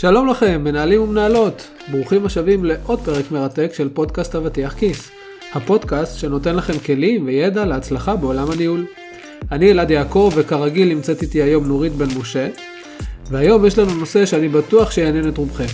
שלום 0.00 0.28
לכם, 0.28 0.60
מנהלים 0.64 1.02
ומנהלות. 1.02 1.68
ברוכים 1.90 2.26
השבים 2.26 2.64
לעוד 2.64 3.00
פרק 3.00 3.30
מרתק 3.30 3.70
של 3.74 3.88
פודקאסט 3.88 4.34
אבטיח 4.34 4.74
כיס. 4.74 5.10
הפודקאסט 5.52 6.18
שנותן 6.18 6.56
לכם 6.56 6.78
כלים 6.78 7.26
וידע 7.26 7.64
להצלחה 7.64 8.16
בעולם 8.16 8.50
הניהול. 8.50 8.86
אני 9.52 9.70
אלעד 9.70 9.90
יעקב, 9.90 10.32
וכרגיל 10.36 10.88
נמצאת 10.88 11.22
איתי 11.22 11.42
היום 11.42 11.66
נורית 11.66 11.92
בן 11.92 12.18
משה, 12.18 12.48
והיום 13.30 13.66
יש 13.66 13.78
לנו 13.78 13.94
נושא 13.94 14.26
שאני 14.26 14.48
בטוח 14.48 14.90
שיעניין 14.90 15.28
את 15.28 15.38
רובכם. 15.38 15.66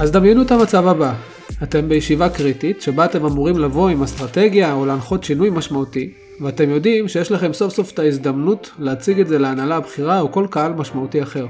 אז 0.00 0.10
דמיינו 0.10 0.42
את 0.42 0.50
המצב 0.50 0.86
הבא, 0.86 1.14
אתם 1.62 1.88
בישיבה 1.88 2.28
קריטית 2.28 2.82
שבה 2.82 3.04
אתם 3.04 3.24
אמורים 3.24 3.58
לבוא 3.58 3.88
עם 3.88 4.02
אסטרטגיה 4.02 4.72
או 4.72 4.86
להנחות 4.86 5.24
שינוי 5.24 5.50
משמעותי, 5.50 6.12
ואתם 6.40 6.70
יודעים 6.70 7.08
שיש 7.08 7.32
לכם 7.32 7.52
סוף 7.52 7.74
סוף 7.74 7.92
את 7.92 7.98
ההזדמנות 7.98 8.70
להציג 8.78 9.20
את 9.20 9.28
זה 9.28 9.38
להנהלה 9.38 9.76
הבכירה 9.76 10.20
או 10.20 10.32
כל 10.32 10.46
קהל 10.50 10.72
משמעותי 10.72 11.22
אחר. 11.22 11.46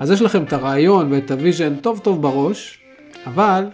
אז 0.00 0.10
יש 0.10 0.22
לכם 0.22 0.42
את 0.42 0.52
הרעיון 0.52 1.12
ואת 1.12 1.30
ה 1.30 1.36
vision 1.36 1.74
טוב 1.74 1.98
טוב 1.98 2.22
בראש, 2.22 2.78
אבל 3.26 3.64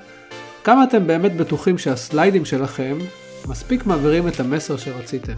כמה 0.64 0.84
אתם 0.84 1.06
באמת 1.06 1.37
בטוחים 1.37 1.78
שהסליידים 1.78 2.45
שלכם 2.45 2.98
מספיק 3.48 3.87
מעבירים 3.87 4.28
את 4.28 4.41
המסר 4.41 4.77
שרציתם. 4.77 5.33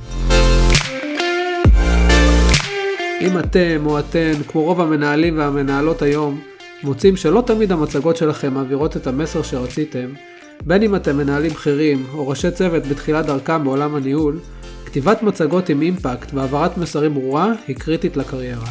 אם 3.21 3.39
אתם 3.39 3.83
או 3.87 3.99
אתן, 3.99 4.33
כמו 4.49 4.63
רוב 4.63 4.81
המנהלים 4.81 5.39
והמנהלות 5.39 6.03
היום, 6.03 6.41
מוצאים 6.83 7.17
שלא 7.17 7.43
תמיד 7.47 7.73
המצגות 7.73 8.17
שלכם 8.17 8.55
מעבירות 8.55 8.97
את 8.97 9.07
המסר 9.07 9.43
שרציתם, 9.43 10.09
בין 10.67 10.83
אם 10.83 10.97
אתם 10.97 11.17
מנהלים 11.17 11.51
בכירים 11.51 12.07
או 12.15 12.29
ראשי 12.29 12.51
צוות 12.51 12.87
בתחילת 12.87 13.27
דרכם 13.27 13.65
בעולם 13.65 13.95
הניהול, 13.95 14.39
כתיבת 14.89 15.23
מצגות 15.23 15.69
עם 15.69 15.83
אימפקט 15.83 16.35
והעברת 16.35 16.79
מסרים 16.79 17.15
ברורה 17.15 17.53
היא 17.67 17.77
קריטית 17.77 18.17
לקריירה. 18.17 18.67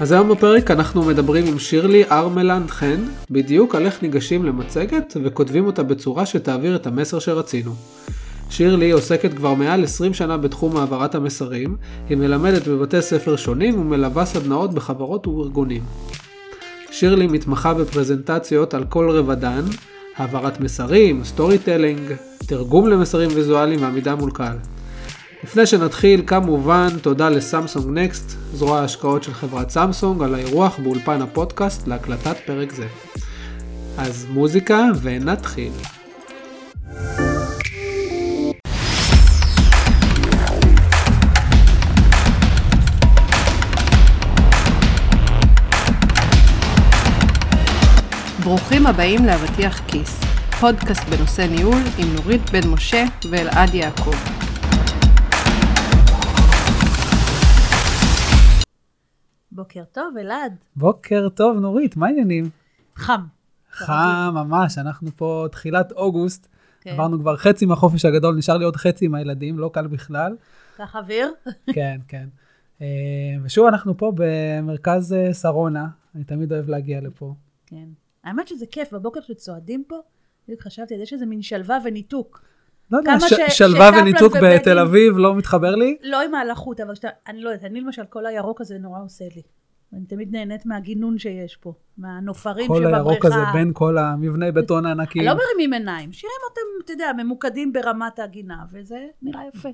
אז 0.00 0.12
היום 0.12 0.28
בפרק 0.28 0.70
אנחנו 0.70 1.02
מדברים 1.02 1.46
עם 1.46 1.58
שירלי 1.58 2.04
ארמלנד 2.10 2.70
חן 2.70 3.00
בדיוק 3.30 3.74
על 3.74 3.86
איך 3.86 4.02
ניגשים 4.02 4.44
למצגת 4.44 5.16
וכותבים 5.22 5.66
אותה 5.66 5.82
בצורה 5.82 6.26
שתעביר 6.26 6.76
את 6.76 6.86
המסר 6.86 7.18
שרצינו. 7.18 7.74
שירלי 8.50 8.90
עוסקת 8.90 9.34
כבר 9.34 9.54
מעל 9.54 9.84
20 9.84 10.14
שנה 10.14 10.36
בתחום 10.36 10.76
העברת 10.76 11.14
המסרים, 11.14 11.76
היא 12.08 12.16
מלמדת 12.16 12.68
בבתי 12.68 13.02
ספר 13.02 13.36
שונים 13.36 13.80
ומלווה 13.80 14.24
סדנאות 14.24 14.74
בחברות 14.74 15.26
וארגונים. 15.26 15.82
שירלי 16.90 17.26
מתמחה 17.26 17.74
בפרזנטציות 17.74 18.74
על 18.74 18.84
כל 18.84 19.10
רבדן, 19.10 19.62
העברת 20.16 20.60
מסרים, 20.60 21.24
storytelling, 21.24 22.12
תרגום 22.46 22.88
למסרים 22.88 23.30
ויזואליים 23.34 23.82
ועמידה 23.82 24.14
מול 24.14 24.30
קהל. 24.30 24.56
לפני 25.44 25.66
שנתחיל, 25.66 26.22
כמובן, 26.26 26.88
תודה 27.02 27.28
ל 27.28 27.37
Samsung 27.37 27.98
Next, 27.98 28.36
זרוע 28.54 28.80
ההשקעות 28.80 29.22
של 29.22 29.34
חברת 29.34 29.70
סמסונג, 29.70 30.22
על 30.22 30.34
האירוח 30.34 30.78
באולפן 30.78 31.22
הפודקאסט 31.22 31.86
להקלטת 31.86 32.36
פרק 32.46 32.72
זה. 32.72 32.86
אז 33.98 34.26
מוזיקה 34.30 34.84
ונתחיל. 35.02 35.72
ברוכים 48.52 48.86
הבאים 48.86 49.24
לאבטיח 49.24 49.80
כיס, 49.90 50.20
פודקאסט 50.60 51.02
בנושא 51.08 51.42
ניהול 51.56 51.82
עם 51.98 52.14
נורית 52.14 52.50
בן 52.50 52.68
משה 52.74 53.04
ואלעד 53.30 53.74
יעקב. 53.74 54.16
בוקר 59.52 59.84
טוב, 59.92 60.16
אלעד. 60.20 60.54
בוקר 60.76 61.28
טוב, 61.28 61.58
נורית, 61.58 61.96
מה 61.96 62.06
העניינים? 62.06 62.44
חם. 62.96 63.20
חם 63.70 64.32
ממש, 64.34 64.78
אנחנו 64.78 65.10
פה 65.16 65.46
תחילת 65.52 65.92
אוגוסט, 65.92 66.48
כן. 66.80 66.90
עברנו 66.90 67.20
כבר 67.20 67.36
חצי 67.36 67.66
מהחופש 67.66 68.04
הגדול, 68.04 68.36
נשאר 68.36 68.56
לי 68.56 68.64
עוד 68.64 68.76
חצי 68.76 69.04
עם 69.04 69.14
הילדים, 69.14 69.58
לא 69.58 69.70
קל 69.72 69.86
בכלל. 69.86 70.36
קח 70.76 70.96
אוויר. 70.96 71.32
כן, 71.74 72.00
כן. 72.08 72.28
אה, 72.80 72.86
ושוב, 73.42 73.66
אנחנו 73.66 73.96
פה 73.96 74.12
במרכז 74.14 75.12
אה, 75.12 75.34
שרונה, 75.34 75.86
אני 76.14 76.24
תמיד 76.24 76.52
אוהב 76.52 76.68
להגיע 76.68 77.00
לפה. 77.00 77.34
כן. 77.66 78.01
האמת 78.24 78.48
שזה 78.48 78.66
כיף, 78.66 78.92
בבוקר 78.92 79.20
שצועדים 79.20 79.84
פה, 79.88 79.96
בדיוק 80.44 80.62
חשבתי, 80.62 80.94
יש 80.94 81.12
איזה 81.12 81.26
מין 81.26 81.42
שלווה 81.42 81.78
וניתוק. 81.84 82.42
לא 82.90 82.98
יודע, 82.98 83.12
ש- 83.20 83.58
שלווה 83.58 83.90
וניתוק 84.00 84.32
בתל 84.36 84.78
אביב 84.78 85.18
לא 85.18 85.34
מתחבר 85.34 85.74
לי? 85.74 85.96
לא 86.02 86.22
עם 86.22 86.34
ההלכות, 86.34 86.80
אבל 86.80 86.94
שאתה, 86.94 87.08
אני 87.28 87.40
לא 87.40 87.50
יודעת, 87.50 87.70
אני 87.70 87.80
למשל, 87.80 88.04
כל 88.04 88.26
הירוק 88.26 88.60
הזה 88.60 88.78
נורא 88.78 89.00
עושה 89.04 89.24
לי. 89.36 89.42
אני 89.92 90.06
תמיד 90.06 90.32
נהנית 90.32 90.66
מהגינון 90.66 91.18
שיש 91.18 91.56
פה, 91.56 91.72
מהנופרים 91.98 92.68
כל 92.68 92.74
שבבריכה. 92.76 92.98
כל 93.02 93.08
הירוק 93.10 93.24
הזה 93.24 93.40
בין 93.52 93.70
כל 93.74 93.98
המבני 93.98 94.52
בטון 94.52 94.86
הענקיים. 94.86 95.24
לא 95.26 95.34
מרימים 95.34 95.72
עיניים, 95.72 96.12
שירים 96.12 96.36
אותם, 96.50 96.84
אתה 96.84 96.92
יודע, 96.92 97.12
ממוקדים 97.18 97.72
ברמת 97.72 98.18
הגינה, 98.18 98.56
וזה 98.72 99.06
נראה 99.22 99.42
יפה. 99.54 99.68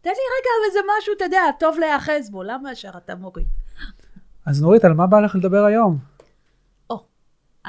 תן 0.00 0.10
לי 0.10 0.24
רגע 0.38 0.50
איזה 0.68 0.78
משהו, 0.98 1.12
אתה 1.16 1.24
יודע, 1.24 1.40
טוב 1.60 1.78
להיאחז 1.78 2.30
בו, 2.30 2.42
למה 2.42 2.72
ישר 2.72 2.90
אתה 2.96 3.14
מוריד? 3.14 3.46
אז 4.46 4.62
נורית, 4.62 4.84
על 4.84 4.92
מה 4.92 5.06
בא 5.06 5.20
לך 5.20 5.34
לדבר 5.34 5.64
היום? 5.64 5.98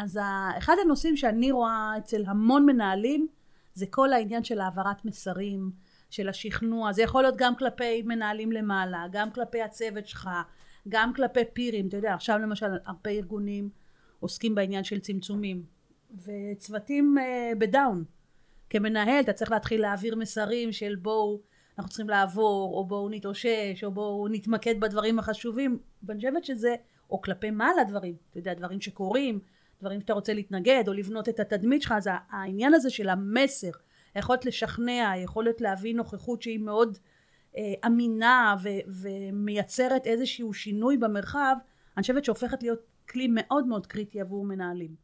אז 0.02 0.20
אחד 0.58 0.74
הנושאים 0.82 1.18
שאני 1.18 1.52
רואה 1.52 1.94
אצל 1.98 2.24
המון 2.28 2.66
מנהלים 2.66 3.28
זה 3.74 3.86
כל 3.90 4.14
העניין 4.14 4.44
של 4.44 4.60
העברת 4.60 5.06
מסרים, 5.06 5.72
של 6.10 6.30
השכנוע, 6.30 6.94
זה 6.94 7.02
יכול 7.02 7.22
להיות 7.22 7.36
גם 7.38 7.56
כלפי 7.56 8.02
מנהלים 8.02 8.52
למעלה, 8.52 9.06
גם 9.12 9.32
כלפי 9.32 9.62
הצוות 9.62 10.08
שלך, 10.08 10.30
גם 10.88 11.14
כלפי 11.14 11.40
פירים, 11.54 11.88
אתה 11.88 11.98
יודע, 11.98 12.14
עכשיו 12.14 12.38
למשל 12.38 12.66
הרבה 12.86 13.10
ארגונים 13.10 13.70
עוסקים 14.20 14.56
בעניין 14.56 14.84
של 14.84 15.00
צמצומים, 15.00 15.64
וצוותים 16.26 17.16
uh, 17.18 17.58
בדאון. 17.58 18.04
כמנהל 18.70 19.20
אתה 19.20 19.34
צריך 19.34 19.52
להתחיל 19.52 19.82
להעביר 19.82 20.16
מסרים 20.16 20.72
של 20.72 20.96
בואו 20.96 21.42
אנחנו 21.78 21.90
צריכים 21.90 22.10
לעבור, 22.10 22.78
או 22.78 22.88
בואו 22.88 23.10
נתאושש, 23.10 23.84
או 23.84 23.92
בואו 23.92 24.28
נתמקד 24.28 24.80
בדברים 24.80 25.20
החשובים, 25.20 25.80
ואני 26.04 26.20
חושבת 26.20 26.44
שזה, 26.44 26.76
או 27.10 27.22
כלפי 27.22 27.52
מעלה 27.52 27.84
דברים, 27.84 28.16
אתה 28.30 28.40
יודע, 28.40 28.54
דברים 28.54 28.82
שקורים, 28.82 29.40
דברים 29.80 30.02
שאתה 30.02 30.14
רוצה 30.14 30.34
להתנגד 30.34 30.84
או 30.88 30.94
לבנות 30.94 31.30
את 31.30 31.40
התדמית 31.40 31.82
שלך, 31.82 31.92
אז 31.98 32.10
העניין 32.30 32.74
הזה 32.74 32.90
של 32.90 33.10
המסר, 33.10 33.72
היכולת 34.14 34.46
לשכנע, 34.46 35.12
היכולת 35.12 35.62
להביא 35.62 35.96
נוכחות 35.96 36.42
שהיא 36.42 36.60
מאוד 36.60 36.98
אה, 37.58 37.74
אמינה 37.86 38.56
ו- 38.64 38.92
ומייצרת 39.02 40.08
איזשהו 40.08 40.54
שינוי 40.54 40.98
במרחב, 40.98 41.56
אני 41.98 42.02
חושבת 42.02 42.26
שהופכת 42.26 42.64
להיות 42.64 42.80
כלי 43.10 43.28
מאוד 43.32 43.68
מאוד 43.68 43.88
קריטי 43.88 44.22
עבור 44.22 44.46
מנהלים. 44.46 44.96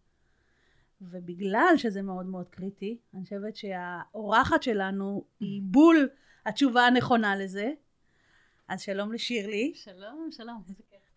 ובגלל 1.01 1.73
שזה 1.77 2.01
מאוד 2.01 2.25
מאוד 2.25 2.49
קריטי, 2.49 2.97
אני 3.13 3.23
חושבת 3.23 3.55
שהאורחת 3.55 4.63
שלנו 4.63 5.25
היא 5.39 5.61
בול 5.63 6.09
התשובה 6.45 6.87
הנכונה 6.87 7.35
לזה. 7.35 7.71
אז 8.67 8.81
שלום 8.81 9.13
לשירלי. 9.13 9.71
שלום, 9.75 10.27
שלום. 10.31 10.63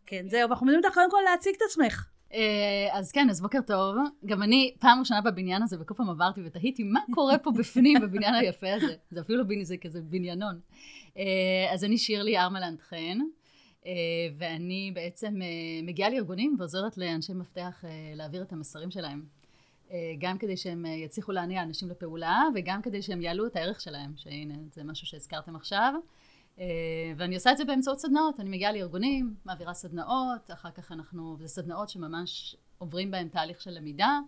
כן, 0.06 0.28
זהו, 0.28 0.50
אנחנו 0.50 0.66
מזמינים 0.66 0.84
אותך 0.84 0.94
קודם 0.94 1.10
כל 1.10 1.20
להציג 1.30 1.54
את 1.54 1.62
עצמך. 1.70 2.08
אה, 2.34 2.88
אז 2.92 3.12
כן, 3.12 3.30
אז 3.30 3.40
בוקר 3.40 3.58
טוב. 3.66 3.96
גם 4.26 4.42
אני 4.42 4.74
פעם 4.78 4.98
ראשונה 5.00 5.20
בבניין 5.20 5.62
הזה, 5.62 5.76
וכל 5.80 5.94
פעם 5.94 6.10
עברתי 6.10 6.40
ותהיתי 6.44 6.82
מה 6.82 7.00
קורה 7.14 7.38
פה 7.38 7.50
בפנים, 7.50 8.00
בבניין 8.02 8.34
היפה 8.34 8.74
הזה. 8.74 8.94
זה 9.10 9.20
אפילו 9.20 9.38
לא 9.38 9.64
זה 9.64 9.76
כזה 9.76 10.00
בניינון. 10.02 10.60
אה, 11.16 11.24
אז 11.72 11.84
אני 11.84 11.98
שירלי 11.98 12.38
ארמלנד 12.38 12.80
חן, 12.80 13.18
אה, 13.86 13.92
ואני 14.38 14.92
בעצם 14.94 15.34
מגיעה 15.82 16.10
לארגונים 16.10 16.56
ועוזרת 16.58 16.98
לאנשי 16.98 17.32
מפתח 17.32 17.84
להעביר 18.14 18.42
את 18.42 18.52
המסרים 18.52 18.90
שלהם. 18.90 19.24
גם 20.18 20.38
כדי 20.38 20.56
שהם 20.56 20.86
יצליחו 20.86 21.32
להניע 21.32 21.62
אנשים 21.62 21.90
לפעולה, 21.90 22.42
וגם 22.54 22.82
כדי 22.82 23.02
שהם 23.02 23.20
יעלו 23.20 23.46
את 23.46 23.56
הערך 23.56 23.80
שלהם, 23.80 24.12
שהנה, 24.16 24.54
זה 24.72 24.84
משהו 24.84 25.06
שהזכרתם 25.06 25.56
עכשיו. 25.56 25.94
אה, 26.60 26.64
ואני 27.16 27.34
עושה 27.34 27.52
את 27.52 27.56
זה 27.56 27.64
באמצעות 27.64 27.98
סדנאות, 27.98 28.40
אני 28.40 28.50
מגיעה 28.50 28.72
לארגונים, 28.72 29.34
מעבירה 29.44 29.74
סדנאות, 29.74 30.50
אחר 30.52 30.70
כך 30.70 30.92
אנחנו, 30.92 31.36
זה 31.40 31.48
סדנאות 31.48 31.88
שממש 31.88 32.56
עוברים 32.78 33.10
בהם 33.10 33.28
תהליך 33.28 33.60
של 33.60 33.70
למידה, 33.70 34.18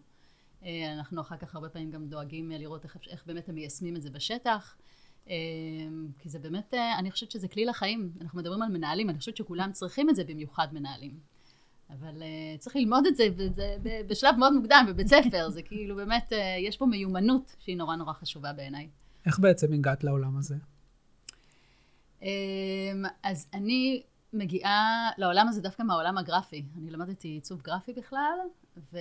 אה, 0.65 0.93
אנחנו 0.93 1.21
אחר 1.21 1.37
כך 1.37 1.55
הרבה 1.55 1.69
פעמים 1.69 1.91
גם 1.91 2.07
דואגים 2.07 2.51
לראות 2.51 2.85
איך, 2.85 2.97
איך 3.11 3.27
באמת 3.27 3.49
הם 3.49 3.55
מיישמים 3.55 3.97
את 3.97 4.03
זה 4.03 4.11
בשטח, 4.11 4.77
אה, 5.29 5.35
כי 6.19 6.29
זה 6.29 6.39
באמת, 6.39 6.75
אני 6.99 7.11
חושבת 7.11 7.31
שזה 7.31 7.49
כלי 7.49 7.65
לחיים, 7.65 8.13
אנחנו 8.21 8.39
מדברים 8.39 8.63
על 8.63 8.69
מנהלים, 8.69 9.11
אני 9.11 9.19
חושבת 9.19 9.37
שכולם 9.37 9.73
צריכים 9.73 10.11
את 10.11 10.17
זה, 10.17 10.25
במיוחד 10.25 10.69
מנהלים. 10.73 11.19
אבל 11.91 12.23
צריך 12.59 12.77
ללמוד 12.77 13.07
את 13.07 13.17
זה, 13.17 13.29
וזה 13.37 13.77
בשלב 14.07 14.37
מאוד 14.37 14.53
מוקדם, 14.53 14.85
בבית 14.89 15.07
ספר, 15.07 15.51
זה 15.51 15.63
כאילו 15.63 15.97
באמת, 15.97 16.33
יש 16.59 16.77
פה 16.77 16.87
מיומנות 16.87 17.57
שהיא 17.59 17.77
נורא 17.77 17.97
נורא 17.97 18.13
חשובה 18.13 18.53
בעיניי. 18.53 18.89
איך 19.27 19.39
בעצם 19.39 19.73
הגעת 19.73 20.05
לעולם 20.05 20.37
הזה? 20.37 20.55
אמ, 22.23 23.05
אז 23.23 23.49
אני 23.55 24.03
מגיעה 24.33 25.11
לעולם 25.19 25.49
הזה 25.49 25.63
דווקא 25.63 25.83
מהעולם 25.83 26.19
הגרפי. 26.19 26.65
אני 26.79 26.91
למדתי 26.91 27.29
עיצוב 27.29 27.63
גרפי 27.63 27.93
בכלל, 27.93 28.39
ו... 28.93 28.99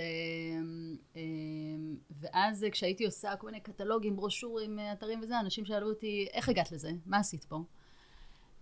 אמ. 1.16 1.96
ואז 2.20 2.66
כשהייתי 2.72 3.04
עושה 3.04 3.36
כל 3.36 3.46
מיני 3.46 3.60
קטלוגים, 3.60 4.16
ברושורים, 4.16 4.78
אתרים 4.92 5.20
וזה, 5.22 5.40
אנשים 5.40 5.64
שאלו 5.64 5.88
אותי, 5.88 6.26
איך 6.32 6.48
הגעת 6.48 6.72
לזה? 6.72 6.90
מה 7.06 7.18
עשית 7.18 7.44
פה? 7.44 7.58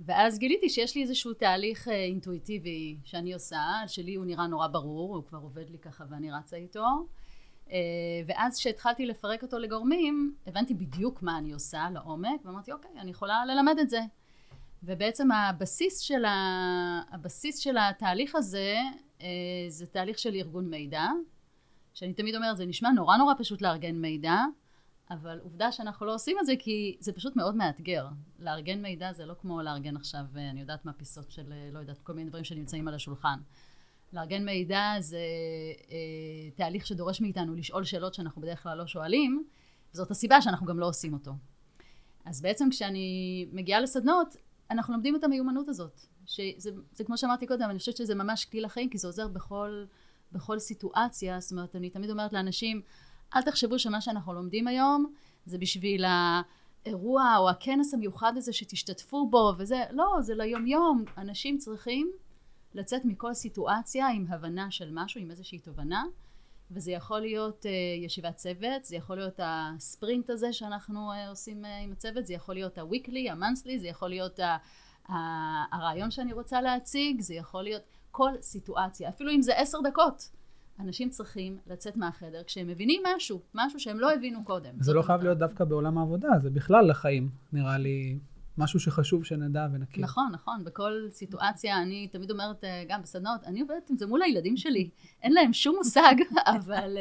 ואז 0.01 0.39
גיליתי 0.39 0.69
שיש 0.69 0.97
לי 0.97 1.03
איזשהו 1.03 1.35
תהליך 1.35 1.89
אינטואיטיבי 1.89 2.97
שאני 3.05 3.35
עושה, 3.35 3.63
שלי 3.87 4.15
הוא 4.15 4.25
נראה 4.25 4.47
נורא 4.47 4.67
ברור, 4.67 5.17
הוא 5.17 5.25
כבר 5.25 5.39
עובד 5.39 5.71
לי 5.71 5.79
ככה 5.79 6.05
ואני 6.11 6.31
רצה 6.31 6.57
איתו. 6.57 6.85
ואז 8.27 8.59
כשהתחלתי 8.59 9.07
לפרק 9.07 9.43
אותו 9.43 9.59
לגורמים, 9.59 10.35
הבנתי 10.47 10.75
בדיוק 10.75 11.23
מה 11.23 11.39
אני 11.39 11.53
עושה 11.53 11.89
לעומק, 11.95 12.41
ואמרתי, 12.45 12.73
אוקיי, 12.73 12.91
אני 12.99 13.11
יכולה 13.11 13.45
ללמד 13.45 13.79
את 13.79 13.91
זה. 13.91 14.01
ובעצם 14.83 15.33
הבסיס 15.33 15.99
של, 16.01 16.25
ה... 16.25 17.03
הבסיס 17.11 17.59
של 17.59 17.77
התהליך 17.79 18.35
הזה, 18.35 18.77
זה 19.69 19.87
תהליך 19.87 20.19
של 20.19 20.35
ארגון 20.35 20.71
מידע, 20.71 21.07
שאני 21.95 22.15
תמיד 22.15 22.35
אומרת, 22.35 22.57
זה 22.57 22.67
נשמע 22.67 22.91
נורא 22.91 23.17
נורא 23.17 23.35
פשוט 23.39 23.63
לארגן 23.63 23.95
מידע, 23.95 24.37
אבל 25.11 25.39
עובדה 25.43 25.73
שאנחנו 25.73 26.07
לא 26.07 26.15
עושים 26.15 26.37
את 26.41 26.47
זה 26.47 26.53
כי 26.59 26.97
זה 27.01 27.13
פשוט 27.13 27.37
מאוד 27.37 27.57
מאתגר. 27.57 28.07
לארגן 28.39 28.83
מידע 28.83 29.13
זה 29.13 29.27
לא 29.27 29.35
כמו 29.41 29.63
לארגן 29.63 29.97
עכשיו, 29.97 30.25
אני 30.35 30.61
יודעת 30.61 30.85
מה 30.85 30.93
פיסות 30.93 31.31
של, 31.31 31.53
לא 31.73 31.79
יודעת, 31.79 31.99
כל 31.99 32.13
מיני 32.13 32.29
דברים 32.29 32.45
שנמצאים 32.45 32.89
על 32.89 32.95
השולחן. 32.95 33.39
לארגן 34.13 34.45
מידע 34.45 34.95
זה 34.99 35.21
אה, 35.91 36.51
תהליך 36.55 36.87
שדורש 36.87 37.21
מאיתנו 37.21 37.55
לשאול 37.55 37.85
שאלות 37.85 38.15
שאנחנו 38.15 38.43
בדרך 38.43 38.63
כלל 38.63 38.79
לא 38.79 38.87
שואלים, 38.87 39.45
וזאת 39.95 40.11
הסיבה 40.11 40.43
שאנחנו 40.43 40.67
גם 40.67 40.79
לא 40.79 40.89
עושים 40.89 41.13
אותו. 41.13 41.33
אז 42.25 42.41
בעצם 42.43 42.69
כשאני 42.71 43.47
מגיעה 43.53 43.81
לסדנות, 43.81 44.37
אנחנו 44.71 44.95
לומדים 44.95 45.17
את 45.17 45.25
המיומנות 45.25 45.69
הזאת. 45.69 46.01
שזה 46.27 46.71
זה 46.93 47.05
כמו 47.05 47.19
שאמרתי 47.19 47.47
קודם, 47.47 47.71
אני 47.71 47.79
חושבת 47.79 47.97
שזה 47.97 48.15
ממש 48.15 48.45
כלי 48.45 48.61
לחיים, 48.61 48.91
כי 48.91 48.99
זה 48.99 49.09
עוזר 49.09 49.29
בכל, 49.29 49.85
בכל 50.33 50.59
סיטואציה. 50.59 51.41
זאת 51.41 51.53
אומרת, 51.53 51.77
אני 51.77 51.91
תמיד 51.91 52.11
אומרת 52.11 52.33
לאנשים, 52.33 52.83
אל 53.37 53.43
תחשבו 53.43 53.79
שמה 53.79 54.01
שאנחנו 54.01 54.33
לומדים 54.33 54.69
היום 54.69 55.13
זה 55.47 55.59
בשביל 55.59 56.05
האירוע 56.05 57.37
או 57.39 57.51
הכנס 57.51 57.95
המיוחד 57.95 58.33
הזה 58.37 58.53
שתשתתפו 58.53 59.31
בו 59.31 59.53
וזה, 59.59 59.85
לא, 59.91 60.17
זה 60.21 60.35
ליום 60.35 60.67
יום. 60.67 61.05
אנשים 61.19 61.59
צריכים 61.59 62.11
לצאת 62.75 63.05
מכל 63.05 63.35
סיטואציה 63.35 64.09
עם 64.09 64.27
הבנה 64.29 64.71
של 64.71 64.91
משהו, 64.93 65.21
עם 65.21 65.31
איזושהי 65.31 65.59
תובנה, 65.59 66.05
וזה 66.71 66.93
יכול 66.93 67.21
להיות 67.21 67.67
uh, 67.67 68.05
ישיבת 68.05 68.37
צוות, 68.37 68.85
זה 68.85 68.97
יכול 68.97 69.17
להיות 69.17 69.41
הספרינט 69.43 70.31
הזה 70.31 70.53
שאנחנו 70.53 71.13
uh, 71.13 71.29
עושים 71.29 71.65
uh, 71.65 71.69
עם 71.85 71.93
הצוות, 71.93 72.27
זה 72.27 72.35
יכול 72.35 72.55
להיות 72.55 72.79
ה-weekly, 72.79 73.31
ה-monthly, 73.33 73.79
זה 73.79 73.89
יכול 73.89 74.09
להיות 74.09 74.39
ה- 74.39 74.57
ה- 75.09 75.77
הרעיון 75.77 76.11
שאני 76.11 76.33
רוצה 76.33 76.61
להציג, 76.61 77.21
זה 77.21 77.35
יכול 77.35 77.63
להיות 77.63 77.83
כל 78.11 78.31
סיטואציה, 78.41 79.09
אפילו 79.09 79.31
אם 79.31 79.43
זה 79.43 79.59
עשר 79.59 79.79
דקות. 79.81 80.31
אנשים 80.81 81.09
צריכים 81.11 81.59
לצאת 81.67 81.97
מהחדר 81.97 82.43
כשהם 82.47 82.67
מבינים 82.67 83.03
משהו, 83.17 83.41
משהו 83.55 83.81
שהם 83.81 84.01
לא 84.01 84.13
הבינו 84.13 84.45
קודם. 84.45 84.75
זה 84.81 84.95
לא 84.95 85.03
חייב 85.03 85.23
להיות 85.23 85.39
דווקא 85.39 85.65
בעולם 85.65 85.99
העבודה, 85.99 86.29
זה 86.43 86.51
בכלל 86.51 86.91
לחיים, 86.91 87.31
נראה 87.53 87.79
לי. 87.79 88.19
משהו 88.59 88.81
שחשוב 88.81 89.25
שנדע 89.25 89.67
ונכיר. 89.73 90.05
נכון, 90.05 90.29
נכון. 90.33 90.65
בכל 90.65 90.93
סיטואציה, 91.11 91.83
אני 91.83 92.09
תמיד 92.13 92.31
אומרת, 92.31 92.65
גם 92.89 93.03
בסדנות, 93.03 93.45
אני 93.47 93.61
עובדת 93.61 93.91
עם 93.91 93.97
זה 93.97 94.07
מול 94.07 94.23
הילדים 94.23 94.57
שלי. 94.57 94.91
אין 95.23 95.33
להם 95.33 95.53
שום 95.53 95.77
מושג, 95.77 96.15
אבל, 96.57 96.99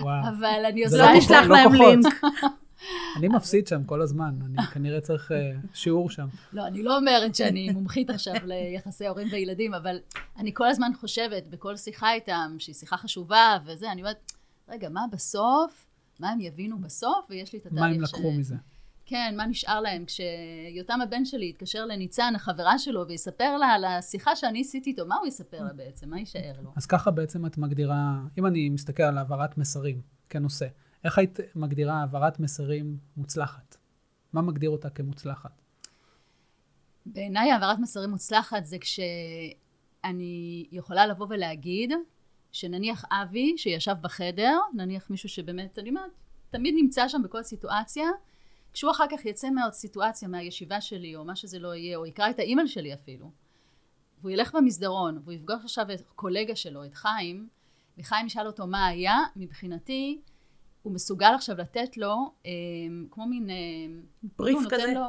אבל 0.00 0.64
אני 0.68 0.84
עושה... 0.84 0.96
לא 0.96 1.18
נשלח 1.18 1.46
להם 1.46 1.72
לינק. 1.74 2.14
אני 3.16 3.28
מפסיד 3.28 3.66
שם 3.66 3.84
כל 3.84 4.02
הזמן, 4.02 4.34
אני 4.44 4.66
כנראה 4.66 5.00
צריך 5.00 5.30
שיעור 5.74 6.10
שם. 6.10 6.26
לא, 6.52 6.66
אני 6.66 6.82
לא 6.82 6.96
אומרת 6.96 7.34
שאני 7.34 7.70
מומחית 7.70 8.10
עכשיו 8.10 8.34
ליחסי 8.44 9.06
הורים 9.06 9.28
וילדים, 9.32 9.74
אבל 9.74 9.98
אני 10.36 10.50
כל 10.54 10.68
הזמן 10.68 10.90
חושבת 11.00 11.46
בכל 11.46 11.76
שיחה 11.76 12.12
איתם, 12.12 12.56
שהיא 12.58 12.74
שיחה 12.74 12.96
חשובה 12.96 13.58
וזה, 13.66 13.92
אני 13.92 14.00
אומרת, 14.00 14.32
רגע, 14.68 14.88
מה 14.88 15.04
בסוף? 15.12 15.86
מה 16.20 16.30
הם 16.30 16.40
יבינו 16.40 16.78
בסוף? 16.78 17.26
ויש 17.30 17.52
לי 17.52 17.58
את 17.58 17.66
התהליך 17.66 17.80
ש... 17.80 17.88
מה 17.88 17.94
הם 17.94 18.02
לקחו 18.02 18.32
מזה? 18.32 18.56
כן, 19.06 19.34
מה 19.36 19.46
נשאר 19.46 19.80
להם? 19.80 20.04
כשיותם 20.06 21.00
הבן 21.00 21.24
שלי 21.24 21.48
יתקשר 21.48 21.86
לניצן, 21.86 22.32
החברה 22.36 22.78
שלו, 22.78 23.08
ויספר 23.08 23.56
לה 23.56 23.66
על 23.66 23.84
השיחה 23.84 24.36
שאני 24.36 24.60
עשיתי 24.60 24.90
איתו, 24.90 25.06
מה 25.06 25.16
הוא 25.16 25.26
יספר 25.26 25.62
לה 25.62 25.72
בעצם? 25.72 26.10
מה 26.10 26.18
יישאר 26.18 26.60
לו? 26.62 26.72
אז 26.76 26.86
ככה 26.86 27.10
בעצם 27.10 27.46
את 27.46 27.58
מגדירה, 27.58 28.20
אם 28.38 28.46
אני 28.46 28.68
מסתכל 28.68 29.02
על 29.02 29.18
העברת 29.18 29.58
מסרים 29.58 30.00
כנושא, 30.28 30.66
איך 31.04 31.18
היית 31.18 31.38
מגדירה 31.56 31.94
העברת 31.94 32.40
מסרים 32.40 32.98
מוצלחת? 33.16 33.76
מה 34.32 34.42
מגדיר 34.42 34.70
אותה 34.70 34.90
כמוצלחת? 34.90 35.62
בעיניי 37.06 37.52
העברת 37.52 37.78
מסרים 37.78 38.10
מוצלחת 38.10 38.64
זה 38.64 38.76
כשאני 38.78 40.66
יכולה 40.72 41.06
לבוא 41.06 41.26
ולהגיד, 41.30 41.92
שנניח 42.52 43.04
אבי, 43.10 43.54
שישב 43.56 43.94
בחדר, 44.00 44.58
נניח 44.74 45.10
מישהו 45.10 45.28
שבאמת, 45.28 45.78
אני 45.78 45.88
אומרת, 45.88 46.10
תמיד 46.50 46.74
נמצא 46.76 47.08
שם 47.08 47.22
בכל 47.22 47.42
סיטואציה, 47.42 48.08
כשהוא 48.72 48.90
אחר 48.90 49.04
כך 49.10 49.24
יצא 49.24 49.50
מהסיטואציה, 49.50 50.28
מהישיבה 50.28 50.80
שלי, 50.80 51.16
או 51.16 51.24
מה 51.24 51.36
שזה 51.36 51.58
לא 51.58 51.74
יהיה, 51.74 51.96
או 51.96 52.06
יקרא 52.06 52.30
את 52.30 52.38
האימייל 52.38 52.66
שלי 52.66 52.94
אפילו, 52.94 53.30
והוא 54.20 54.30
ילך 54.30 54.54
במסדרון, 54.54 55.18
והוא 55.24 55.32
יפגוש 55.32 55.64
עכשיו 55.64 55.92
את 55.92 56.00
קולגה 56.16 56.56
שלו, 56.56 56.84
את 56.84 56.94
חיים, 56.94 57.48
וחיים 57.98 58.26
ישאל 58.26 58.46
אותו 58.46 58.66
מה 58.66 58.86
היה, 58.86 59.18
מבחינתי, 59.36 60.20
הוא 60.82 60.92
מסוגל 60.92 61.32
עכשיו 61.34 61.56
לתת 61.56 61.96
לו, 61.96 62.32
אה, 62.46 62.50
כמו 63.10 63.26
מין... 63.26 63.50
אה, 63.50 63.56
בריף 64.38 64.56
הוא 64.56 64.70
כזה. 64.70 64.92
לו, 64.94 65.00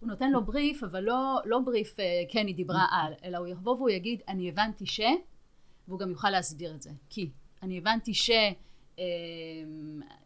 הוא 0.00 0.08
נותן 0.08 0.30
לו 0.30 0.44
בריף, 0.44 0.82
אבל 0.82 1.00
לא, 1.00 1.40
לא 1.44 1.58
בריף, 1.58 2.00
אה, 2.00 2.22
כן, 2.28 2.46
היא 2.46 2.54
דיברה 2.54 2.86
על, 2.90 3.12
אלא 3.24 3.38
הוא 3.38 3.46
יבוא 3.46 3.76
והוא 3.76 3.90
יגיד, 3.90 4.22
אני 4.28 4.48
הבנתי 4.48 4.86
ש... 4.86 5.00
והוא 5.88 5.98
גם 5.98 6.10
יוכל 6.10 6.30
להסביר 6.30 6.74
את 6.74 6.82
זה. 6.82 6.90
כי 7.10 7.30
אני 7.62 7.78
הבנתי 7.78 8.14
ש... 8.14 8.30
אה, 8.98 9.04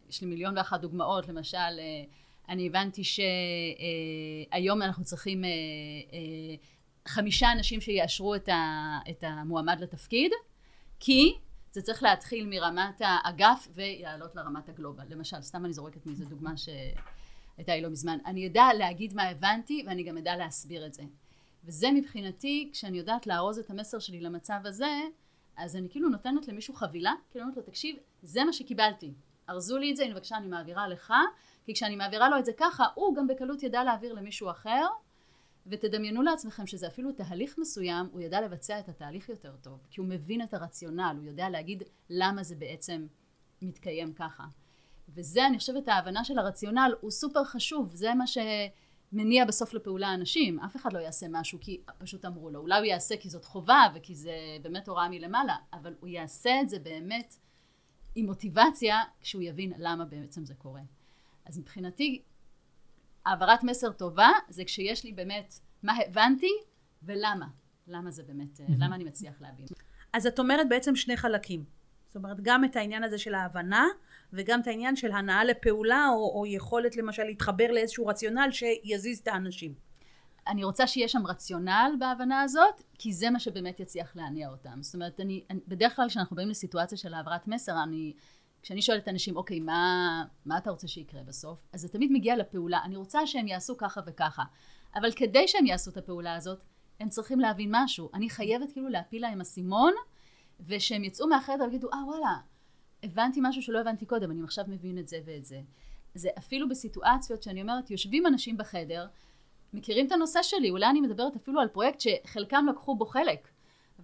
יש 0.09 0.21
לי 0.21 0.27
מיליון 0.27 0.57
ואחת 0.57 0.81
דוגמאות, 0.81 1.27
למשל, 1.27 1.57
אה, 1.57 2.03
אני 2.49 2.67
הבנתי 2.67 3.01
שהיום 3.03 4.81
אנחנו 4.81 5.03
צריכים 5.03 5.43
חמישה 7.07 7.51
אנשים 7.51 7.81
שיאשרו 7.81 8.35
את 8.35 9.23
המועמד 9.23 9.79
לתפקיד, 9.79 10.31
כי 10.99 11.35
זה 11.71 11.81
צריך 11.81 12.03
להתחיל 12.03 12.47
מרמת 12.49 13.01
האגף 13.05 13.67
ולעלות 13.73 14.35
לרמת 14.35 14.69
הגלובל. 14.69 15.03
למשל, 15.09 15.41
סתם 15.41 15.65
אני 15.65 15.73
זורקת 15.73 16.05
מאיזה 16.05 16.25
דוגמה 16.25 16.53
שהייתה 16.57 17.75
לי 17.75 17.81
לא 17.81 17.89
מזמן. 17.89 18.17
אני 18.25 18.47
אדע 18.47 18.65
להגיד 18.77 19.13
מה 19.13 19.23
הבנתי 19.23 19.83
ואני 19.87 20.03
גם 20.03 20.17
אדע 20.17 20.35
להסביר 20.35 20.85
את 20.85 20.93
זה. 20.93 21.03
וזה 21.63 21.91
מבחינתי, 21.91 22.69
כשאני 22.73 22.97
יודעת 22.97 23.27
לארוז 23.27 23.59
את 23.59 23.69
המסר 23.69 23.99
שלי 23.99 24.19
למצב 24.19 24.59
הזה, 24.63 25.01
אז 25.57 25.75
אני 25.75 25.89
כאילו 25.89 26.09
נותנת 26.09 26.47
למישהו 26.47 26.73
חבילה, 26.73 27.13
כאילו 27.31 27.43
אומרת 27.43 27.57
לו, 27.57 27.63
תקשיב, 27.63 27.95
זה 28.21 28.43
מה 28.43 28.53
שקיבלתי. 28.53 29.13
ארזו 29.49 29.77
לי 29.77 29.91
את 29.91 29.97
זה, 29.97 30.03
הנה 30.03 30.13
בבקשה, 30.13 30.37
אני 30.37 30.47
מעבירה 30.47 30.87
לך, 30.87 31.13
כי 31.65 31.73
כשאני 31.73 31.95
מעבירה 31.95 32.29
לו 32.29 32.39
את 32.39 32.45
זה 32.45 32.51
ככה, 32.57 32.85
הוא 32.95 33.15
גם 33.15 33.27
בקלות 33.27 33.63
ידע 33.63 33.83
להעביר 33.83 34.13
למישהו 34.13 34.49
אחר, 34.49 34.85
ותדמיינו 35.67 36.21
לעצמכם 36.21 36.67
שזה 36.67 36.87
אפילו 36.87 37.11
תהליך 37.11 37.57
מסוים, 37.57 38.09
הוא 38.11 38.21
ידע 38.21 38.41
לבצע 38.41 38.79
את 38.79 38.89
התהליך 38.89 39.29
יותר 39.29 39.55
טוב, 39.61 39.79
כי 39.91 40.01
הוא 40.01 40.07
מבין 40.07 40.41
את 40.41 40.53
הרציונל, 40.53 41.15
הוא 41.17 41.25
יודע 41.25 41.49
להגיד 41.49 41.83
למה 42.09 42.43
זה 42.43 42.55
בעצם 42.55 43.07
מתקיים 43.61 44.13
ככה. 44.13 44.43
וזה, 45.09 45.47
אני 45.47 45.57
חושבת, 45.57 45.87
ההבנה 45.87 46.23
של 46.23 46.39
הרציונל 46.39 46.93
הוא 47.01 47.11
סופר 47.11 47.43
חשוב, 47.43 47.95
זה 47.95 48.13
מה 48.13 48.25
שמניע 48.27 49.45
בסוף 49.45 49.73
לפעולה 49.73 50.13
אנשים. 50.13 50.59
אף 50.59 50.75
אחד 50.75 50.93
לא 50.93 50.99
יעשה 50.99 51.25
משהו 51.29 51.59
כי 51.61 51.81
פשוט 51.97 52.25
אמרו 52.25 52.49
לו, 52.49 52.59
אולי 52.59 52.77
הוא 52.77 52.85
יעשה 52.85 53.17
כי 53.17 53.29
זאת 53.29 53.45
חובה 53.45 53.87
וכי 53.95 54.15
זה 54.15 54.33
באמת 54.61 54.87
הוראה 54.87 55.09
מלמעלה, 55.09 55.55
אבל 55.73 55.95
הוא 55.99 56.07
יעשה 56.07 56.61
את 56.61 56.69
זה 56.69 56.79
באמת 56.79 57.35
עם 58.15 58.25
מוטיבציה 58.25 59.01
כשהוא 59.21 59.41
יבין 59.41 59.73
למה 59.77 60.05
בעצם 60.05 60.45
זה 60.45 60.53
קורה. 60.53 60.81
אז 61.45 61.57
מבחינתי, 61.59 62.21
העברת 63.25 63.63
מסר 63.63 63.91
טובה 63.91 64.29
זה 64.49 64.63
כשיש 64.65 65.03
לי 65.03 65.11
באמת 65.11 65.59
מה 65.83 65.93
הבנתי 66.07 66.51
ולמה. 67.03 67.47
למה 67.87 68.11
זה 68.11 68.23
באמת, 68.23 68.59
mm-hmm. 68.59 68.73
למה 68.79 68.95
אני 68.95 69.03
מצליח 69.03 69.41
להבין. 69.41 69.65
אז 70.13 70.27
את 70.27 70.39
אומרת 70.39 70.69
בעצם 70.69 70.95
שני 70.95 71.17
חלקים. 71.17 71.63
זאת 72.07 72.15
אומרת, 72.15 72.37
גם 72.41 72.65
את 72.65 72.75
העניין 72.75 73.03
הזה 73.03 73.17
של 73.17 73.35
ההבנה, 73.35 73.85
וגם 74.33 74.61
את 74.61 74.67
העניין 74.67 74.95
של 74.95 75.11
הנאה 75.11 75.43
לפעולה, 75.43 76.07
או, 76.09 76.39
או 76.39 76.45
יכולת 76.45 76.97
למשל 76.97 77.23
להתחבר 77.23 77.71
לאיזשהו 77.71 78.07
רציונל 78.07 78.49
שיזיז 78.51 79.19
את 79.19 79.27
האנשים. 79.27 79.73
אני 80.47 80.63
רוצה 80.63 80.87
שיהיה 80.87 81.07
שם 81.07 81.27
רציונל 81.27 81.95
בהבנה 81.99 82.41
הזאת, 82.41 82.83
כי 82.93 83.13
זה 83.13 83.29
מה 83.29 83.39
שבאמת 83.39 83.79
יצליח 83.79 84.15
להניע 84.15 84.49
אותם. 84.49 84.81
זאת 84.81 84.93
אומרת, 84.93 85.19
אני, 85.19 85.43
אני, 85.49 85.59
בדרך 85.67 85.95
כלל 85.95 86.09
כשאנחנו 86.09 86.35
באים 86.35 86.49
לסיטואציה 86.49 86.97
של 86.97 87.13
העברת 87.13 87.47
מסר, 87.47 87.83
אני 87.83 88.13
כשאני 88.65 88.81
שואלת 88.81 89.07
אנשים, 89.07 89.35
אוקיי, 89.35 89.59
מה, 89.59 90.23
מה 90.45 90.57
אתה 90.57 90.69
רוצה 90.69 90.87
שיקרה 90.87 91.23
בסוף? 91.23 91.67
אז 91.73 91.81
זה 91.81 91.89
תמיד 91.89 92.11
מגיע 92.11 92.35
לפעולה. 92.35 92.79
אני 92.83 92.95
רוצה 92.95 93.27
שהם 93.27 93.47
יעשו 93.47 93.77
ככה 93.77 94.01
וככה. 94.05 94.43
אבל 94.95 95.11
כדי 95.11 95.47
שהם 95.47 95.65
יעשו 95.65 95.91
את 95.91 95.97
הפעולה 95.97 96.35
הזאת, 96.35 96.59
הם 96.99 97.09
צריכים 97.09 97.39
להבין 97.39 97.69
משהו. 97.71 98.09
אני 98.13 98.29
חייבת 98.29 98.71
כאילו 98.71 98.89
להפיל 98.89 99.21
להם 99.21 99.41
אסימון, 99.41 99.93
ושהם 100.59 101.03
יצאו 101.03 101.27
מהחדר 101.27 101.63
ויגידו, 101.63 101.89
אה, 101.93 102.05
וואלה, 102.07 102.35
הבנתי 103.03 103.39
משהו 103.43 103.61
שלא 103.61 103.79
הבנתי 103.79 104.05
קודם, 104.05 104.31
אני 104.31 104.43
עכשיו 104.43 104.65
מבין 104.67 104.97
את 104.97 105.07
זה 105.07 105.19
ואת 105.25 105.45
זה. 105.45 105.61
זה 106.15 106.29
אפילו 106.37 106.69
בסיטואציות 106.69 107.43
שאני 107.43 107.61
אומרת, 107.61 107.91
יושבים 107.91 108.27
אנשים 108.27 108.57
בחדר, 108.57 109.07
מכירים 109.73 110.07
את 110.07 110.11
הנושא 110.11 110.43
שלי, 110.43 110.69
אולי 110.69 110.85
אני 110.85 111.01
מדברת 111.01 111.35
אפילו 111.35 111.59
על 111.59 111.67
פרויקט 111.67 111.99
שחלקם 111.99 112.65
לקחו 112.69 112.95
בו 112.95 113.05
חלק. 113.05 113.47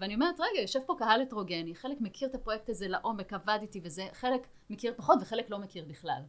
ואני 0.02 0.16
אומרת, 0.16 0.40
רגע, 0.40 0.62
יושב 0.62 0.80
פה 0.86 0.96
קהל 1.00 1.22
הטרוגני, 1.22 1.76
חלק 1.76 2.02
מכיר 2.02 2.30
את 2.30 2.36
הפרויקט 2.36 2.70
הזה 2.70 2.88
לעומק, 2.88 3.34
עבד 3.34 3.60
איתי 3.62 3.82
וזה, 3.84 4.08
חלק 4.14 4.48
מכיר 4.70 4.94
פחות 4.98 5.20
וחלק 5.22 5.50
לא 5.50 5.60
מכיר 5.60 5.86
בכלל. 5.86 6.22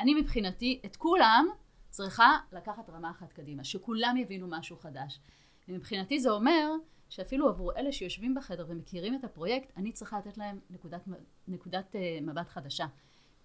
אני 0.00 0.14
מבחינתי, 0.14 0.80
את 0.84 0.96
כולם 0.96 1.46
צריכה 1.90 2.38
לקחת 2.52 2.90
רמה 2.90 3.10
אחת 3.10 3.32
קדימה, 3.32 3.64
שכולם 3.64 4.16
יבינו 4.16 4.46
משהו 4.48 4.76
חדש. 4.76 5.20
ומבחינתי 5.68 6.20
זה 6.20 6.30
אומר 6.30 6.70
שאפילו 7.08 7.48
עבור 7.48 7.72
אלה 7.76 7.92
שיושבים 7.92 8.34
בחדר 8.34 8.66
ומכירים 8.68 9.14
את 9.14 9.24
הפרויקט, 9.24 9.72
אני 9.76 9.92
צריכה 9.92 10.18
לתת 10.18 10.38
להם 10.38 10.60
נקודת, 10.70 11.08
נקודת 11.48 11.94
uh, 11.94 12.24
מבט 12.24 12.48
חדשה. 12.48 12.86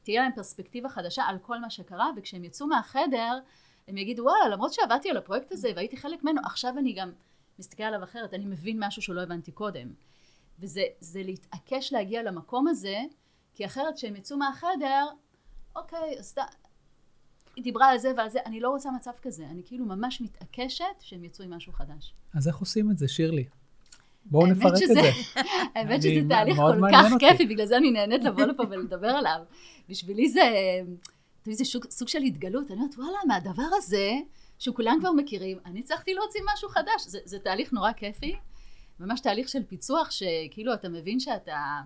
תהיה 0.04 0.22
להם 0.22 0.32
פרספקטיבה 0.36 0.90
חדשה 0.90 1.24
על 1.24 1.38
כל 1.40 1.60
מה 1.60 1.70
שקרה, 1.70 2.10
וכשהם 2.18 2.44
יצאו 2.44 2.68
מהחדר, 2.68 3.40
הם 3.88 3.98
יגידו, 3.98 4.24
וואלה, 4.24 4.50
למרות 4.50 4.74
שעבדתי 4.74 5.10
על 5.10 5.18
הפרויקט 5.18 5.52
הזה 5.52 5.72
והייתי 5.76 5.98
חלק 5.98 6.24
ממנו, 6.24 6.42
עכשיו 6.46 6.78
אני 6.78 6.94
גם 6.94 7.12
מסתכל 7.60 7.84
עליו 7.84 8.04
אחרת, 8.04 8.34
אני 8.34 8.46
מבין 8.46 8.84
משהו 8.84 9.02
שלא 9.02 9.22
הבנתי 9.22 9.52
קודם. 9.52 9.88
וזה 10.60 10.84
להתעקש 11.16 11.94
להגיע 11.94 12.24
למקום 12.24 12.68
הזה, 12.68 12.98
כי 13.56 13.66
אחרת 13.66 13.96
כשהם 13.96 14.16
יצאו 14.16 14.38
מהחדר, 14.38 15.06
אוקיי, 15.76 16.20
אז 16.20 16.36
היא 17.56 17.64
דיברה 17.64 17.88
על 17.88 17.98
זה 17.98 18.12
ועל 18.18 18.30
זה, 18.30 18.40
אני 18.46 18.60
לא 18.60 18.70
רוצה 18.70 18.92
מצב 18.92 19.12
כזה, 19.22 19.46
אני 19.46 19.62
כאילו 19.66 19.86
ממש 19.86 20.22
מתעקשת 20.22 20.86
שהם 21.00 21.24
יצאו 21.24 21.46
עם 21.46 21.54
משהו 21.54 21.74
חדש. 21.74 22.14
אז 22.34 22.48
איך 22.48 22.58
עושים 22.58 22.92
את 22.92 22.98
זה, 22.98 23.08
שירלי? 23.08 23.46
בואו 24.26 24.48
נפרק 24.48 24.76
שזה, 24.76 24.84
את 24.84 24.96
זה. 24.96 25.12
האמת 25.76 26.02
שזה 26.02 26.30
תהליך 26.30 26.58
כל 26.58 26.88
כך 26.92 27.12
כיפי, 27.20 27.46
בגלל 27.46 27.66
זה 27.66 27.78
אני 27.78 27.92
נהנית 27.92 28.24
לבוא 28.24 28.44
לפה 28.44 28.64
ולדבר 28.70 29.08
עליו. 29.08 29.40
בשבילי 29.90 30.30
זה, 30.30 30.42
זה 31.46 31.64
סוג 31.90 32.08
של 32.08 32.22
התגלות, 32.22 32.72
אני 32.72 32.80
אומרת, 32.80 32.96
וואלה, 32.98 33.18
מהדבר 33.28 33.68
הזה, 33.78 34.12
שכולם 34.60 34.98
כבר 35.00 35.12
מכירים, 35.12 35.58
אני 35.66 35.80
הצלחתי 35.80 36.14
להוציא 36.14 36.42
משהו 36.54 36.70
חדש. 36.70 37.02
זה, 37.06 37.20
זה 37.26 37.40
תהליך 37.40 37.74
נורא 37.74 37.92
כיפי, 37.92 38.36
ממש 39.00 39.22
תהליך 39.22 39.50
של 39.50 39.64
פיצוח, 39.64 40.12
שכאילו 40.12 40.74
אתה 40.74 40.90
מבין 40.90 41.20
שאתה 41.20 41.82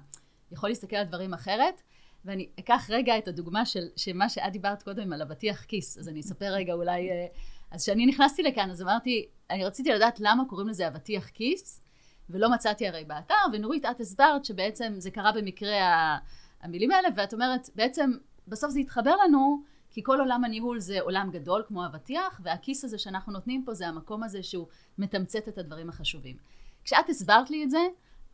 יכול 0.51 0.69
להסתכל 0.69 0.95
על 0.95 1.05
דברים 1.05 1.33
אחרת. 1.33 1.81
ואני 2.25 2.49
אקח 2.59 2.85
רגע 2.89 3.17
את 3.17 3.27
הדוגמה 3.27 3.65
של, 3.65 4.13
מה 4.13 4.29
שאת 4.29 4.51
דיברת 4.51 4.83
קודם 4.83 5.13
על 5.13 5.21
אבטיח 5.21 5.63
כיס, 5.63 5.97
אז 5.97 6.09
אני 6.09 6.19
אספר 6.19 6.45
רגע 6.45 6.73
אולי, 6.73 7.09
אה, 7.11 7.25
אז 7.71 7.83
כשאני 7.83 8.05
נכנסתי 8.05 8.43
לכאן, 8.43 8.71
אז 8.71 8.81
אמרתי, 8.81 9.27
אני 9.49 9.65
רציתי 9.65 9.89
לדעת 9.89 10.19
למה 10.19 10.43
קוראים 10.49 10.67
לזה 10.67 10.87
אבטיח 10.87 11.29
כיס, 11.29 11.81
ולא 12.29 12.51
מצאתי 12.51 12.87
הרי 12.87 13.05
באתר, 13.05 13.35
ונורית, 13.53 13.85
את 13.85 13.99
הסברת 13.99 14.45
שבעצם 14.45 14.93
זה 14.97 15.11
קרה 15.11 15.31
במקרה 15.31 16.17
המילים 16.61 16.91
האלה, 16.91 17.07
ואת 17.15 17.33
אומרת, 17.33 17.69
בעצם 17.75 18.11
בסוף 18.47 18.71
זה 18.71 18.79
התחבר 18.79 19.15
לנו, 19.23 19.63
כי 19.89 20.03
כל 20.03 20.19
עולם 20.19 20.43
הניהול 20.43 20.79
זה 20.79 21.01
עולם 21.01 21.29
גדול 21.31 21.63
כמו 21.67 21.85
אבטיח, 21.85 22.41
והכיס 22.43 22.83
הזה 22.83 22.97
שאנחנו 22.97 23.33
נותנים 23.33 23.63
פה 23.65 23.73
זה 23.73 23.87
המקום 23.87 24.23
הזה 24.23 24.43
שהוא 24.43 24.67
מתמצת 24.97 25.47
את 25.47 25.57
הדברים 25.57 25.89
החשובים. 25.89 26.37
כשאת 26.83 27.09
הסברת 27.09 27.49
לי 27.49 27.63
את 27.63 27.69
זה, 27.69 27.87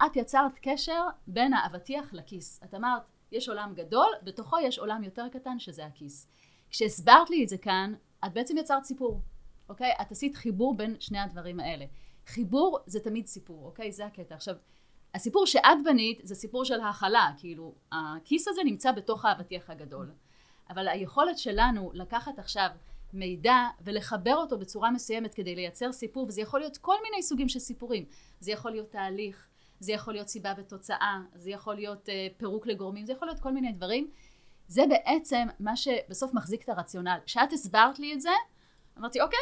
את 0.05 0.15
יצרת 0.15 0.59
קשר 0.61 1.03
בין 1.27 1.53
האבטיח 1.53 2.13
לכיס. 2.13 2.59
את 2.63 2.73
אמרת, 2.73 3.01
יש 3.31 3.49
עולם 3.49 3.73
גדול, 3.75 4.07
בתוכו 4.23 4.59
יש 4.59 4.79
עולם 4.79 5.03
יותר 5.03 5.29
קטן 5.29 5.59
שזה 5.59 5.85
הכיס. 5.85 6.27
כשהסברת 6.69 7.29
לי 7.29 7.43
את 7.43 7.49
זה 7.49 7.57
כאן, 7.57 7.93
את 8.25 8.33
בעצם 8.33 8.57
יצרת 8.57 8.83
סיפור, 8.83 9.21
אוקיי? 9.69 9.91
את 10.01 10.11
עשית 10.11 10.35
חיבור 10.35 10.77
בין 10.77 10.95
שני 10.99 11.19
הדברים 11.19 11.59
האלה. 11.59 11.85
חיבור 12.27 12.79
זה 12.85 12.99
תמיד 12.99 13.27
סיפור, 13.27 13.65
אוקיי? 13.65 13.91
זה 13.91 14.05
הקטע. 14.05 14.35
עכשיו, 14.35 14.55
הסיפור 15.13 15.45
שאת 15.45 15.83
בנית 15.85 16.19
זה 16.23 16.35
סיפור 16.35 16.65
של 16.65 16.81
הכלה, 16.81 17.31
כאילו, 17.37 17.75
הכיס 17.91 18.47
הזה 18.47 18.61
נמצא 18.65 18.91
בתוך 18.91 19.25
האבטיח 19.25 19.69
הגדול. 19.69 20.11
אבל 20.69 20.87
היכולת 20.87 21.37
שלנו 21.37 21.91
לקחת 21.93 22.39
עכשיו 22.39 22.67
מידע 23.13 23.67
ולחבר 23.81 24.35
אותו 24.35 24.57
בצורה 24.57 24.91
מסוימת 24.91 25.33
כדי 25.33 25.55
לייצר 25.55 25.91
סיפור, 25.91 26.25
וזה 26.27 26.41
יכול 26.41 26.59
להיות 26.59 26.77
כל 26.77 26.95
מיני 27.03 27.23
סוגים 27.23 27.49
של 27.49 27.59
סיפורים. 27.59 28.05
זה 28.39 28.51
יכול 28.51 28.71
להיות 28.71 28.91
תהליך, 28.91 29.47
זה 29.79 29.93
יכול 29.93 30.13
להיות 30.13 30.27
סיבה 30.27 30.53
ותוצאה, 30.57 31.17
זה 31.35 31.49
יכול 31.49 31.75
להיות 31.75 32.09
uh, 32.09 32.11
פירוק 32.37 32.67
לגורמים, 32.67 33.05
זה 33.05 33.13
יכול 33.13 33.27
להיות 33.27 33.39
כל 33.39 33.51
מיני 33.51 33.71
דברים. 33.71 34.09
זה 34.67 34.83
בעצם 34.89 35.47
מה 35.59 35.75
שבסוף 35.75 36.33
מחזיק 36.33 36.63
את 36.63 36.69
הרציונל. 36.69 37.17
כשאת 37.25 37.53
הסברת 37.53 37.99
לי 37.99 38.13
את 38.13 38.21
זה, 38.21 38.29
אמרתי, 38.99 39.21
אוקיי, 39.21 39.39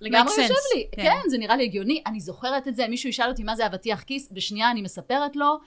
לגמרי 0.00 0.32
יושב 0.42 0.54
לי. 0.74 0.88
כן. 0.92 1.02
כן, 1.02 1.28
זה 1.28 1.38
נראה 1.38 1.56
לי 1.56 1.64
הגיוני, 1.64 2.02
אני 2.06 2.20
זוכרת 2.20 2.68
את 2.68 2.76
זה, 2.76 2.88
מישהו 2.88 3.08
ישאל 3.08 3.28
אותי 3.28 3.42
מה 3.42 3.56
זה 3.56 3.66
אבטיח 3.66 4.02
כיס, 4.02 4.32
בשנייה 4.32 4.70
אני 4.70 4.82
מספרת 4.82 5.36
לו, 5.36 5.58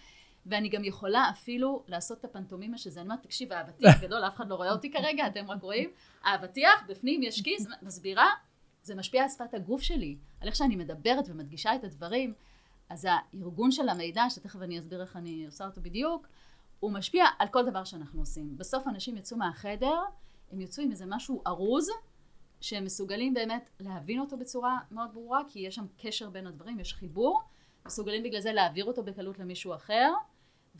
ואני 0.47 0.69
גם 0.69 0.83
יכולה 0.83 1.29
אפילו 1.29 1.83
לעשות 1.87 2.19
את 2.19 2.25
הפנטומימה 2.25 2.77
שזה, 2.77 2.99
אני 2.99 3.09
אומרת, 3.09 3.23
תקשיב, 3.23 3.53
האבטיח 3.53 4.01
גדול, 4.03 4.23
אף 4.27 4.35
אחד 4.35 4.47
לא 4.49 4.55
רואה 4.55 4.71
אותי 4.71 4.91
כרגע, 4.91 5.27
אתם 5.27 5.51
רק 5.51 5.61
רואים, 5.61 5.89
האבטיח, 6.23 6.83
בפנים 6.87 7.23
יש 7.23 7.41
כיס, 7.41 7.67
מסבירה, 7.81 8.27
זה 8.83 8.95
משפיע 8.95 9.23
על 9.23 9.29
שפת 9.29 9.53
הגוף 9.53 9.81
שלי, 9.81 10.17
על 10.41 10.47
איך 10.47 10.55
שאני 10.55 10.75
מדברת 10.75 11.25
ומדגישה 11.29 11.75
את 11.75 11.83
הדברים. 11.83 12.33
אז 12.89 13.07
הארגון 13.09 13.71
של 13.71 13.89
המידע, 13.89 14.29
שתכף 14.29 14.61
אני 14.61 14.79
אסביר 14.79 15.01
איך 15.01 15.15
אני 15.15 15.45
עושה 15.45 15.65
אותו 15.65 15.81
בדיוק, 15.81 16.27
הוא 16.79 16.91
משפיע 16.91 17.25
על 17.39 17.47
כל 17.47 17.65
דבר 17.65 17.83
שאנחנו 17.83 18.19
עושים. 18.19 18.57
בסוף 18.57 18.87
אנשים 18.87 19.17
יצאו 19.17 19.37
מהחדר, 19.37 19.99
הם 20.51 20.61
יצאו 20.61 20.83
עם 20.83 20.91
איזה 20.91 21.05
משהו 21.07 21.41
ארוז, 21.47 21.89
שהם 22.61 22.85
מסוגלים 22.85 23.33
באמת 23.33 23.69
להבין 23.79 24.19
אותו 24.19 24.37
בצורה 24.37 24.79
מאוד 24.91 25.09
ברורה, 25.13 25.41
כי 25.47 25.59
יש 25.59 25.75
שם 25.75 25.85
קשר 25.97 26.29
בין 26.29 26.47
הדברים, 26.47 26.79
יש 26.79 26.93
חיבור, 26.93 27.41
מסוגלים 27.85 28.23
בגלל 28.23 28.41
זה 28.41 28.53
להעביר 28.53 28.85
אותו 28.85 29.03
בקלות 29.03 29.39
למישהו 29.39 29.75
אחר, 29.75 30.13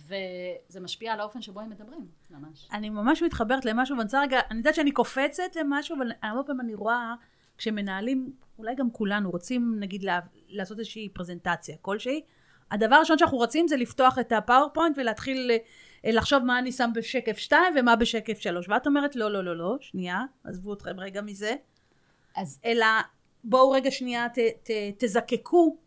וזה 0.06 0.80
משפיע 0.80 1.14
על 1.14 1.20
האופן 1.20 1.42
שבו 1.42 1.60
הם 1.60 1.70
מדברים, 1.70 2.08
ממש. 2.30 2.68
אני 2.72 2.90
ממש 2.90 3.24
מתחברת 3.24 3.66
למשהו, 3.66 3.96
ואני 3.96 4.04
רוצה 4.06 4.22
רגע, 4.22 4.40
אני 4.52 4.58
יודעת 4.58 4.76
שאני 4.76 4.92
קופצת 4.92 5.56
למשהו, 5.56 5.98
אבל 5.98 6.12
הרבה 6.24 6.44
פעמים 6.44 6.62
אני 6.62 6.74
רואה, 6.74 7.14
כשמנהלים, 7.58 8.32
אולי 8.60 8.76
גם 8.76 8.92
כולנו, 8.92 9.32
רוצים 9.32 9.76
נגיד 9.80 10.04
לה, 10.04 10.20
לעשות 10.48 10.80
איזושהי 10.80 11.10
פרזנטציה 11.10 11.76
כלשהי, 11.82 12.22
הדבר 12.72 12.96
הראשון 12.96 13.18
שאנחנו 13.18 13.38
רוצים 13.38 13.68
זה 13.68 13.78
לפתוח 13.78 14.20
את 14.20 14.32
ה 14.32 14.38
PowerPoint 14.38 14.98
ולהתחיל 14.98 15.52
אה, 16.06 16.12
לחשוב 16.12 16.44
מה 16.44 16.60
אני 16.60 16.72
שם 16.72 16.90
בשקף 16.96 17.38
2 17.38 17.74
ומה 17.80 17.96
בשקף 17.96 18.40
3. 18.40 18.70
ואת 18.70 18.88
אומרת, 18.88 19.16
לא, 19.16 19.32
לא, 19.32 19.44
לא, 19.44 19.58
לא, 19.58 19.78
שנייה, 19.80 20.22
עזבו 20.44 20.74
אתכם 20.74 21.00
רגע 21.00 21.22
מזה. 21.22 21.56
אז... 22.36 22.60
אלא 22.66 22.86
בואו 23.44 23.72
רגע 23.72 23.92
שנייה 23.92 24.30
ת, 24.30 24.38
ת, 24.64 24.70
תזקקו 24.98 25.78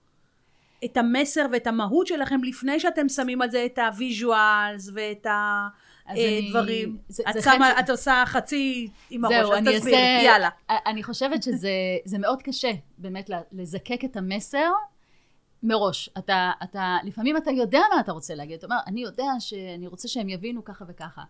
את 0.85 0.97
המסר 0.97 1.47
ואת 1.53 1.67
המהות 1.67 2.07
שלכם 2.07 2.45
לפני 2.45 2.81
שאתם 2.81 3.09
שמים 3.09 3.43
על 3.43 3.51
זה 3.51 3.65
את 3.67 3.79
ה 3.79 3.93
visuals 3.93 4.91
ואת 4.95 5.27
הדברים. 6.07 6.99
אה, 7.27 7.31
את, 7.31 7.43
שמה, 7.43 7.71
חצי... 7.73 7.81
את 7.81 7.91
עושה 7.91 8.23
חצי 8.27 8.89
עם 9.11 9.25
הראש, 9.25 9.51
אז 9.51 9.65
תסבירי. 9.77 10.23
יאללה. 10.25 10.49
אני 10.71 11.03
חושבת 11.03 11.43
שזה 11.43 12.19
מאוד 12.19 12.43
קשה 12.43 12.71
באמת 12.99 13.31
לזקק 13.53 14.05
את 14.05 14.17
המסר 14.17 14.71
מראש. 15.63 16.11
אתה, 16.19 16.53
אתה, 16.63 16.97
לפעמים 17.05 17.37
אתה 17.37 17.51
יודע 17.51 17.81
מה 17.95 18.01
אתה 18.01 18.13
רוצה 18.13 18.35
להגיד, 18.35 18.57
אתה 18.57 18.67
אומר, 18.67 18.77
אני 18.87 19.01
יודע 19.01 19.33
שאני 19.39 19.87
רוצה 19.87 20.09
שהם 20.09 20.29
יבינו 20.29 20.65
ככה 20.65 20.85
וככה. 20.89 21.23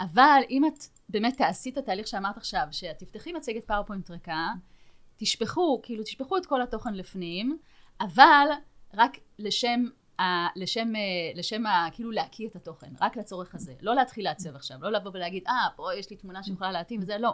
אבל 0.00 0.42
אם 0.50 0.66
את 0.66 0.84
באמת 1.08 1.36
תעשי 1.36 1.70
את 1.70 1.76
התהליך 1.76 2.06
שאמרת 2.06 2.36
עכשיו, 2.36 2.66
שאת 2.70 2.98
תפתחי 2.98 3.32
מצגת 3.32 3.64
PowerPoint 3.64 4.10
ריקה, 4.10 4.48
תשפכו, 5.16 5.80
כאילו 5.82 6.02
תשפכו 6.02 6.36
את 6.36 6.46
כל 6.46 6.62
התוכן 6.62 6.94
לפנים, 6.94 7.58
אבל 8.00 8.48
רק 8.96 9.16
לשם, 9.38 9.84
ה, 10.18 10.22
לשם, 10.56 10.92
לשם 11.34 11.66
ה, 11.66 11.88
כאילו 11.92 12.10
להקיא 12.10 12.48
את 12.48 12.56
התוכן, 12.56 12.90
רק 13.00 13.16
לצורך 13.16 13.54
הזה. 13.54 13.72
לא 13.82 13.94
להתחיל 13.94 14.24
לעצב 14.24 14.56
עכשיו, 14.56 14.78
לא 14.80 14.92
לבוא 14.92 15.10
ולהגיד, 15.14 15.42
אה, 15.48 15.68
פה 15.76 15.94
יש 15.94 16.10
לי 16.10 16.16
תמונה 16.16 16.42
שיכולה 16.42 16.72
להתאים 16.72 17.00
וזה, 17.02 17.18
לא. 17.18 17.32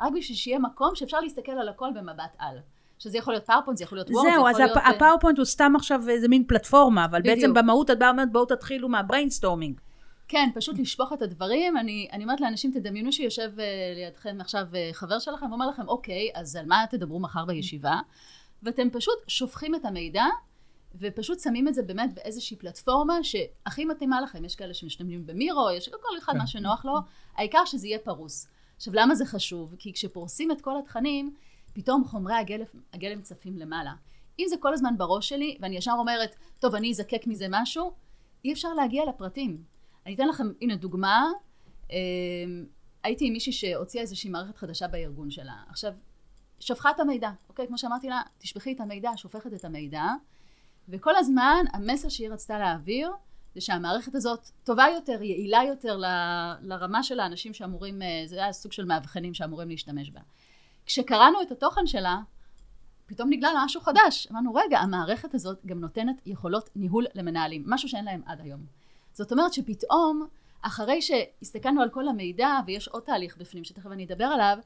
רק 0.00 0.12
בשביל 0.12 0.36
שיהיה 0.36 0.58
מקום 0.58 0.94
שאפשר 0.94 1.20
להסתכל 1.20 1.52
על 1.52 1.68
הכל 1.68 1.88
במבט 1.94 2.36
על. 2.38 2.58
שזה 2.98 3.18
יכול 3.18 3.34
להיות 3.34 3.46
PowerPoint, 3.46 3.78
זה 3.78 3.84
יכול 3.84 3.98
להיות 3.98 4.10
Word, 4.10 4.24
זה 4.24 4.28
יכול 4.28 4.44
להיות... 4.44 4.56
זהו, 4.74 4.82
אז 4.84 4.94
ה 4.96 5.00
PowerPoint 5.00 5.38
הוא 5.38 5.44
סתם 5.44 5.72
עכשיו 5.76 6.08
איזה 6.08 6.28
מין 6.28 6.44
פלטפורמה, 6.46 7.04
אבל 7.04 7.20
בדיוק. 7.20 7.36
בעצם 7.36 7.54
במהות 7.54 7.90
את 7.90 7.98
באה 7.98 8.10
אומרת, 8.10 8.32
בואו 8.32 8.44
תתחילו 8.44 8.88
מה 8.88 9.00
brainstorming. 9.00 9.80
כן, 10.28 10.48
פשוט 10.54 10.78
לשפוך 10.78 11.12
את 11.12 11.22
הדברים. 11.22 11.76
אני, 11.76 12.08
אני 12.12 12.24
אומרת 12.24 12.40
לאנשים, 12.40 12.70
תדמיינו 12.70 13.12
שיושב 13.12 13.52
אה, 13.56 13.60
לידכם 13.96 14.36
עכשיו 14.40 14.66
אה, 14.72 14.94
חבר 14.94 15.18
שלכם 15.18 15.50
ואומר 15.50 15.68
לכם, 15.68 15.88
אוקיי, 15.88 16.30
אז 16.34 16.56
על 16.56 16.66
מה 16.66 16.84
תדברו 16.90 17.20
מחר 17.20 17.44
בישיבה? 17.44 18.00
ואתם 18.62 18.90
פשוט 18.90 19.14
שופכים 19.28 19.74
את 19.74 19.84
המידע, 19.84 20.24
ופשוט 20.94 21.40
שמים 21.40 21.68
את 21.68 21.74
זה 21.74 21.82
באמת 21.82 22.14
באיזושהי 22.14 22.56
פלטפורמה 22.56 23.24
שהכי 23.24 23.84
מתאימה 23.84 24.20
לכם. 24.20 24.44
יש 24.44 24.56
כאלה 24.56 24.74
שמשתמשים 24.74 25.26
במירו, 25.26 25.70
יש 25.70 25.88
כל 25.88 26.18
אחד 26.18 26.32
כן. 26.32 26.38
מה 26.38 26.46
שנוח 26.46 26.84
לו, 26.84 26.94
העיקר 27.36 27.64
שזה 27.64 27.86
יהיה 27.86 27.98
פרוס. 27.98 28.48
עכשיו, 28.76 28.94
למה 28.94 29.14
זה 29.14 29.26
חשוב? 29.26 29.74
כי 29.78 29.92
כשפורסים 29.92 30.50
את 30.50 30.60
כל 30.60 30.78
התכנים, 30.78 31.34
פתאום 31.72 32.04
חומרי 32.04 32.34
הגלם, 32.34 32.64
הגלם 32.92 33.22
צפים 33.22 33.58
למעלה. 33.58 33.92
אם 34.38 34.44
זה 34.48 34.56
כל 34.60 34.74
הזמן 34.74 34.98
בראש 34.98 35.28
שלי, 35.28 35.58
ואני 35.60 35.76
ישר 35.76 35.94
אומרת, 35.98 36.36
טוב, 36.58 36.74
אני 36.74 36.90
אזקק 36.90 37.26
מזה 37.26 37.46
משהו, 37.50 37.92
אי 38.44 38.52
אפשר 38.52 38.74
להגיע 38.74 39.04
לפרטים. 39.08 39.62
אני 40.06 40.14
אתן 40.14 40.28
לכם, 40.28 40.46
הנה 40.62 40.76
דוגמה, 40.76 41.26
אה, 41.92 41.96
הייתי 43.02 43.26
עם 43.26 43.32
מישהי 43.32 43.52
שהוציאה 43.52 44.02
איזושהי 44.02 44.30
מערכת 44.30 44.56
חדשה 44.56 44.88
בארגון 44.88 45.30
שלה. 45.30 45.54
עכשיו, 45.68 45.94
שפכה 46.60 46.90
את 46.90 47.00
המידע, 47.00 47.30
אוקיי? 47.48 47.66
כמו 47.66 47.78
שאמרתי 47.78 48.08
לה, 48.08 48.22
תשפכי 48.38 48.72
את 48.72 48.80
המידע, 48.80 49.10
שופכת 49.16 49.54
את 49.54 49.64
המידע, 49.64 50.04
וכל 50.88 51.16
הזמן 51.16 51.64
המסר 51.72 52.08
שהיא 52.08 52.30
רצתה 52.30 52.58
להעביר, 52.58 53.10
זה 53.54 53.60
שהמערכת 53.60 54.14
הזאת 54.14 54.50
טובה 54.64 54.84
יותר, 54.94 55.22
יעילה 55.22 55.60
יותר 55.68 55.96
ל, 55.96 56.04
לרמה 56.62 57.02
של 57.02 57.20
האנשים 57.20 57.54
שאמורים, 57.54 58.02
אה, 58.02 58.22
זה 58.26 58.36
היה 58.36 58.52
סוג 58.52 58.72
של 58.72 58.84
מאבחנים 58.84 59.34
שאמורים 59.34 59.68
להשתמש 59.68 60.10
בה. 60.10 60.20
כשקראנו 60.86 61.42
את 61.42 61.52
התוכן 61.52 61.86
שלה, 61.86 62.18
פתאום 63.06 63.30
נגלה 63.30 63.52
לה 63.52 63.64
משהו 63.64 63.80
חדש. 63.80 64.28
אמרנו, 64.30 64.54
רגע, 64.54 64.78
המערכת 64.78 65.34
הזאת 65.34 65.66
גם 65.66 65.80
נותנת 65.80 66.22
יכולות 66.26 66.70
ניהול 66.76 67.06
למנהלים, 67.14 67.62
משהו 67.66 67.88
שאין 67.88 68.04
להם 68.04 68.22
עד 68.26 68.40
היום. 68.40 68.60
זאת 69.12 69.32
אומרת 69.32 69.52
שפתאום, 69.52 70.26
אחרי 70.62 71.02
שהסתכלנו 71.02 71.82
על 71.82 71.90
כל 71.90 72.08
המידע, 72.08 72.58
ויש 72.66 72.88
עוד 72.88 73.02
תהליך 73.02 73.36
בפנים 73.36 73.64
שתכף 73.64 73.86
אני 73.86 74.04
אדבר 74.04 74.24
עליו, 74.24 74.58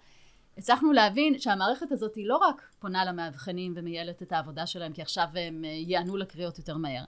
הצלחנו 0.58 0.92
להבין 0.92 1.38
שהמערכת 1.38 1.92
הזאת 1.92 2.14
היא 2.14 2.28
לא 2.28 2.36
רק 2.36 2.62
פונה 2.78 3.04
למאבחנים 3.04 3.72
ומייעלת 3.76 4.22
את 4.22 4.32
העבודה 4.32 4.66
שלהם, 4.66 4.92
כי 4.92 5.02
עכשיו 5.02 5.26
הם 5.34 5.64
אה, 5.64 5.70
יענו 5.70 6.16
לקריאות 6.16 6.58
יותר 6.58 6.76
מהר, 6.76 7.04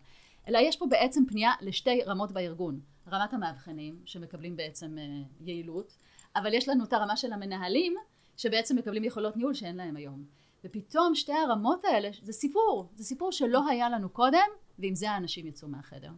אלא 0.48 0.58
יש 0.58 0.76
פה 0.76 0.86
בעצם 0.90 1.22
פנייה 1.28 1.52
לשתי 1.60 2.02
רמות 2.06 2.32
בארגון. 2.32 2.80
רמת 3.12 3.34
המאבחנים, 3.34 3.96
שמקבלים 4.04 4.56
בעצם 4.56 4.98
אה, 4.98 5.04
יעילות, 5.40 5.96
אבל 6.36 6.54
יש 6.54 6.68
לנו 6.68 6.84
את 6.84 6.92
הרמה 6.92 7.16
של 7.16 7.32
המנהלים, 7.32 7.94
שבעצם 8.36 8.76
מקבלים 8.76 9.04
יכולות 9.04 9.36
ניהול 9.36 9.54
שאין 9.54 9.76
להם 9.76 9.96
היום. 9.96 10.24
ופתאום 10.64 11.14
שתי 11.14 11.32
הרמות 11.32 11.84
האלה, 11.84 12.08
זה 12.22 12.32
סיפור, 12.32 12.88
זה 12.94 13.04
סיפור 13.04 13.32
שלא 13.32 13.68
היה 13.68 13.90
לנו 13.90 14.08
קודם, 14.08 14.48
ועם 14.78 14.94
זה 14.94 15.10
האנשים 15.10 15.46
יצאו 15.46 15.68
מהחדר. 15.68 16.10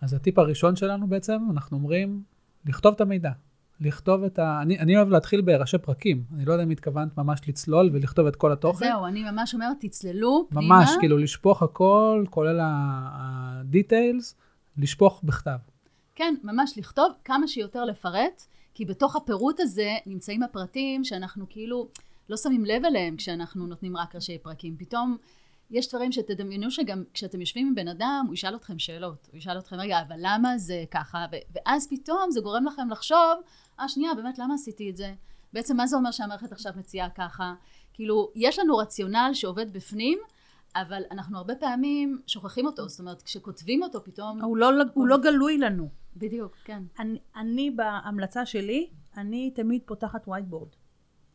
אז 0.00 0.14
הטיפ 0.14 0.38
הראשון 0.38 0.76
שלנו 0.76 1.06
בעצם, 1.06 1.38
אנחנו 1.50 1.76
אומרים, 1.76 2.22
לכתוב 2.66 2.94
את 2.94 3.00
המידע. 3.00 3.30
לכתוב 3.80 4.22
את 4.24 4.38
ה... 4.38 4.62
אני, 4.62 4.78
אני 4.78 4.96
אוהב 4.96 5.08
להתחיל 5.08 5.40
בראשי 5.40 5.78
פרקים. 5.78 6.24
אני 6.34 6.44
לא 6.44 6.52
יודע 6.52 6.64
אם 6.64 6.70
התכוונת 6.70 7.18
ממש 7.18 7.40
לצלול 7.48 7.90
ולכתוב 7.92 8.26
את 8.26 8.36
כל 8.36 8.52
התוכן. 8.52 8.86
זהו, 8.86 9.06
אני 9.06 9.30
ממש 9.30 9.54
אומרת, 9.54 9.76
תצללו 9.80 10.46
פנימה. 10.50 10.78
ממש, 10.78 10.90
כאילו 11.00 11.18
לשפוך 11.18 11.62
הכל, 11.62 12.24
כולל 12.30 12.60
ה-details, 12.60 14.34
לשפוך 14.78 15.20
בכתב. 15.24 15.56
כן, 16.14 16.34
ממש 16.44 16.74
לכתוב 16.76 17.12
כמה 17.24 17.48
שיותר 17.48 17.84
לפרט, 17.84 18.42
כי 18.74 18.84
בתוך 18.84 19.16
הפירוט 19.16 19.60
הזה 19.60 19.90
נמצאים 20.06 20.42
הפרטים 20.42 21.04
שאנחנו 21.04 21.46
כאילו 21.48 21.88
לא 22.28 22.36
שמים 22.36 22.64
לב 22.64 22.84
אליהם 22.84 23.16
כשאנחנו 23.16 23.66
נותנים 23.66 23.96
רק 23.96 24.14
ראשי 24.14 24.38
פרקים. 24.38 24.76
פתאום 24.78 25.16
יש 25.70 25.88
דברים 25.88 26.12
שתדמיינו 26.12 26.70
שגם 26.70 27.02
כשאתם 27.14 27.40
יושבים 27.40 27.66
עם 27.66 27.74
בן 27.74 27.88
אדם, 27.88 28.24
הוא 28.26 28.34
ישאל 28.34 28.56
אתכם 28.56 28.78
שאלות. 28.78 29.28
הוא 29.32 29.38
ישאל 29.38 29.58
אתכם, 29.58 29.76
רגע, 29.76 30.00
אבל 30.08 30.16
למה 30.18 30.58
זה 30.58 30.84
ככה? 30.90 31.26
ואז 31.54 31.88
פתאום 31.90 32.30
זה 32.30 32.40
גורם 32.40 32.64
לכם 32.64 32.90
לחשוב, 32.90 33.40
אה, 33.80 33.88
שנייה, 33.88 34.14
באמת, 34.14 34.38
למה 34.38 34.54
עשיתי 34.54 34.90
את 34.90 34.96
זה? 34.96 35.14
בעצם 35.52 35.76
מה 35.76 35.86
זה 35.86 35.96
אומר 35.96 36.10
שהמערכת 36.10 36.52
עכשיו 36.52 36.72
מציעה 36.76 37.10
ככה? 37.10 37.54
כאילו, 37.92 38.30
יש 38.34 38.58
לנו 38.58 38.76
רציונל 38.76 39.30
שעובד 39.32 39.72
בפנים, 39.72 40.18
אבל 40.76 41.02
אנחנו 41.10 41.38
הרבה 41.38 41.54
פעמים 41.54 42.20
שוכחים 42.26 42.66
אותו, 42.66 42.88
זאת 42.88 43.00
אומרת, 43.00 43.22
כשכותבים 43.22 43.82
אותו 43.82 44.04
פתאום... 44.04 44.42
הוא 44.42 44.56
לא, 44.56 44.70
הוא 44.94 45.06
לא 45.06 45.16
גלוי 45.18 45.58
לנו. 45.58 45.88
בדיוק, 46.16 46.56
כן. 46.64 46.82
אני, 46.98 47.18
אני 47.36 47.70
בהמלצה 47.70 48.46
שלי, 48.46 48.90
אני 49.16 49.50
תמיד 49.50 49.82
פותחת 49.84 50.28
whiteboard. 50.28 50.85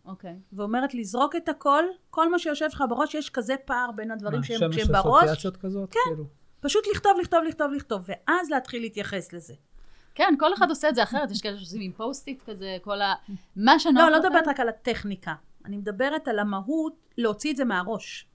אוקיי. 0.06 0.36
ואומרת 0.54 0.94
לזרוק 0.94 1.36
את 1.36 1.50
הכל, 1.50 1.84
כל 2.10 2.32
מה 2.32 2.40
שיושב 2.40 2.66
לך 2.72 2.84
בראש, 2.90 3.16
יש 3.16 3.30
כזה 3.30 3.56
פער 3.66 3.92
בין 3.96 4.12
הדברים 4.12 4.40
מה, 4.40 4.46
שהם, 4.46 4.60
שהם 4.60 4.74
שמש 4.74 4.88
בראש. 4.88 5.24
אסוציאציות 5.24 5.58
כזאת? 5.58 5.92
כן. 5.92 6.00
כאילו. 6.06 6.26
פשוט 6.60 6.84
לכתוב, 6.92 7.12
לכתוב, 7.22 7.44
לכתוב, 7.48 7.72
לכתוב, 7.74 8.02
ואז 8.06 8.50
להתחיל 8.50 8.82
להתייחס 8.82 9.34
לזה. 9.34 9.54
כן, 10.16 10.34
כל 10.40 10.54
אחד 10.54 10.70
עושה 10.70 10.90
את 10.90 10.96
זה 10.96 11.04
אחרת, 11.04 11.32
יש 11.32 11.42
כאלה 11.42 11.58
שעושים 11.58 11.82
עם 11.82 11.92
post-it 11.92 12.44
כזה, 12.46 12.78
כל 12.82 13.02
ה... 13.02 13.14
מה 13.56 13.80
שנוח 13.80 14.04
לא, 14.04 14.10
לא. 14.10 14.20
מדברת 14.20 14.48
רק 14.48 14.60
על 14.60 14.70
הטכניקה. 14.70 15.34
אני 15.66 15.78
מדברת 15.78 16.28
על 16.28 16.40
המהות, 16.40 16.94
להוציא 17.18 17.52
את 17.52 17.58
זה 17.58 17.66
מהראש. 17.66 18.28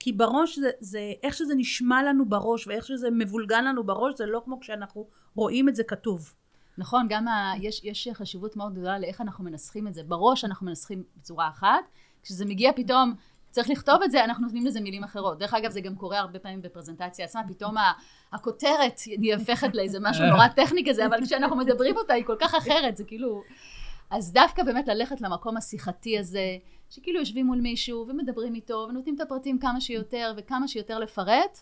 כי 0.00 0.12
בראש 0.12 0.58
זה, 0.58 0.70
זה, 0.80 1.12
איך 1.22 1.34
שזה 1.34 1.54
נשמע 1.54 2.02
לנו 2.02 2.28
בראש, 2.28 2.66
ואיך 2.66 2.86
שזה 2.86 3.10
מבולגן 3.10 3.64
לנו 3.64 3.84
בראש, 3.84 4.14
זה 4.16 4.26
לא 4.26 4.42
כמו 4.44 4.60
כשאנחנו 4.60 5.06
רואים 5.34 5.68
את 5.68 5.76
זה 5.76 5.84
כתוב. 5.84 6.34
נכון, 6.78 7.06
גם 7.08 7.28
ה... 7.28 7.52
יש, 7.60 7.84
יש 7.84 8.08
חשיבות 8.12 8.56
מאוד 8.56 8.72
גדולה 8.72 8.98
לאיך 8.98 9.20
אנחנו 9.20 9.44
מנסחים 9.44 9.88
את 9.88 9.94
זה. 9.94 10.02
בראש 10.02 10.44
אנחנו 10.44 10.66
מנסחים 10.66 11.02
בצורה 11.16 11.48
אחת, 11.48 11.84
כשזה 12.22 12.44
מגיע 12.44 12.72
פתאום, 12.76 13.14
צריך 13.50 13.70
לכתוב 13.70 14.02
את 14.02 14.10
זה, 14.10 14.24
אנחנו 14.24 14.44
נותנים 14.44 14.66
לזה 14.66 14.80
מילים 14.80 15.04
אחרות. 15.04 15.38
דרך 15.38 15.54
אגב, 15.54 15.70
זה 15.70 15.80
גם 15.80 15.94
קורה 15.96 16.18
הרבה 16.18 16.38
פעמים 16.38 16.62
בפרזנטציה 16.62 17.24
עצמה, 17.24 17.40
פתאום 17.48 17.76
ה- 17.76 17.92
הכותרת 18.32 18.98
היא 19.06 19.34
הופכת 19.34 19.74
לאיזה 19.74 19.98
משהו 20.00 20.26
נורא 20.26 20.48
טכני 20.56 20.82
כזה, 20.88 21.06
אבל 21.06 21.24
כשאנחנו 21.24 21.56
מדברים 21.56 21.96
אותה 21.96 22.14
היא 22.14 22.24
כל 22.24 22.36
כך 22.40 22.54
אחרת, 22.54 22.96
זה 22.96 23.04
כאילו... 23.04 23.42
אז 24.10 24.32
דווקא 24.32 24.62
באמת 24.62 24.88
ללכת 24.88 25.20
למקום 25.20 25.56
השיחתי 25.56 26.18
הזה, 26.18 26.56
שכאילו 26.90 27.20
יושבים 27.20 27.46
מול 27.46 27.60
מישהו 27.60 28.06
ומדברים 28.08 28.54
איתו 28.54 28.86
ונותנים 28.88 29.14
את 29.14 29.20
הפרטים 29.20 29.58
כמה 29.58 29.80
שיותר 29.80 30.32
וכמה 30.36 30.68
שיותר 30.68 30.98
לפרט, 30.98 31.60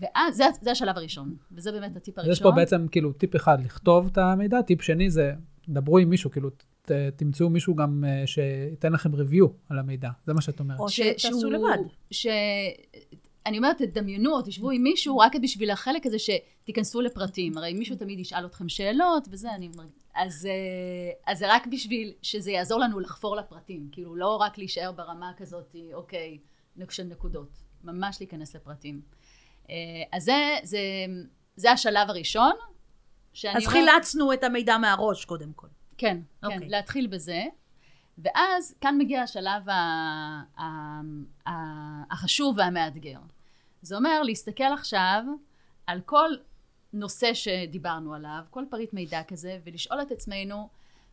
ואז 0.00 0.36
זה, 0.36 0.44
זה 0.60 0.70
השלב 0.70 0.96
הראשון, 0.96 1.34
וזה 1.52 1.72
באמת 1.72 1.96
הטיפ 1.96 2.18
הראשון. 2.18 2.32
יש 2.32 2.42
פה 2.42 2.50
בעצם 2.50 2.86
כאילו 2.90 3.12
טיפ 3.12 3.36
אחד, 3.36 3.64
לכתוב 3.64 4.06
את 4.12 4.18
המידע, 4.18 4.62
טיפ 4.62 4.82
שני 4.82 5.10
זה, 5.10 5.32
דברו 5.68 5.98
עם 5.98 6.10
מישהו, 6.10 6.30
כאילו, 6.30 6.50
ת, 6.82 6.92
תמצאו 7.16 7.50
מישהו 7.50 7.74
גם 7.74 8.04
אה, 8.06 8.26
שייתן 8.26 8.92
לכם 8.92 9.14
review 9.14 9.46
על 9.68 9.78
המידע, 9.78 10.10
זה 10.26 10.34
מה 10.34 10.40
שאת 10.40 10.60
אומרת. 10.60 10.80
או 10.80 10.88
ש- 10.88 11.00
שתעשו 11.00 11.50
לבד. 11.50 11.78
ש... 12.10 12.26
אני 13.46 13.58
אומרת, 13.58 13.82
תדמיינו 13.82 14.32
או 14.32 14.42
תשבו 14.42 14.70
עם 14.70 14.82
מישהו 14.82 15.18
רק 15.18 15.36
בשביל 15.42 15.70
החלק 15.70 16.06
הזה 16.06 16.16
שתיכנסו 16.18 17.00
לפרטים. 17.00 17.58
הרי 17.58 17.74
מישהו 17.74 17.96
תמיד 17.96 18.18
ישאל 18.18 18.46
אתכם 18.46 18.68
שאלות 18.68 19.28
וזה, 19.30 19.54
אני 19.54 19.68
אומרת. 19.74 20.04
אז, 20.14 20.46
אה, 20.46 21.32
אז 21.32 21.38
זה 21.38 21.54
רק 21.54 21.66
בשביל 21.66 22.12
שזה 22.22 22.50
יעזור 22.50 22.80
לנו 22.80 23.00
לחפור 23.00 23.36
לפרטים. 23.36 23.88
כאילו, 23.92 24.16
לא 24.16 24.36
רק 24.36 24.58
להישאר 24.58 24.92
ברמה 24.92 25.32
כזאת, 25.36 25.76
אוקיי, 25.94 26.38
של 26.90 27.04
נקודות. 27.04 27.62
ממש 27.84 28.16
להיכנס 28.20 28.56
לפרטים. 28.56 29.00
אה, 29.70 29.74
אז 30.12 30.24
זה, 30.24 30.56
זה, 30.62 30.78
זה 31.56 31.70
השלב 31.72 32.10
הראשון. 32.10 32.52
אז 32.52 33.44
אומרת- 33.46 33.66
חילצנו 33.68 34.32
את 34.32 34.44
המידע 34.44 34.78
מהראש, 34.78 35.24
קודם 35.24 35.52
כל. 35.52 35.66
כן, 35.98 36.20
כן, 36.40 36.46
אוקיי. 36.46 36.68
להתחיל 36.68 37.06
בזה. 37.06 37.44
ואז 38.18 38.74
כאן 38.80 38.98
מגיע 38.98 39.22
השלב 39.22 39.68
ה, 39.68 39.72
ה, 40.58 41.00
ה, 41.48 41.52
החשוב 42.12 42.58
והמאתגר. 42.58 43.18
זה 43.82 43.96
אומר 43.96 44.22
להסתכל 44.22 44.72
עכשיו 44.74 45.22
על 45.86 46.00
כל 46.00 46.30
נושא 46.92 47.34
שדיברנו 47.34 48.14
עליו, 48.14 48.40
כל 48.50 48.64
פריט 48.70 48.92
מידע 48.92 49.22
כזה, 49.22 49.58
ולשאול 49.64 50.02
את 50.02 50.10
עצמנו, 50.10 50.68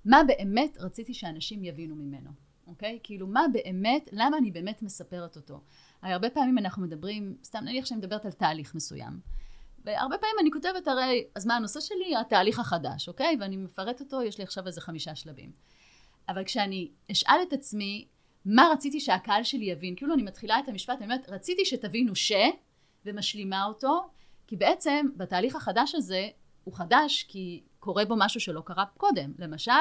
מה 0.06 0.22
באמת 0.28 0.78
רציתי 0.80 1.14
שאנשים 1.14 1.64
יבינו 1.64 1.96
ממנו, 1.96 2.30
אוקיי? 2.70 3.00
כאילו, 3.04 3.28
מה 3.28 3.46
באמת, 3.54 4.10
למה 4.12 4.38
אני 4.38 4.52
באמת 4.52 4.82
מספרת 4.82 5.36
אותו? 5.36 5.62
הרי 6.02 6.14
הרבה 6.14 6.30
פעמים 6.30 6.58
אנחנו 6.58 6.84
מדברים, 6.84 7.38
סתם 7.44 7.60
נניח 7.60 7.86
שאני 7.86 7.98
מדברת 7.98 8.26
על 8.26 8.32
תהליך 8.32 8.76
מסוים. 8.76 9.20
והרבה 9.86 10.18
פעמים 10.18 10.36
אני 10.42 10.52
כותבת 10.52 10.88
הרי, 10.88 11.24
אז 11.36 11.46
מה 11.46 11.56
הנושא 11.56 11.80
שלי? 11.80 12.16
התהליך 12.16 12.60
החדש, 12.60 13.08
אוקיי? 13.08 13.38
ואני 13.40 13.58
מפרט 13.58 14.00
אותו, 14.00 14.24
יש 14.24 14.38
לי 14.38 14.44
עכשיו 14.44 14.68
איזה 14.68 14.82
חמישה 14.82 15.16
שלבים. 15.16 15.52
אבל 16.30 16.44
כשאני 16.44 16.92
אשאל 17.12 17.38
את 17.48 17.54
עצמי, 17.54 18.08
מה 18.46 18.70
רציתי 18.74 19.00
שהקהל 19.00 19.44
שלי 19.44 19.66
יבין? 19.66 19.96
כאילו 19.96 20.14
אני 20.14 20.24
מתחילה 20.24 20.60
את 20.60 20.68
המשפט, 20.68 20.98
אני 20.98 21.06
אומרת, 21.06 21.30
רציתי 21.30 21.66
שתבינו 21.66 22.16
ש... 22.16 22.32
ומשלימה 23.06 23.66
אותו, 23.66 24.10
כי 24.48 24.56
בעצם 24.56 25.06
בתהליך 25.18 25.56
החדש 25.56 25.96
הזה, 25.96 26.28
הוא 26.64 26.74
חדש 26.74 27.24
כי 27.24 27.64
קורה 27.80 28.06
בו 28.06 28.16
משהו 28.18 28.40
שלא 28.40 28.62
קרה 28.62 28.86
קודם. 28.98 29.34
למשל, 29.40 29.72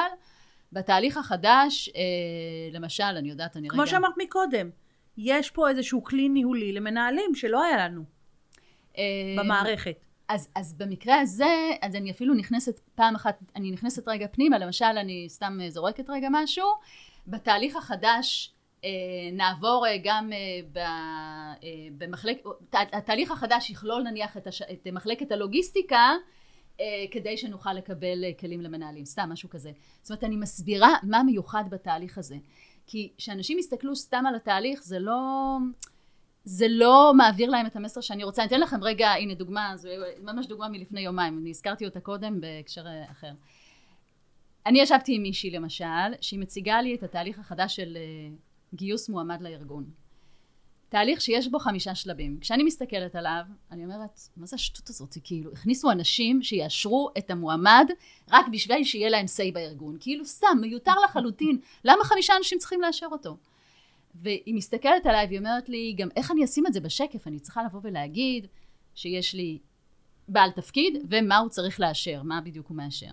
בתהליך 0.73 1.17
החדש, 1.17 1.89
אה, 1.95 2.01
למשל, 2.71 3.03
אני 3.03 3.29
יודעת, 3.29 3.57
אני 3.57 3.69
כמו 3.69 3.81
רגע... 3.81 3.91
שאמרת 3.91 4.13
מקודם, 4.17 4.69
יש 5.17 5.51
פה 5.51 5.69
איזשהו 5.69 6.03
כלי 6.03 6.29
ניהולי 6.29 6.73
למנהלים 6.73 7.35
שלא 7.35 7.63
היה 7.63 7.77
לנו 7.77 8.03
אה, 8.97 9.03
במערכת. 9.37 10.05
אז, 10.29 10.49
אז 10.55 10.73
במקרה 10.73 11.19
הזה, 11.19 11.69
אז 11.81 11.95
אני 11.95 12.11
אפילו 12.11 12.33
נכנסת 12.33 12.79
פעם 12.95 13.15
אחת, 13.15 13.39
אני 13.55 13.71
נכנסת 13.71 14.07
רגע 14.07 14.27
פנימה, 14.27 14.57
למשל 14.57 14.85
אני 14.85 15.25
סתם 15.29 15.59
אה, 15.61 15.69
זורקת 15.69 16.09
רגע 16.09 16.27
משהו, 16.31 16.67
בתהליך 17.27 17.75
החדש 17.75 18.53
אה, 18.83 18.89
נעבור 19.33 19.87
אה, 19.87 19.97
גם 20.03 20.33
אה, 20.33 20.37
ב, 20.71 20.77
אה, 20.77 21.87
במחלק, 21.97 22.43
ת, 22.69 22.75
התהליך 22.93 23.31
החדש 23.31 23.69
יכלול 23.69 24.03
נניח 24.03 24.37
את, 24.37 24.47
הש, 24.47 24.61
את 24.61 24.87
מחלקת 24.91 25.31
הלוגיסטיקה, 25.31 26.13
כדי 27.11 27.37
שנוכל 27.37 27.73
לקבל 27.73 28.23
אה, 28.23 28.31
כלים 28.39 28.61
למנהלים, 28.61 29.05
סתם 29.05 29.29
משהו 29.29 29.49
כזה. 29.49 29.71
זאת 30.01 30.09
אומרת, 30.09 30.23
אני 30.23 30.35
מסבירה 30.35 30.95
מה 31.03 31.23
מיוחד 31.23 31.63
בתהליך 31.69 32.17
הזה. 32.17 32.35
כי 32.87 33.11
כשאנשים 33.17 33.59
יסתכלו 33.59 33.95
סתם 33.95 34.23
על 34.27 34.35
התהליך, 34.35 34.83
זה 34.83 34.99
לא... 34.99 35.57
זה 36.43 36.65
לא 36.69 37.13
מעביר 37.17 37.49
להם 37.49 37.65
את 37.65 37.75
המסר 37.75 38.01
שאני 38.01 38.23
רוצה. 38.23 38.41
אני 38.41 38.47
אתן 38.47 38.59
לכם 38.59 38.83
רגע, 38.83 39.09
הנה 39.09 39.33
דוגמה, 39.33 39.77
זו 39.77 39.89
ממש 40.23 40.47
דוגמה 40.47 40.69
מלפני 40.69 41.01
יומיים, 41.01 41.37
אני 41.37 41.49
הזכרתי 41.49 41.85
אותה 41.85 41.99
קודם 41.99 42.41
בהקשר 42.41 42.87
אה, 42.87 43.11
אחר. 43.11 43.31
אני 44.65 44.81
ישבתי 44.81 45.15
עם 45.15 45.21
מישהי 45.21 45.51
למשל, 45.51 45.85
שהיא 46.21 46.39
מציגה 46.39 46.81
לי 46.81 46.95
את 46.95 47.03
התהליך 47.03 47.39
החדש 47.39 47.75
של 47.75 47.97
אה, 47.97 48.35
גיוס 48.73 49.09
מועמד 49.09 49.41
לארגון. 49.41 49.98
תהליך 50.89 51.21
שיש 51.21 51.47
בו 51.47 51.59
חמישה 51.59 51.95
שלבים. 51.95 52.37
כשאני 52.41 52.63
מסתכלת 52.63 53.15
עליו, 53.15 53.41
אני 53.71 53.83
אומרת, 53.83 54.19
מה 54.37 54.45
זה 54.45 54.55
השטות 54.55 54.89
הזאת? 54.89 55.17
כאילו, 55.23 55.51
הכניסו 55.51 55.91
אנשים 55.91 56.43
שיאשרו 56.43 57.09
את 57.17 57.31
המועמד 57.31 57.91
רק 58.31 58.45
בשביל 58.51 58.83
שיהיה 58.83 59.09
להם 59.09 59.25
say 59.25 59.53
בארגון. 59.53 59.97
כאילו, 59.99 60.25
סתם, 60.25 60.57
מיותר 60.61 60.93
לחלוטין. 61.05 61.59
למה 61.85 62.03
חמישה 62.03 62.33
אנשים 62.37 62.57
צריכים 62.57 62.81
לאשר 62.81 63.07
אותו? 63.11 63.37
והיא 64.15 64.55
מסתכלת 64.55 65.05
עליי 65.05 65.25
והיא 65.27 65.39
אומרת 65.39 65.69
לי, 65.69 65.93
גם 65.97 66.09
איך 66.15 66.31
אני 66.31 66.45
אשים 66.45 66.67
את 66.67 66.73
זה 66.73 66.79
בשקף? 66.79 67.27
אני 67.27 67.39
צריכה 67.39 67.63
לבוא 67.63 67.79
ולהגיד 67.83 68.47
שיש 68.95 69.33
לי 69.33 69.59
בעל 70.27 70.51
תפקיד 70.51 71.05
ומה 71.09 71.37
הוא 71.37 71.49
צריך 71.49 71.79
לאשר, 71.79 72.23
מה 72.23 72.41
בדיוק 72.41 72.67
הוא 72.67 72.77
מאשר. 72.77 73.11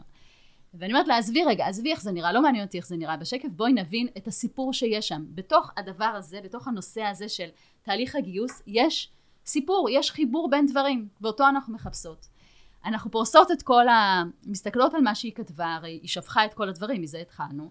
ואני 0.78 0.92
אומרת 0.92 1.08
לה, 1.08 1.18
עזבי 1.18 1.44
רגע, 1.44 1.66
עזבי 1.66 1.90
איך 1.90 2.02
זה 2.02 2.12
נראה, 2.12 2.32
לא 2.32 2.42
מעניין 2.42 2.64
אותי 2.64 2.78
איך 2.78 2.86
זה 2.86 2.96
נראה 2.96 3.16
בשקף, 3.16 3.48
בואי 3.48 3.72
נבין 3.72 4.08
את 4.16 4.28
הסיפור 4.28 4.72
שיש 4.72 5.08
שם. 5.08 5.24
בתוך 5.28 5.70
הדבר 5.76 6.04
הזה, 6.04 6.40
בתוך 6.44 6.68
הנושא 6.68 7.02
הזה 7.02 7.28
של 7.28 7.48
תהליך 7.82 8.16
הגיוס, 8.16 8.62
יש 8.66 9.10
סיפור, 9.46 9.88
יש 9.90 10.10
חיבור 10.10 10.50
בין 10.50 10.66
דברים, 10.66 11.08
ואותו 11.20 11.48
אנחנו 11.48 11.74
מחפשות. 11.74 12.26
אנחנו 12.84 13.10
פורסות 13.10 13.50
את 13.50 13.62
כל 13.62 13.88
ה... 13.88 14.22
מסתכלות 14.46 14.94
על 14.94 15.00
מה 15.00 15.14
שהיא 15.14 15.32
כתבה, 15.34 15.74
הרי 15.74 15.98
היא 16.02 16.08
שפכה 16.08 16.44
את 16.44 16.54
כל 16.54 16.68
הדברים, 16.68 17.02
מזה 17.02 17.18
התחלנו, 17.18 17.70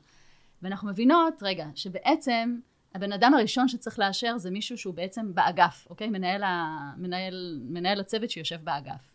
ואנחנו 0.62 0.90
מבינות, 0.90 1.34
רגע, 1.42 1.66
שבעצם 1.76 2.60
הבן 2.96 3.12
אדם 3.12 3.34
הראשון 3.34 3.68
שצריך 3.68 4.00
לאשר 4.00 4.38
זה 4.38 4.52
מישהו 4.52 4.78
שהוא 4.78 4.94
בעצם 4.94 5.34
באגף, 5.34 5.88
אוקיי? 5.90 6.10
מנהל, 6.10 6.44
ה... 6.44 6.78
מנהל, 6.98 7.60
מנהל 7.64 8.00
הצוות 8.00 8.30
שיושב 8.30 8.60
באגף. 8.64 9.15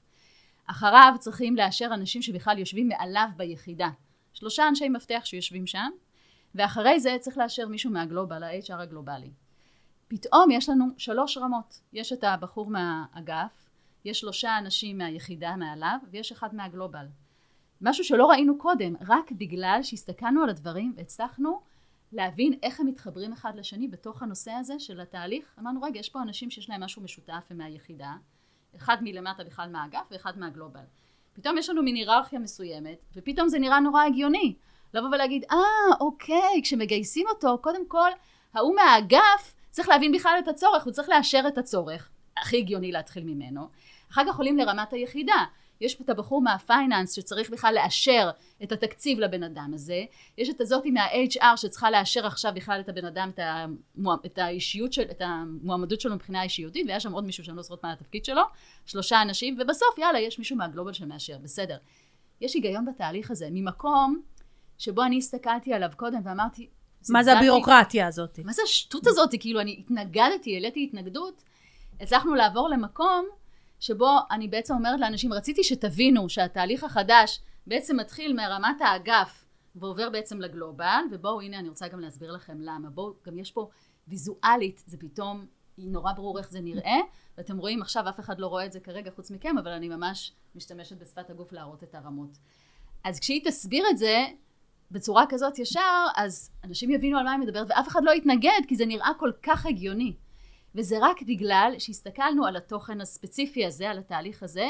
אחריו 0.71 1.15
צריכים 1.19 1.57
לאשר 1.57 1.91
אנשים 1.95 2.23
שבכלל 2.23 2.59
יושבים 2.59 2.89
מעליו 2.89 3.29
ביחידה. 3.37 3.89
שלושה 4.33 4.69
אנשי 4.69 4.89
מפתח 4.89 5.21
שיושבים 5.25 5.67
שם, 5.67 5.91
ואחרי 6.55 7.01
זה 7.01 7.17
צריך 7.21 7.39
לאשר 7.39 7.69
מישהו 7.69 7.91
מהגלובל, 7.91 8.43
ה-HR 8.43 8.75
הגלובלי. 8.75 9.31
פתאום 10.09 10.51
יש 10.51 10.69
לנו 10.69 10.87
שלוש 10.99 11.39
רמות. 11.39 11.81
יש 11.93 12.13
את 12.13 12.25
הבחור 12.25 12.71
מהאגף, 12.71 13.69
יש 14.05 14.21
שלושה 14.21 14.59
אנשים 14.59 14.99
מהיחידה 14.99 15.57
מעליו, 15.57 15.99
ויש 16.11 16.33
אחד 16.33 16.55
מהגלובל. 16.55 17.07
משהו 17.81 18.05
שלא 18.05 18.27
ראינו 18.27 18.59
קודם, 18.59 18.95
רק 19.09 19.33
בגלל 19.33 19.81
שהסתכלנו 19.83 20.43
על 20.43 20.49
הדברים 20.49 20.93
והצלחנו 20.97 21.61
להבין 22.13 22.59
איך 22.63 22.81
הם 22.81 22.87
מתחברים 22.87 23.33
אחד 23.33 23.57
לשני 23.57 23.89
בתוך 23.89 24.23
הנושא 24.23 24.51
הזה 24.51 24.79
של 24.79 25.01
התהליך. 25.01 25.55
אמרנו, 25.59 25.83
רגע, 25.83 26.01
יש 26.01 26.09
פה 26.09 26.23
אנשים 26.23 26.51
שיש 26.51 26.71
להם 26.71 26.83
משהו 26.83 27.03
משותף 27.03 27.47
הם 27.51 27.59
מהיחידה, 27.59 28.15
אחד 28.77 28.97
מלמטה 29.01 29.45
בכלל 29.45 29.69
מהאגף 29.69 30.07
ואחד 30.11 30.39
מהגלובל. 30.39 30.81
פתאום 31.33 31.59
יש 31.59 31.71
לנו 31.71 31.83
מין 31.83 31.95
היררכיה 31.95 32.39
מסוימת, 32.39 32.99
ופתאום 33.17 33.49
זה 33.49 33.59
נראה 33.59 33.81
נורא 33.81 34.05
הגיוני. 34.05 34.55
לבוא 34.95 35.09
ולהגיד, 35.09 35.45
אה, 35.51 35.57
אוקיי, 36.01 36.61
כשמגייסים 36.63 37.27
אותו, 37.29 37.59
קודם 37.61 37.89
כל, 37.89 38.11
ההוא 38.55 38.75
מהאגף 38.77 39.55
צריך 39.71 39.89
להבין 39.89 40.13
בכלל 40.13 40.37
את 40.39 40.49
הצורך, 40.49 40.85
הוא 40.85 40.93
צריך 40.93 41.09
לאשר 41.09 41.43
את 41.49 41.59
הצורך. 41.59 42.09
הכי 42.37 42.59
הגיוני 42.59 42.93
להתחיל 42.93 43.25
ממנו. 43.25 43.69
אחר 44.13 44.23
כך 44.29 44.37
עולים 44.37 44.59
לרמת 44.59 44.93
היחידה. 44.93 45.45
יש 45.81 46.01
את 46.01 46.11
הבחור 46.11 46.43
מהפייננס 46.43 47.13
שצריך 47.13 47.51
בכלל 47.51 47.75
לאשר 47.75 48.31
את 48.63 48.73
התקציב 48.73 49.19
לבן 49.19 49.43
אדם 49.43 49.71
הזה, 49.75 50.05
יש 50.39 50.49
את 50.49 50.61
הזאתי 50.61 50.91
מה-HR 50.91 51.57
שצריכה 51.57 51.91
לאשר 51.91 52.27
עכשיו 52.27 52.53
בכלל 52.55 52.81
את 52.81 52.89
הבן 52.89 53.05
אדם, 53.05 53.31
את, 53.35 53.39
המוע... 53.43 54.17
את 54.27 54.39
האישיות 54.39 54.93
של, 54.93 55.03
את 55.03 55.21
המועמדות 55.21 56.01
שלו 56.01 56.15
מבחינה 56.15 56.43
אישיותית, 56.43 56.87
והיה 56.87 57.01
שם 57.01 57.13
עוד 57.13 57.25
מישהו 57.25 57.45
שאני 57.45 57.57
לא 57.57 57.63
זוכרת 57.63 57.85
מה 57.85 57.93
התפקיד 57.93 58.25
שלו, 58.25 58.43
שלושה 58.87 59.23
אנשים, 59.23 59.59
ובסוף 59.61 59.99
יאללה 59.99 60.19
יש 60.21 60.39
מישהו 60.39 60.57
מהגלובל 60.57 60.93
שמאשר, 60.93 61.39
בסדר. 61.39 61.77
יש 62.41 62.55
היגיון 62.55 62.85
בתהליך 62.85 63.31
הזה, 63.31 63.49
ממקום 63.51 64.23
שבו 64.79 65.03
אני 65.03 65.19
הסתכלתי 65.19 65.75
עליו 65.75 65.91
קודם 65.97 66.21
ואמרתי, 66.25 66.69
מה 67.09 67.23
זה 67.23 67.39
הבירוקרטיה 67.39 68.07
הזאת? 68.07 68.39
מה 68.45 68.53
זה 68.53 68.63
השטות 68.65 69.07
הזאת? 69.07 69.31
כאילו 69.41 69.61
אני 69.61 69.77
התנגדתי, 69.79 70.55
העליתי 70.55 70.85
התנגדות, 70.85 71.43
הצלחנו 72.01 72.35
לעבור 72.35 72.69
למקום 72.69 73.27
שבו 73.81 74.19
אני 74.31 74.49
בעצם 74.49 74.75
אומרת 74.75 75.01
לאנשים, 75.01 75.33
רציתי 75.33 75.65
שתבינו 75.65 76.29
שהתהליך 76.29 76.85
החדש 76.85 77.41
בעצם 77.67 77.97
מתחיל 77.97 78.33
מרמת 78.33 78.81
האגף 78.81 79.45
ועובר 79.75 80.11
בעצם 80.11 80.41
לגלובל, 80.41 81.05
ובואו 81.11 81.41
הנה 81.41 81.59
אני 81.59 81.69
רוצה 81.69 81.89
גם 81.89 82.01
להסביר 82.01 82.33
לכם 82.33 82.61
למה. 82.61 82.91
בואו, 82.91 83.15
גם 83.27 83.39
יש 83.39 83.51
פה 83.51 83.69
ויזואלית, 84.09 84.83
זה 84.87 84.97
פתאום 84.99 85.47
נורא 85.79 86.13
ברור 86.13 86.39
איך 86.39 86.51
זה 86.51 86.61
נראה, 86.61 86.99
ואתם 87.39 87.59
רואים 87.59 87.83
עכשיו 87.83 88.09
אף 88.09 88.21
אחד 88.21 88.39
לא 88.39 88.47
רואה 88.47 88.67
את 88.67 88.73
זה 88.73 88.81
כרגע 88.81 89.11
חוץ 89.11 89.31
מכם, 89.31 89.59
אבל 89.59 89.71
אני 89.71 89.89
ממש 89.89 90.33
משתמשת 90.55 90.97
בשפת 90.97 91.31
הגוף 91.31 91.53
להראות 91.53 91.83
את 91.83 91.95
הרמות. 91.95 92.39
אז 93.05 93.21
כשהיא 93.21 93.41
תסביר 93.45 93.85
את 93.91 93.99
זה 93.99 94.27
בצורה 94.91 95.25
כזאת 95.29 95.59
ישר, 95.59 96.07
אז 96.17 96.51
אנשים 96.65 96.91
יבינו 96.91 97.19
על 97.19 97.25
מה 97.25 97.33
היא 97.33 97.41
מדברת, 97.41 97.67
ואף 97.71 97.89
אחד 97.89 98.01
לא 98.05 98.11
יתנגד, 98.11 98.61
כי 98.69 98.77
זה 98.77 98.87
נראה 98.87 99.11
כל 99.19 99.31
כך 99.43 99.67
הגיוני. 99.67 100.15
וזה 100.75 100.97
רק 101.03 101.23
בגלל 101.23 101.73
שהסתכלנו 101.79 102.47
על 102.47 102.57
התוכן 102.57 103.01
הספציפי 103.01 103.67
הזה, 103.67 103.91
על 103.91 103.99
התהליך 103.99 104.43
הזה, 104.43 104.67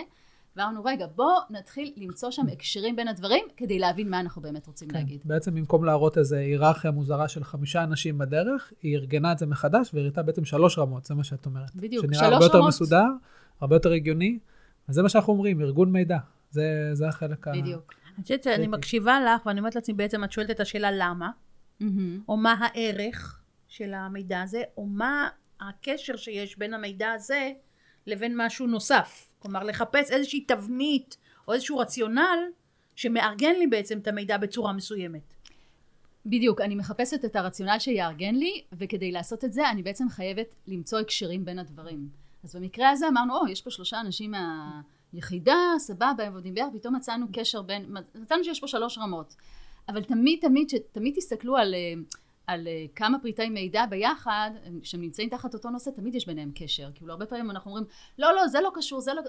ואמרנו, 0.56 0.84
רגע, 0.84 1.06
בוא 1.14 1.32
נתחיל 1.50 1.92
למצוא 1.96 2.30
שם 2.30 2.46
הקשרים 2.52 2.96
בין 2.96 3.08
הדברים, 3.08 3.44
כדי 3.56 3.78
להבין 3.78 4.10
מה 4.10 4.20
אנחנו 4.20 4.42
באמת 4.42 4.66
רוצים 4.66 4.88
כן. 4.88 4.94
להגיד. 4.94 5.20
בעצם 5.24 5.54
במקום 5.54 5.84
להראות 5.84 6.18
איזו 6.18 6.36
היררכיה 6.36 6.90
מוזרה 6.90 7.28
של 7.28 7.44
חמישה 7.44 7.84
אנשים 7.84 8.18
בדרך, 8.18 8.72
היא 8.82 8.96
ארגנה 8.96 9.32
את 9.32 9.38
זה 9.38 9.46
מחדש 9.46 9.90
והראתה 9.94 10.22
בעצם 10.22 10.44
שלוש 10.44 10.78
רמות, 10.78 11.04
זה 11.04 11.14
מה 11.14 11.24
שאת 11.24 11.46
אומרת. 11.46 11.74
בדיוק, 11.76 12.04
שנראה 12.04 12.18
שלוש 12.18 12.32
הרבה 12.32 12.44
יותר 12.44 12.58
רמות. 12.58 12.68
מסודר, 12.68 13.06
הרבה 13.60 13.76
יותר 13.76 13.92
הגיוני, 13.92 14.38
וזה 14.88 15.02
מה 15.02 15.08
שאנחנו 15.08 15.32
אומרים, 15.32 15.60
ארגון 15.60 15.92
מידע. 15.92 16.18
זה, 16.50 16.90
זה 16.92 17.08
החלק 17.08 17.48
ה... 17.48 17.52
בדיוק. 17.52 17.94
אני 18.16 18.22
חושבת 18.22 18.42
שאני. 18.42 18.66
מקשיבה 18.66 19.20
לך, 19.20 19.46
ואני 19.46 19.60
אומרת 19.60 19.74
לעצמי, 19.74 19.94
בעצם 19.94 20.24
את 20.24 20.32
שואלת 20.32 20.50
את 20.50 20.60
השאלה 20.60 20.90
למה, 20.92 21.30
מהמם. 21.80 22.20
או 22.28 22.36
מה 22.36 22.54
הערך 22.60 23.40
של 23.68 23.94
המידע 23.94 24.42
הזה, 24.42 24.62
או 24.76 24.86
מה 24.86 25.28
הקשר 25.60 26.16
שיש 26.16 26.58
בין 26.58 26.74
המידע 26.74 27.12
הזה 27.12 27.52
לבין 28.06 28.32
משהו 28.36 28.66
נוסף. 28.66 29.32
כלומר, 29.38 29.64
לחפש 29.64 30.10
איזושהי 30.10 30.40
תבנית 30.40 31.16
או 31.48 31.52
איזשהו 31.52 31.78
רציונל 31.78 32.38
שמארגן 32.96 33.54
לי 33.58 33.66
בעצם 33.66 33.98
את 33.98 34.08
המידע 34.08 34.38
בצורה 34.38 34.72
מסוימת. 34.72 35.34
בדיוק, 36.26 36.60
אני 36.60 36.74
מחפשת 36.74 37.24
את 37.24 37.36
הרציונל 37.36 37.78
שיארגן 37.78 38.34
לי, 38.34 38.62
וכדי 38.72 39.12
לעשות 39.12 39.44
את 39.44 39.52
זה 39.52 39.70
אני 39.70 39.82
בעצם 39.82 40.08
חייבת 40.08 40.54
למצוא 40.66 40.98
הקשרים 40.98 41.44
בין 41.44 41.58
הדברים. 41.58 42.08
אז 42.44 42.56
במקרה 42.56 42.90
הזה 42.90 43.08
אמרנו, 43.08 43.36
או, 43.36 43.48
יש 43.48 43.62
פה 43.62 43.70
שלושה 43.70 44.00
אנשים 44.00 44.34
מהיחידה, 45.12 45.56
סבבה, 45.78 46.24
הם 46.24 46.34
עובדים 46.34 46.54
ביחד, 46.54 46.70
פתאום 46.74 46.96
מצאנו 46.96 47.26
קשר 47.32 47.62
בין, 47.62 47.96
מצאנו 48.14 48.44
שיש 48.44 48.60
פה 48.60 48.66
שלוש 48.66 48.98
רמות. 48.98 49.34
אבל 49.88 50.02
תמיד, 50.02 50.38
תמיד, 50.40 50.68
תמיד 50.92 51.14
תסתכלו 51.16 51.56
על, 51.56 51.74
אה, 51.74 51.94
על 52.50 52.68
אה, 52.68 52.84
כמה 52.96 53.18
פריטי 53.18 53.48
מידע 53.48 53.86
ביחד, 53.86 54.50
הם- 54.64 54.80
שהם 54.82 55.00
נמצאים 55.00 55.28
תחת 55.28 55.54
אותו 55.54 55.70
נושא, 55.70 55.90
תמיד 55.90 56.14
יש 56.14 56.26
ביניהם 56.26 56.50
קשר. 56.54 56.90
כאילו, 56.94 57.12
הרבה 57.12 57.26
פעמים 57.26 57.50
אנחנו 57.50 57.70
אומרים, 57.70 57.86
לא, 58.18 58.34
לא, 58.34 58.48
זה 58.48 58.60
לא 58.60 58.70
קשור, 58.74 59.00
זה 59.00 59.14
לא... 59.14 59.22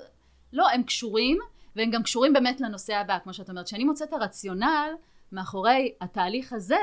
לא, 0.54 0.70
הם 0.70 0.84
קשורים, 0.84 1.38
והם 1.76 1.92
גם 1.92 2.04
קשורים 2.04 2.34
באמת 2.34 2.62
לנושא 2.62 2.96
הבא, 2.96 3.18
כמו 3.24 3.34
שאת 3.34 3.50
אומרת. 3.50 3.66
כשאני 3.66 3.84
מוצאת 3.84 4.10
את 4.10 4.14
הרציונל 4.14 4.90
מאחורי 5.32 5.94
התהליך 6.02 6.54
הזה, 6.54 6.80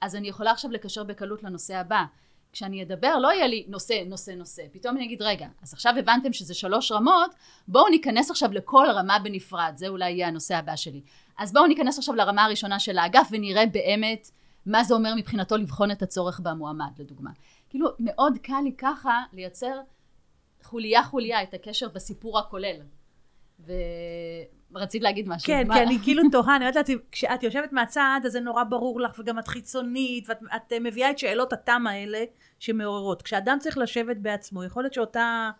אז 0.00 0.16
אני 0.16 0.28
יכולה 0.28 0.50
עכשיו 0.50 0.70
לקשר 0.70 1.04
בקלות 1.04 1.42
לנושא 1.42 1.76
הבא. 1.76 2.04
כשאני 2.52 2.82
אדבר, 2.82 3.18
לא 3.18 3.32
יהיה 3.32 3.46
לי 3.46 3.64
נושא, 3.68 4.02
נושא, 4.06 4.30
נושא. 4.30 4.62
פתאום 4.72 4.96
אני 4.96 5.04
אגיד, 5.04 5.22
רגע, 5.22 5.46
אז 5.62 5.72
עכשיו 5.72 5.94
הבנתם 5.98 6.32
שזה 6.32 6.54
שלוש 6.54 6.92
רמות, 6.92 7.34
בואו 7.68 7.88
ניכנס 7.88 8.30
עכשיו 8.30 8.52
לכל 8.52 8.86
רמה 8.94 9.18
בנפרד, 9.18 9.72
זה 9.76 9.88
אולי 9.88 10.10
יהיה 10.10 10.28
הנושא 10.28 10.56
הבא 10.56 10.76
שלי. 10.76 11.00
אז 11.38 11.52
בואו 11.52 11.66
ניכנס 11.66 11.98
עכשיו 11.98 12.14
לרמה 12.14 12.44
הראשונה 12.44 12.78
של 12.78 12.98
האגף 12.98 13.28
ונראה 13.30 13.66
באמת 13.66 14.30
מה 14.70 14.84
זה 14.84 14.94
אומר 14.94 15.14
מבחינתו 15.16 15.56
לבחון 15.56 15.90
את 15.90 16.02
הצורך 16.02 16.40
במועמד, 16.40 16.90
לדוגמה. 16.98 17.30
כאילו, 17.68 17.88
מאוד 17.98 18.38
קל 18.42 18.60
לי 18.64 18.72
ככה 18.78 19.22
לייצר 19.32 19.80
חוליה 20.62 21.02
חוליה 21.02 21.42
את 21.42 21.54
הקשר 21.54 21.88
בסיפור 21.88 22.38
הכולל. 22.38 22.76
ורצית 24.72 25.02
להגיד 25.02 25.28
משהו. 25.28 25.46
כן, 25.46 25.68
מה? 25.68 25.74
כי 25.74 25.82
אני 25.82 25.98
כאילו 26.02 26.22
תוהה, 26.32 26.56
אני 26.56 26.64
אומרת 26.64 26.76
לעצמי, 26.76 26.96
כשאת 27.12 27.42
יושבת 27.42 27.72
מהצד, 27.72 28.20
אז 28.24 28.32
זה 28.32 28.40
נורא 28.40 28.64
ברור 28.64 29.00
לך, 29.00 29.18
וגם 29.18 29.38
את 29.38 29.48
חיצונית, 29.48 30.28
ואת 30.28 30.38
את, 30.56 30.72
אה, 30.72 30.80
מביאה 30.80 31.10
את 31.10 31.18
שאלות 31.18 31.52
התם 31.52 31.86
האלה 31.86 32.24
שמעוררות. 32.58 33.22
כשאדם 33.22 33.58
צריך 33.60 33.78
לשבת 33.78 34.16
בעצמו, 34.16 34.64
יכול 34.64 34.82
להיות 34.82 34.94
שאותה 34.94 35.50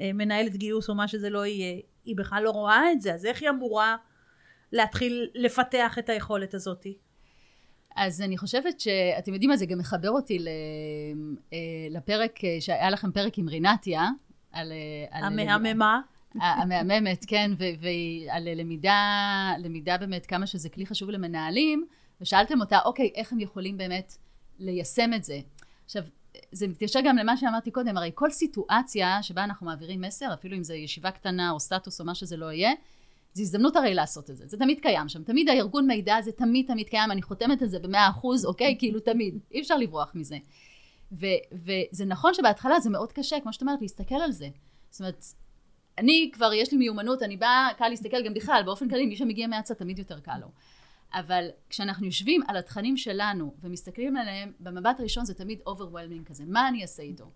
אה, 0.00 0.10
מנהלת 0.14 0.56
גיוס 0.56 0.88
או 0.88 0.94
מה 0.94 1.08
שזה 1.08 1.30
לא 1.30 1.46
יהיה, 1.46 1.80
היא 2.04 2.16
בכלל 2.16 2.42
לא 2.42 2.50
רואה 2.50 2.92
את 2.92 3.00
זה, 3.00 3.14
אז 3.14 3.26
איך 3.26 3.42
היא 3.42 3.50
אמורה 3.50 3.96
להתחיל 4.72 5.30
לפתח 5.34 5.98
את 5.98 6.08
היכולת 6.08 6.54
הזאת? 6.54 6.86
אז 7.96 8.22
אני 8.22 8.38
חושבת 8.38 8.80
שאתם 8.80 9.32
יודעים 9.32 9.50
מה, 9.50 9.56
זה 9.56 9.66
גם 9.66 9.78
מחבר 9.78 10.10
אותי 10.10 10.38
אה, 11.52 11.58
לפרק, 11.90 12.44
אה, 12.44 12.56
שהיה 12.60 12.90
לכם 12.90 13.12
פרק 13.12 13.38
עם 13.38 13.48
רינתיה, 13.48 14.08
על... 14.52 14.72
אה, 14.72 15.18
המהממה. 15.18 16.00
המהממת, 16.34 17.24
כן, 17.28 17.50
ועל 17.58 18.48
למידה, 18.56 19.52
למידה 19.58 19.98
באמת, 19.98 20.26
כמה 20.26 20.46
שזה 20.46 20.68
כלי 20.68 20.86
חשוב 20.86 21.10
למנהלים, 21.10 21.86
ושאלתם 22.20 22.60
אותה, 22.60 22.78
אוקיי, 22.84 23.10
איך 23.14 23.32
הם 23.32 23.40
יכולים 23.40 23.76
באמת 23.76 24.16
ליישם 24.58 25.10
את 25.16 25.24
זה? 25.24 25.38
עכשיו, 25.84 26.02
זה 26.52 26.68
מתיישר 26.68 27.00
גם 27.04 27.16
למה 27.16 27.36
שאמרתי 27.36 27.70
קודם, 27.70 27.96
הרי 27.96 28.10
כל 28.14 28.30
סיטואציה 28.30 29.22
שבה 29.22 29.44
אנחנו 29.44 29.66
מעבירים 29.66 30.00
מסר, 30.00 30.34
אפילו 30.34 30.56
אם 30.56 30.62
זה 30.62 30.74
ישיבה 30.74 31.10
קטנה 31.10 31.50
או 31.50 31.60
סטטוס 31.60 32.00
או 32.00 32.04
מה 32.04 32.14
שזה 32.14 32.36
לא 32.36 32.52
יהיה, 32.52 32.72
זו 33.36 33.42
הזדמנות 33.42 33.76
הרי 33.76 33.94
לעשות 33.94 34.30
את 34.30 34.36
זה, 34.36 34.46
זה 34.46 34.56
תמיד 34.56 34.80
קיים 34.80 35.08
שם, 35.08 35.22
תמיד 35.22 35.48
הארגון 35.48 35.86
מידע 35.86 36.16
הזה 36.16 36.32
תמיד 36.32 36.66
תמיד 36.66 36.88
קיים, 36.88 37.10
אני 37.10 37.22
חותמת 37.22 37.62
על 37.62 37.68
זה 37.68 37.78
במאה 37.78 38.08
אחוז, 38.08 38.44
אוקיי? 38.44 38.76
כאילו 38.78 39.00
תמיד, 39.00 39.38
אי 39.50 39.60
אפשר 39.60 39.76
לברוח 39.76 40.12
מזה. 40.14 40.36
ו- 41.12 41.26
וזה 41.52 42.04
נכון 42.04 42.34
שבהתחלה 42.34 42.80
זה 42.80 42.90
מאוד 42.90 43.12
קשה, 43.12 43.40
כמו 43.40 43.52
שאת 43.52 43.62
אומרת, 43.62 43.82
להסתכל 43.82 44.14
על 44.14 44.32
זה. 44.32 44.48
זאת 44.90 45.00
אומרת, 45.00 45.24
אני 45.98 46.30
כבר, 46.32 46.52
יש 46.52 46.72
לי 46.72 46.78
מיומנות, 46.78 47.22
אני 47.22 47.36
באה, 47.36 47.68
קל 47.78 47.88
להסתכל 47.88 48.24
גם 48.24 48.34
בכלל, 48.34 48.62
באופן 48.64 48.88
כללי, 48.88 49.06
מי 49.06 49.16
שמגיע 49.16 49.46
מהצד 49.46 49.74
תמיד 49.74 49.98
יותר 49.98 50.20
קל 50.20 50.38
לו. 50.40 50.48
אבל 51.14 51.48
כשאנחנו 51.70 52.06
יושבים 52.06 52.42
על 52.48 52.56
התכנים 52.56 52.96
שלנו 52.96 53.54
ומסתכלים 53.60 54.16
עליהם, 54.16 54.52
במבט 54.60 55.00
הראשון 55.00 55.24
זה 55.24 55.34
תמיד 55.34 55.60
overwhelming 55.68 56.24
כזה, 56.24 56.44
מה 56.46 56.68
אני 56.68 56.82
אעשה 56.82 57.02
איתו? 57.02 57.30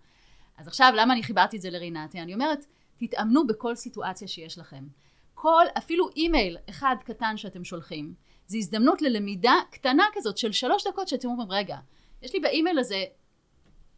אז 0.58 0.68
עכשיו, 0.68 0.92
למה 0.96 1.12
אני 1.12 1.22
חיברתי 1.22 1.56
את 1.56 1.62
זה 1.62 1.70
לרינתי? 1.70 2.20
אני 2.20 2.34
אומרת, 2.34 2.66
תתאמנו 2.96 3.46
בכל 3.46 3.74
סיטואציה 3.74 4.28
שיש 4.28 4.58
לכם. 4.58 4.84
כל, 5.42 5.64
אפילו 5.78 6.08
אימייל 6.16 6.56
אחד 6.70 6.96
קטן 7.04 7.36
שאתם 7.36 7.64
שולחים, 7.64 8.14
זו 8.46 8.58
הזדמנות 8.58 9.02
ללמידה 9.02 9.54
קטנה 9.70 10.04
כזאת 10.12 10.38
של 10.38 10.52
שלוש 10.52 10.86
דקות 10.86 11.08
שאתם 11.08 11.28
אומרים, 11.28 11.50
רגע, 11.50 11.76
יש 12.22 12.34
לי 12.34 12.40
באימייל 12.40 12.78
הזה, 12.78 13.04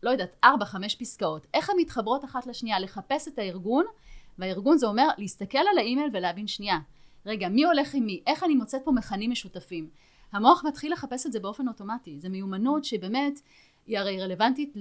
לא 0.02 0.10
יודעת, 0.10 0.36
ארבע, 0.44 0.64
חמש 0.64 0.94
פסקאות, 0.94 1.46
איך 1.54 1.70
הן 1.70 1.76
מתחברות 1.78 2.24
אחת 2.24 2.46
לשנייה, 2.46 2.80
לחפש 2.80 3.28
את 3.28 3.38
הארגון, 3.38 3.84
והארגון 4.38 4.78
זה 4.78 4.86
אומר 4.86 5.08
להסתכל 5.18 5.58
על 5.58 5.78
האימייל 5.78 6.10
ולהבין 6.12 6.46
שנייה, 6.46 6.78
רגע, 7.26 7.48
מי 7.48 7.64
הולך 7.64 7.94
עם 7.94 8.06
מי, 8.06 8.22
איך 8.26 8.44
אני 8.44 8.54
מוצאת 8.54 8.80
פה 8.84 8.92
מכנים 8.92 9.30
משותפים. 9.30 9.90
המוח 10.32 10.64
מתחיל 10.64 10.92
לחפש 10.92 11.26
את 11.26 11.32
זה 11.32 11.40
באופן 11.40 11.68
אוטומטי, 11.68 12.18
זו 12.18 12.30
מיומנות 12.30 12.84
שבאמת 12.84 13.40
היא 13.86 13.98
הרי 13.98 14.22
רלוונטית 14.22 14.74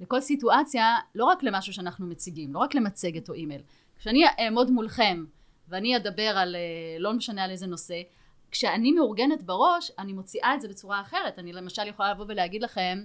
לכל 0.00 0.20
סיטואציה, 0.20 0.96
לא 1.14 1.24
רק 1.24 1.42
למשהו 1.42 1.72
שאנחנו 1.72 2.06
מציגים, 2.06 2.54
לא 2.54 2.58
רק 2.58 2.74
למצגת 2.74 3.28
או 3.28 3.34
אימייל. 3.34 3.62
כשאני 3.98 4.24
אעמוד 4.40 4.70
מולכם 4.70 5.24
ואני 5.72 5.96
אדבר 5.96 6.22
על, 6.36 6.56
אה, 6.56 6.60
לא 6.98 7.12
משנה 7.12 7.44
על 7.44 7.50
איזה 7.50 7.66
נושא, 7.66 8.02
כשאני 8.50 8.92
מאורגנת 8.92 9.42
בראש, 9.42 9.90
אני 9.98 10.12
מוציאה 10.12 10.54
את 10.54 10.60
זה 10.60 10.68
בצורה 10.68 11.00
אחרת. 11.00 11.38
אני 11.38 11.52
למשל 11.52 11.86
יכולה 11.86 12.10
לבוא 12.10 12.24
ולהגיד 12.28 12.62
לכם, 12.62 13.04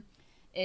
אה, 0.56 0.62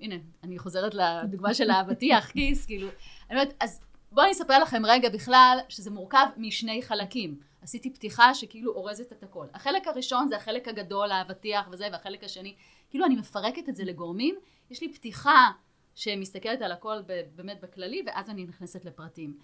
הנה, 0.00 0.14
אני 0.44 0.58
חוזרת 0.58 0.94
לדוגמה 0.94 1.54
של 1.54 1.70
האבטיח, 1.70 2.26
כיס, 2.32 2.66
כאילו, 2.66 2.88
אני 3.30 3.38
אומרת, 3.40 3.54
אז 3.60 3.80
בואו 4.12 4.24
אני 4.24 4.32
אספר 4.32 4.58
לכם 4.58 4.86
רגע 4.86 5.08
בכלל 5.08 5.58
שזה 5.68 5.90
מורכב 5.90 6.26
משני 6.36 6.82
חלקים. 6.82 7.40
עשיתי 7.62 7.94
פתיחה 7.94 8.34
שכאילו 8.34 8.72
אורזת 8.72 9.12
את 9.12 9.22
הכל. 9.22 9.46
החלק 9.54 9.86
הראשון 9.86 10.28
זה 10.28 10.36
החלק 10.36 10.68
הגדול, 10.68 11.12
האבטיח 11.12 11.68
וזה, 11.72 11.88
והחלק 11.92 12.24
השני, 12.24 12.54
כאילו 12.90 13.06
אני 13.06 13.16
מפרקת 13.16 13.68
את 13.68 13.76
זה 13.76 13.84
לגורמים, 13.84 14.34
יש 14.70 14.80
לי 14.80 14.92
פתיחה 14.92 15.50
שמסתכלת 15.94 16.62
על 16.62 16.72
הכל 16.72 16.96
באמת 17.34 17.60
בכללי, 17.60 18.02
ואז 18.06 18.30
אני 18.30 18.44
נכנסת 18.44 18.84
לפרטים. 18.84 19.36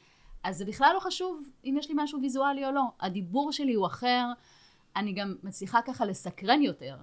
אז 0.44 0.59
זה 0.59 0.64
בכלל 0.64 0.90
לא 0.94 1.00
חשוב 1.00 1.48
אם 1.64 1.76
יש 1.79 1.88
לי 1.88 1.94
משהו 1.98 2.20
ויזואלי 2.22 2.66
או 2.66 2.70
לא. 2.70 2.83
הדיבור 3.00 3.53
שלי 3.53 3.74
הוא 3.74 3.87
אחר, 3.87 4.26
אני 4.96 5.12
גם 5.12 5.35
מצליחה 5.42 5.83
ככה 5.83 6.05
לסקרן 6.05 6.62
יותר. 6.62 6.96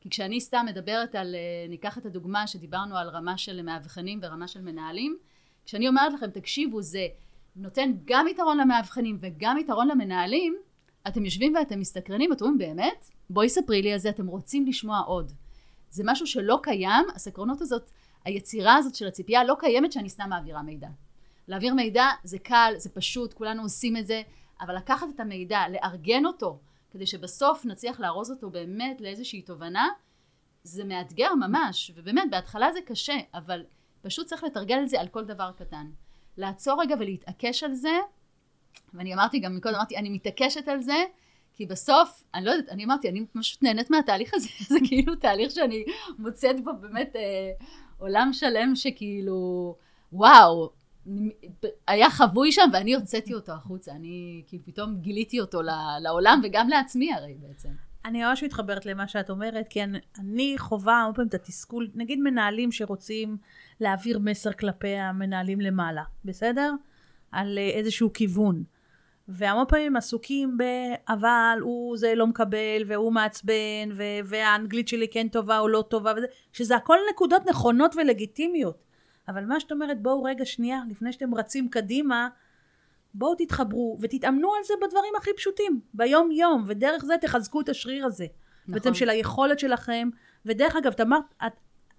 כי 0.00 0.10
כשאני 0.10 0.40
סתם 0.40 0.66
מדברת 0.68 1.14
על, 1.14 1.34
אה, 1.34 1.68
ניקח 1.68 1.98
את 1.98 2.06
הדוגמה 2.06 2.46
שדיברנו 2.46 2.96
על 2.96 3.08
רמה 3.08 3.38
של 3.38 3.62
מאבחנים 3.62 4.18
ורמה 4.22 4.48
של 4.48 4.60
מנהלים, 4.60 5.18
כשאני 5.64 5.88
אומרת 5.88 6.12
לכם, 6.12 6.30
תקשיבו, 6.30 6.82
זה 6.82 7.06
נותן 7.56 7.92
גם 8.04 8.28
יתרון 8.28 8.58
למאבחנים 8.58 9.18
וגם 9.20 9.58
יתרון 9.58 9.88
למנהלים, 9.88 10.56
אתם 11.08 11.24
יושבים 11.24 11.54
ואתם 11.54 11.80
מסתקרנים, 11.80 12.32
אתם 12.32 12.44
אומרים, 12.44 12.58
באמת? 12.58 13.10
בואי 13.30 13.48
ספרי 13.48 13.82
לי 13.82 13.92
על 13.92 13.98
זה, 13.98 14.08
אתם 14.08 14.26
רוצים 14.26 14.66
לשמוע 14.66 14.98
עוד. 14.98 15.32
זה 15.90 16.02
משהו 16.06 16.26
שלא 16.26 16.60
קיים, 16.62 17.04
הסקרנות 17.14 17.60
הזאת, 17.60 17.90
היצירה 18.24 18.76
הזאת 18.76 18.94
של 18.94 19.06
הציפייה 19.06 19.44
לא 19.44 19.56
קיימת 19.58 19.92
שאני 19.92 20.08
סתם 20.08 20.28
מעבירה 20.28 20.62
מידע. 20.62 20.88
להעביר 21.48 21.74
מידע 21.74 22.06
זה 22.24 22.38
קל, 22.38 22.74
זה 22.76 22.90
פשוט, 22.90 23.32
כולנו 23.32 23.62
עושים 23.62 23.96
את 23.96 24.06
זה, 24.06 24.22
אבל 24.60 24.76
לקחת 24.76 25.06
את 25.14 25.20
המידע, 25.20 25.68
לארגן 25.68 26.26
אותו, 26.26 26.58
כדי 26.90 27.06
שבסוף 27.06 27.64
נצליח 27.64 28.00
לארוז 28.00 28.30
אותו 28.30 28.50
באמת 28.50 29.00
לאיזושהי 29.00 29.42
תובנה, 29.42 29.88
זה 30.62 30.84
מאתגר 30.84 31.34
ממש, 31.34 31.90
ובאמת 31.94 32.30
בהתחלה 32.30 32.72
זה 32.72 32.78
קשה, 32.86 33.16
אבל 33.34 33.64
פשוט 34.02 34.26
צריך 34.26 34.44
לתרגל 34.44 34.82
את 34.82 34.88
זה 34.88 35.00
על 35.00 35.08
כל 35.08 35.24
דבר 35.24 35.50
קטן. 35.58 35.90
לעצור 36.36 36.80
רגע 36.80 36.94
ולהתעקש 36.98 37.62
על 37.62 37.74
זה, 37.74 37.98
ואני 38.94 39.14
אמרתי 39.14 39.38
גם 39.38 39.56
מקודם, 39.56 39.74
אמרתי, 39.74 39.96
אני 39.96 40.10
מתעקשת 40.10 40.68
על 40.68 40.80
זה, 40.80 41.04
כי 41.54 41.66
בסוף, 41.66 42.22
אני 42.34 42.44
לא 42.44 42.50
יודעת, 42.50 42.68
אני 42.68 42.84
אמרתי, 42.84 43.08
אני 43.08 43.26
פשוט 43.26 43.62
נהנית 43.62 43.90
מהתהליך 43.90 44.34
הזה, 44.34 44.48
זה 44.72 44.78
כאילו 44.88 45.14
תהליך 45.16 45.50
שאני 45.50 45.84
מוצאת 46.18 46.64
בו 46.64 46.70
באמת 46.80 47.16
אה, 47.16 47.52
עולם 47.98 48.30
שלם 48.32 48.72
שכאילו, 48.74 49.76
וואו, 50.12 50.70
היה 51.88 52.10
חבוי 52.10 52.52
שם 52.52 52.70
ואני 52.72 52.94
הוצאתי 52.94 53.34
אותו 53.34 53.52
החוצה, 53.52 53.92
אני 53.92 54.42
כאילו 54.46 54.64
פתאום 54.64 55.00
גיליתי 55.00 55.40
אותו 55.40 55.60
לעולם 56.02 56.40
וגם 56.44 56.68
לעצמי 56.68 57.14
הרי 57.14 57.34
בעצם. 57.40 57.68
אני 58.04 58.24
ממש 58.24 58.44
מתחברת 58.44 58.86
למה 58.86 59.08
שאת 59.08 59.30
אומרת, 59.30 59.68
כי 59.68 59.82
אני, 59.82 59.98
אני 60.18 60.54
חווה 60.58 61.00
הרבה 61.02 61.14
פעמים 61.14 61.28
את 61.28 61.34
התסכול, 61.34 61.88
נגיד 61.94 62.20
מנהלים 62.20 62.72
שרוצים 62.72 63.36
להעביר 63.80 64.18
מסר 64.18 64.52
כלפי 64.52 64.96
המנהלים 64.96 65.60
למעלה, 65.60 66.02
בסדר? 66.24 66.72
על 67.32 67.58
אה, 67.58 67.68
איזשהו 67.68 68.12
כיוון. 68.12 68.64
והמון 69.28 69.64
פעמים 69.68 69.96
עסוקים 69.96 70.58
ב... 70.58 70.62
אבל 71.08 71.58
הוא 71.60 71.96
זה 71.96 72.14
לא 72.14 72.26
מקבל, 72.26 72.82
והוא 72.86 73.12
מעצבן, 73.12 73.88
ו... 73.96 74.02
והאנגלית 74.24 74.88
שלי 74.88 75.08
כן 75.08 75.28
טובה 75.28 75.58
או 75.58 75.68
לא 75.68 75.84
טובה, 75.88 76.12
וזה, 76.16 76.26
שזה 76.52 76.76
הכל 76.76 76.96
נקודות 77.12 77.42
נכונות 77.48 77.96
ולגיטימיות. 77.96 78.91
אבל 79.28 79.44
מה 79.44 79.60
שאת 79.60 79.72
אומרת, 79.72 80.02
בואו 80.02 80.22
רגע 80.22 80.44
שנייה, 80.44 80.80
לפני 80.90 81.12
שאתם 81.12 81.34
רצים 81.34 81.68
קדימה, 81.68 82.28
בואו 83.14 83.34
תתחברו 83.38 83.98
ותתאמנו 84.00 84.54
על 84.54 84.64
זה 84.64 84.74
בדברים 84.86 85.12
הכי 85.18 85.30
פשוטים, 85.36 85.80
ביום 85.94 86.30
יום, 86.30 86.64
ודרך 86.66 87.04
זה 87.04 87.14
תחזקו 87.20 87.60
את 87.60 87.68
השריר 87.68 88.06
הזה. 88.06 88.26
נכון. 88.62 88.74
בעצם 88.74 88.94
של 88.94 89.10
היכולת 89.10 89.58
שלכם, 89.58 90.08
ודרך 90.46 90.76
אגב, 90.76 90.92
את 90.92 91.00
אמרת, 91.00 91.22
את, 91.46 91.52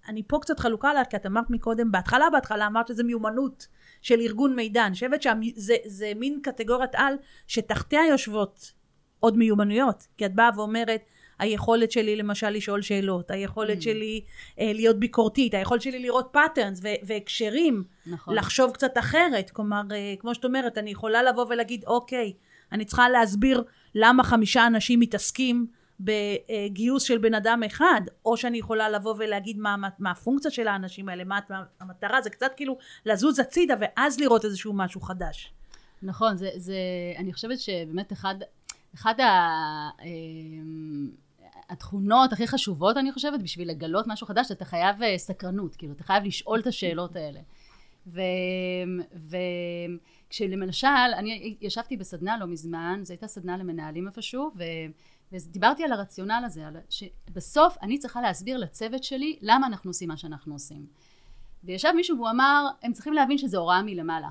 אני 0.08 0.22
פה 0.26 0.38
קצת 0.40 0.60
חלוקה 0.60 0.90
עלייך, 0.90 1.08
כי 1.08 1.16
את 1.16 1.26
אמרת 1.26 1.50
מקודם, 1.50 1.92
בהתחלה, 1.92 2.30
בהתחלה 2.30 2.66
אמרת 2.66 2.88
שזה 2.88 3.04
מיומנות 3.04 3.66
של 4.02 4.20
ארגון 4.20 4.56
מידע, 4.56 4.86
אני 4.86 4.94
חושבת 4.94 5.22
שזה 5.22 6.12
מין 6.16 6.40
קטגוריית-על 6.42 7.14
שתחתיה 7.46 8.00
יושבות 8.10 8.72
עוד 9.20 9.36
מיומנויות, 9.36 10.06
כי 10.16 10.26
את 10.26 10.34
באה 10.34 10.50
ואומרת, 10.56 11.00
היכולת 11.38 11.90
שלי 11.90 12.16
למשל 12.16 12.50
לשאול 12.50 12.82
שאלות, 12.82 13.30
היכולת 13.30 13.78
אממ. 13.78 13.82
שלי 13.82 14.20
אה, 14.60 14.70
להיות 14.74 14.98
ביקורתית, 14.98 15.54
היכולת 15.54 15.82
שלי 15.82 15.98
לראות 15.98 16.28
patterns 16.32 16.80
והקשרים, 17.02 17.84
נכון. 18.06 18.34
לחשוב 18.34 18.70
קצת 18.70 18.98
אחרת, 18.98 19.50
כלומר, 19.50 19.82
אה, 19.92 20.14
כמו 20.18 20.34
שאת 20.34 20.44
אומרת, 20.44 20.78
אני 20.78 20.90
יכולה 20.90 21.22
לבוא 21.22 21.46
ולהגיד, 21.48 21.84
אוקיי, 21.86 22.32
אני 22.72 22.84
צריכה 22.84 23.08
להסביר 23.08 23.64
למה 23.94 24.24
חמישה 24.24 24.66
אנשים 24.66 25.00
מתעסקים 25.00 25.66
בגיוס 26.00 27.02
של 27.02 27.18
בן 27.18 27.34
אדם 27.34 27.62
אחד, 27.66 28.00
או 28.24 28.36
שאני 28.36 28.58
יכולה 28.58 28.88
לבוא 28.88 29.14
ולהגיד 29.18 29.58
מה, 29.58 29.76
מה, 29.76 29.88
מה 29.98 30.10
הפונקציה 30.10 30.50
של 30.50 30.68
האנשים 30.68 31.08
האלה, 31.08 31.24
מה, 31.24 31.38
מה 31.50 31.62
המטרה, 31.80 32.22
זה 32.22 32.30
קצת 32.30 32.52
כאילו 32.56 32.78
לזוז 33.06 33.38
הצידה 33.38 33.74
ואז 33.80 34.20
לראות 34.20 34.44
איזשהו 34.44 34.72
משהו 34.72 35.00
חדש. 35.00 35.52
נכון, 36.02 36.36
זה, 36.36 36.50
זה 36.56 36.76
אני 37.18 37.32
חושבת 37.32 37.60
שבאמת 37.60 38.12
אחד, 38.12 38.34
אחד 38.94 39.20
ה... 39.20 39.30
התכונות 41.68 42.32
הכי 42.32 42.46
חשובות, 42.46 42.96
אני 42.96 43.12
חושבת, 43.12 43.40
בשביל 43.40 43.70
לגלות 43.70 44.06
משהו 44.08 44.26
חדש, 44.26 44.50
אתה 44.50 44.64
חייב 44.64 45.02
אה, 45.02 45.18
סקרנות, 45.18 45.76
כאילו, 45.76 45.92
אתה 45.92 46.04
חייב 46.04 46.24
לשאול 46.24 46.60
את 46.60 46.66
השאלות 46.66 47.16
האלה. 47.16 47.40
וכשלמשל, 50.28 50.86
אני 51.16 51.56
ישבתי 51.60 51.96
בסדנה 51.96 52.38
לא 52.38 52.46
מזמן, 52.46 53.00
זו 53.02 53.12
הייתה 53.12 53.26
סדנה 53.26 53.56
למנהלים 53.56 54.06
איפשהו, 54.06 54.50
ו... 54.56 54.62
ודיברתי 55.32 55.84
על 55.84 55.92
הרציונל 55.92 56.42
הזה, 56.46 56.66
על 56.66 56.76
שבסוף 56.90 57.76
אני 57.82 57.98
צריכה 57.98 58.20
להסביר 58.20 58.58
לצוות 58.58 59.04
שלי 59.04 59.38
למה 59.42 59.66
אנחנו 59.66 59.90
עושים 59.90 60.08
מה 60.08 60.16
שאנחנו 60.16 60.54
עושים. 60.54 60.86
וישב 61.64 61.92
מישהו 61.96 62.16
והוא 62.16 62.30
אמר, 62.30 62.66
הם 62.82 62.92
צריכים 62.92 63.12
להבין 63.12 63.38
שזה 63.38 63.58
הוראה 63.58 63.82
מלמעלה. 63.82 64.28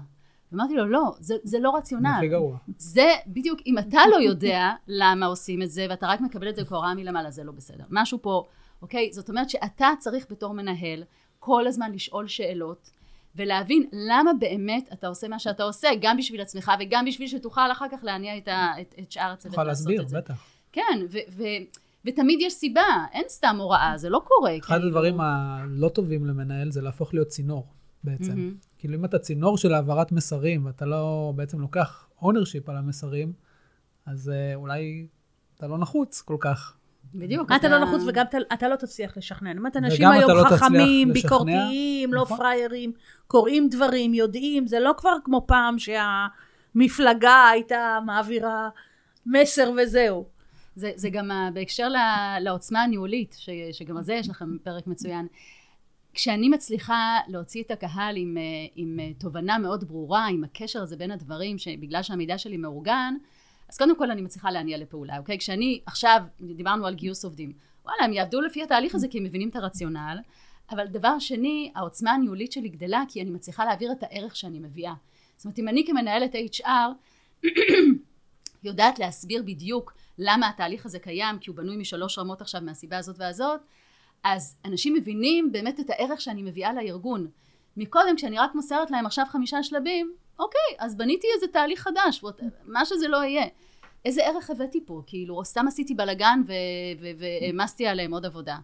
אמרתי 0.53 0.75
לו, 0.75 0.85
לא, 0.85 1.11
זה, 1.19 1.35
זה 1.43 1.59
לא 1.59 1.75
רציונל. 1.75 2.09
זה 2.09 2.17
הכי 2.17 2.27
גרוע. 2.27 2.57
זה 2.77 3.11
בדיוק, 3.27 3.59
אם 3.65 3.77
אתה 3.77 3.99
לא 4.11 4.15
יודע 4.21 4.71
למה 4.87 5.25
עושים 5.25 5.61
את 5.61 5.71
זה, 5.71 5.85
ואתה 5.89 6.07
רק 6.07 6.21
מקבל 6.21 6.49
את 6.49 6.55
זה 6.55 6.65
כהוראה 6.65 6.93
מלמעלה, 6.93 7.31
זה 7.31 7.43
לא 7.43 7.51
בסדר. 7.51 7.83
משהו 7.89 8.19
פה, 8.21 8.45
אוקיי? 8.81 9.09
זאת 9.13 9.29
אומרת 9.29 9.49
שאתה 9.49 9.87
צריך 9.99 10.25
בתור 10.29 10.53
מנהל 10.53 11.03
כל 11.39 11.67
הזמן 11.67 11.91
לשאול 11.91 12.27
שאלות, 12.27 12.89
ולהבין 13.35 13.83
למה 13.93 14.31
באמת 14.39 14.89
אתה 14.93 15.07
עושה 15.07 15.27
מה 15.27 15.39
שאתה 15.39 15.63
עושה, 15.63 15.89
גם 16.01 16.17
בשביל 16.17 16.41
עצמך 16.41 16.71
וגם 16.79 17.05
בשביל 17.05 17.27
שתוכל 17.27 17.71
אחר 17.71 17.85
כך 17.91 18.03
להניע 18.03 18.37
את, 18.37 18.47
ה, 18.47 18.71
את, 18.81 18.95
את 18.99 19.11
שאר 19.11 19.31
הצוות 19.31 19.57
לעשות 19.57 19.67
להסביר, 19.67 20.01
את 20.01 20.09
זה. 20.09 20.17
בטח. 20.17 20.43
כן, 20.71 20.99
ו- 21.09 21.17
ו- 21.29 21.43
ותמיד 22.05 22.39
יש 22.41 22.53
סיבה, 22.53 23.05
אין 23.11 23.23
סתם 23.27 23.57
הוראה, 23.59 23.93
זה 23.97 24.09
לא 24.09 24.21
קורה. 24.23 24.57
אחד 24.57 24.75
כאילו... 24.75 24.87
הדברים 24.87 25.21
הלא 25.21 25.89
טובים 25.89 26.25
למנהל 26.25 26.71
זה 26.71 26.81
להפוך 26.81 27.13
להיות 27.13 27.27
צינור 27.27 27.67
בעצם. 28.03 28.33
Mm-hmm. 28.33 28.72
כאילו 28.83 28.95
אם 28.95 29.05
אתה 29.05 29.19
צינור 29.19 29.57
של 29.57 29.73
העברת 29.73 30.11
מסרים, 30.11 30.65
ואתה 30.65 30.85
לא 30.85 31.33
בעצם 31.35 31.59
לוקח 31.59 32.07
ownership 32.21 32.63
על 32.67 32.77
המסרים, 32.77 33.33
אז 34.05 34.31
uh, 34.33 34.55
אולי 34.55 35.07
אתה 35.55 35.67
לא 35.67 35.77
נחוץ 35.77 36.21
כל 36.21 36.37
כך. 36.39 36.73
בדיוק. 37.15 37.51
אתה 37.55 37.69
לא 37.69 37.79
נחוץ 37.79 38.01
וגם 38.07 38.25
אתה 38.53 38.67
לא 38.67 38.75
תצליח 38.75 39.17
לשכנע. 39.17 39.51
אני 39.51 39.57
אומרת, 39.57 39.77
אנשים 39.77 40.07
היום 40.07 40.31
לא 40.31 40.43
חכמים, 40.43 41.13
ביקורתיים, 41.13 42.13
לא 42.13 42.21
נכון. 42.21 42.37
פריירים, 42.37 42.91
קוראים 43.27 43.69
דברים, 43.69 44.13
יודעים, 44.13 44.67
זה 44.67 44.79
לא 44.79 44.91
כבר 44.97 45.15
כמו 45.23 45.43
פעם 45.47 45.75
שהמפלגה 45.79 47.49
הייתה 47.51 47.99
מעבירה 48.05 48.69
מסר 49.25 49.71
וזהו. 49.77 50.25
זה, 50.75 50.91
זה 50.95 51.09
גם 51.09 51.31
בהקשר 51.53 51.87
לעוצמה 52.41 52.83
הניהולית, 52.83 53.37
שגם 53.71 53.97
על 53.97 54.03
זה 54.03 54.13
יש 54.13 54.29
לכם 54.29 54.57
פרק 54.63 54.87
מצוין. 54.87 55.27
כשאני 56.13 56.49
מצליחה 56.49 57.19
להוציא 57.27 57.63
את 57.63 57.71
הקהל 57.71 58.17
עם, 58.17 58.37
אה, 58.37 58.43
עם 58.75 58.99
אה, 58.99 59.11
תובנה 59.19 59.57
מאוד 59.57 59.83
ברורה, 59.83 60.25
עם 60.25 60.43
הקשר 60.43 60.81
הזה 60.81 60.97
בין 60.97 61.11
הדברים, 61.11 61.57
שבגלל 61.57 62.03
שהמידע 62.03 62.37
שלי 62.37 62.57
מאורגן, 62.57 63.13
אז 63.69 63.77
קודם 63.77 63.97
כל 63.97 64.11
אני 64.11 64.21
מצליחה 64.21 64.51
להניע 64.51 64.77
לפעולה, 64.77 65.17
אוקיי? 65.17 65.37
כשאני 65.37 65.81
עכשיו, 65.85 66.21
דיברנו 66.41 66.87
על 66.87 66.95
גיוס 66.95 67.25
עובדים, 67.25 67.53
וואלה, 67.85 68.03
הם 68.03 68.13
יעבדו 68.13 68.41
לפי 68.41 68.63
התהליך 68.63 68.95
הזה 68.95 69.07
כי 69.07 69.17
הם 69.17 69.23
מבינים 69.23 69.49
את 69.49 69.55
הרציונל, 69.55 70.17
אבל 70.71 70.87
דבר 70.87 71.19
שני, 71.19 71.71
העוצמה 71.75 72.11
הניהולית 72.11 72.51
שלי 72.51 72.69
גדלה 72.69 73.03
כי 73.09 73.21
אני 73.21 73.29
מצליחה 73.29 73.65
להעביר 73.65 73.91
את 73.91 74.03
הערך 74.03 74.35
שאני 74.35 74.59
מביאה. 74.59 74.93
זאת 75.37 75.45
אומרת, 75.45 75.59
אם 75.59 75.67
אני 75.67 75.85
כמנהלת 75.87 76.35
HR 76.35 77.45
יודעת 78.63 78.99
להסביר 78.99 79.43
בדיוק 79.43 79.93
למה 80.17 80.49
התהליך 80.49 80.85
הזה 80.85 80.99
קיים, 80.99 81.39
כי 81.39 81.49
הוא 81.49 81.57
בנוי 81.57 81.77
משלוש 81.77 82.19
רמות 82.19 82.41
עכשיו 82.41 82.61
מהסיבה 82.61 82.97
הזאת 82.97 83.15
והזאת, 83.19 83.61
אז 84.23 84.57
אנשים 84.65 84.93
מבינים 84.93 85.51
באמת 85.51 85.79
את 85.79 85.89
הערך 85.89 86.21
שאני 86.21 86.43
מביאה 86.43 86.73
לארגון. 86.73 87.27
מקודם, 87.77 88.15
כשאני 88.15 88.39
רק 88.39 88.55
מוסרת 88.55 88.91
להם 88.91 89.05
עכשיו 89.05 89.25
חמישה 89.29 89.63
שלבים, 89.63 90.13
אוקיי, 90.39 90.75
אז 90.79 90.97
בניתי 90.97 91.27
איזה 91.35 91.47
תהליך 91.47 91.81
חדש, 91.81 92.23
מה 92.65 92.85
שזה 92.85 93.07
לא 93.07 93.17
יהיה. 93.17 93.45
איזה 94.05 94.25
ערך 94.25 94.49
הבאתי 94.49 94.85
פה, 94.85 95.01
כאילו, 95.07 95.35
או 95.35 95.45
סתם 95.45 95.67
עשיתי 95.67 95.93
בלאגן 95.93 96.41
והעמסתי 97.17 97.87
עליהם 97.87 98.13
עוד 98.13 98.25
עבודה. 98.25 98.57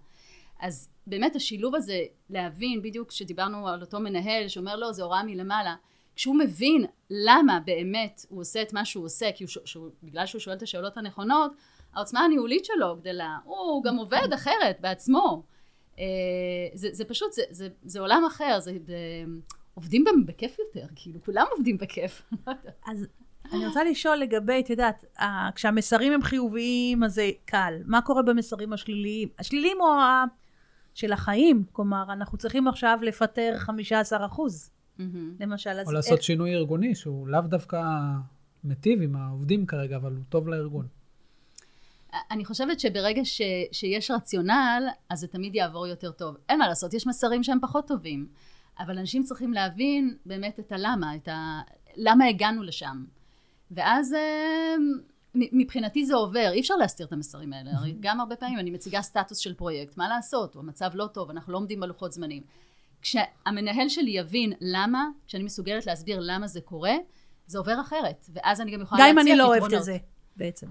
אז 0.60 0.90
באמת 1.08 1.36
השילוב 1.36 1.76
הזה, 1.76 2.00
להבין, 2.30 2.82
בדיוק 2.82 3.10
כשדיברנו 3.10 3.68
על 3.68 3.82
אותו 3.82 4.00
מנהל 4.00 4.48
שאומר 4.48 4.76
לו, 4.76 4.82
לא, 4.82 4.92
זה 4.92 5.04
הוראה 5.04 5.24
מלמעלה, 5.24 5.76
כשהוא 6.16 6.36
מבין 6.36 6.86
למה 7.10 7.60
באמת 7.66 8.26
הוא 8.30 8.42
עושה 8.42 8.62
את 8.62 8.74
מה 8.74 8.86
שהוא 8.86 9.06
עושה, 9.06 9.32
כי 9.32 9.44
הוא, 9.44 9.50
שהוא, 9.66 9.90
בגלל 10.04 10.26
שהוא 10.26 10.40
שואל 10.40 10.56
את 10.56 10.62
השאלות 10.62 10.98
הנכונות, 10.98 11.52
העוצמה 11.96 12.20
הניהולית 12.20 12.66
שלו 12.66 12.98
גדלה, 12.98 13.38
הוא 13.44 13.84
גם 13.84 13.98
עובד 13.98 14.34
אחרת 14.34 14.78
בעצמו. 14.82 15.44
אה, 16.00 16.06
זה, 16.74 16.90
זה 16.92 17.06
פשוט, 17.06 17.34
זה, 17.34 17.42
זה, 17.50 17.68
זה 17.84 18.00
עולם 18.00 18.24
אחר, 18.28 18.60
זה, 18.60 18.78
זה, 18.86 18.96
עובדים 19.74 20.04
בהם 20.04 20.26
בכיף 20.26 20.58
יותר, 20.60 20.88
כאילו, 20.96 21.20
כולם 21.26 21.46
עובדים 21.52 21.78
בכיף. 21.78 22.22
אז 22.88 23.08
אני 23.54 23.68
רוצה 23.68 23.84
לשאול 23.84 24.18
לגבי, 24.18 24.60
את 24.60 24.70
יודעת, 24.70 25.06
כשהמסרים 25.56 26.14
הם 26.14 26.22
חיוביים, 26.22 27.04
אז 27.04 27.14
זה 27.14 27.30
קל. 27.46 27.74
מה 27.86 28.02
קורה 28.02 28.22
במסרים 28.22 28.74
השליליים? 28.74 29.30
השליליים 29.40 29.78
או 29.82 29.94
ה... 29.94 30.26
של 30.94 31.14
החיים, 31.14 31.64
כלומר, 31.72 32.14
אנחנו 32.14 32.38
צריכים 32.38 32.68
עכשיו 32.68 33.00
לפטר 33.02 33.54
15 33.58 34.26
אחוז, 34.26 34.72
mm-hmm. 35.00 35.04
למשל. 35.40 35.70
או 35.86 35.92
לעשות 35.92 36.12
איך... 36.18 36.24
שינוי 36.24 36.56
ארגוני, 36.56 36.96
שהוא 36.96 37.28
לאו 37.28 37.42
דווקא 37.42 37.82
מיטיב 38.64 39.02
עם 39.02 39.16
העובדים 39.16 39.66
כרגע, 39.66 39.96
אבל 39.96 40.12
הוא 40.12 40.24
טוב 40.30 40.48
לארגון. 40.48 40.88
אני 42.32 42.46
חושבת 42.46 42.80
שברגע 42.80 43.26
ש, 43.26 43.42
שיש 43.72 44.12
רציונל, 44.12 44.88
אז 45.10 45.20
זה 45.20 45.28
תמיד 45.28 45.56
יעבור 45.56 45.88
יותר 45.88 46.12
טוב. 46.12 46.36
אין 46.50 46.60
מה 46.60 46.68
לעשות, 46.68 46.94
יש 46.94 47.08
מסרים 47.08 47.44
שהם 47.44 47.58
פחות 47.62 47.88
טובים, 47.88 48.28
אבל 48.80 48.98
אנשים 48.98 49.24
צריכים 49.24 49.54
להבין 49.54 50.18
באמת 50.26 50.60
את 50.60 50.72
הלמה, 50.72 51.16
את 51.16 51.28
ה... 51.28 51.62
למה 51.96 52.26
הגענו 52.26 52.64
לשם. 52.64 53.06
ואז 53.72 54.14
אה, 54.14 54.76
מבחינתי 55.36 56.06
זה 56.06 56.16
עובר, 56.16 56.50
אי 56.52 56.60
אפשר 56.60 56.76
להסתיר 56.76 57.06
את 57.06 57.14
המסרים 57.14 57.54
האלה. 57.54 57.72
הרי 57.74 57.96
גם 58.00 58.20
הרבה 58.20 58.36
פעמים 58.36 58.60
אני 58.60 58.72
מציגה 58.72 59.02
סטטוס 59.02 59.38
של 59.38 59.54
פרויקט, 59.54 59.98
מה 59.98 60.10
לעשות, 60.10 60.56
או 60.56 60.60
המצב 60.60 60.90
לא 60.94 61.08
טוב, 61.08 61.30
אנחנו 61.30 61.54
לא 61.54 61.58
עומדים 61.58 61.80
בלוחות 61.80 62.12
זמנים. 62.12 62.44
כשהמנהל 63.02 63.90
שלי 63.90 64.12
יבין 64.12 64.54
למה, 64.62 65.08
כשאני 65.28 65.44
מסוגלת 65.44 65.86
להסביר 65.86 66.20
למה 66.22 66.48
זה 66.48 66.62
קורה, 66.62 66.94
זה 67.48 67.58
עובר 67.58 67.82
אחרת. 67.82 68.26
ואז 68.34 68.62
אני 68.62 68.72
גם 68.72 68.82
יכולה 68.82 69.02
להציע 69.02 69.24
פתרונות. 69.24 69.28
גם 69.28 69.28
אם 69.28 69.32
אני 69.32 69.38
לא 69.38 69.46
אוהבת 69.46 69.74
את 69.74 69.84
זה, 69.84 69.98
בעצם. 70.38 70.68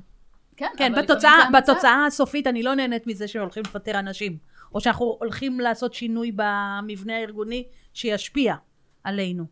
כן, 0.59 0.67
כן 0.77 0.93
בתוצאה, 0.95 1.39
בתוצאה 1.59 2.07
הסופית 2.07 2.47
אני 2.47 2.63
לא 2.63 2.75
נהנית 2.75 3.07
מזה 3.07 3.29
שהולכים 3.29 3.63
לפטר 3.67 3.99
אנשים. 3.99 4.39
או 4.75 4.81
שאנחנו 4.81 5.17
הולכים 5.21 5.61
לעשות 5.61 5.95
שינוי 5.95 6.33
במבנה 6.33 7.17
הארגוני 7.17 7.69
שישפיע 7.95 8.55
עלינו. 9.05 9.45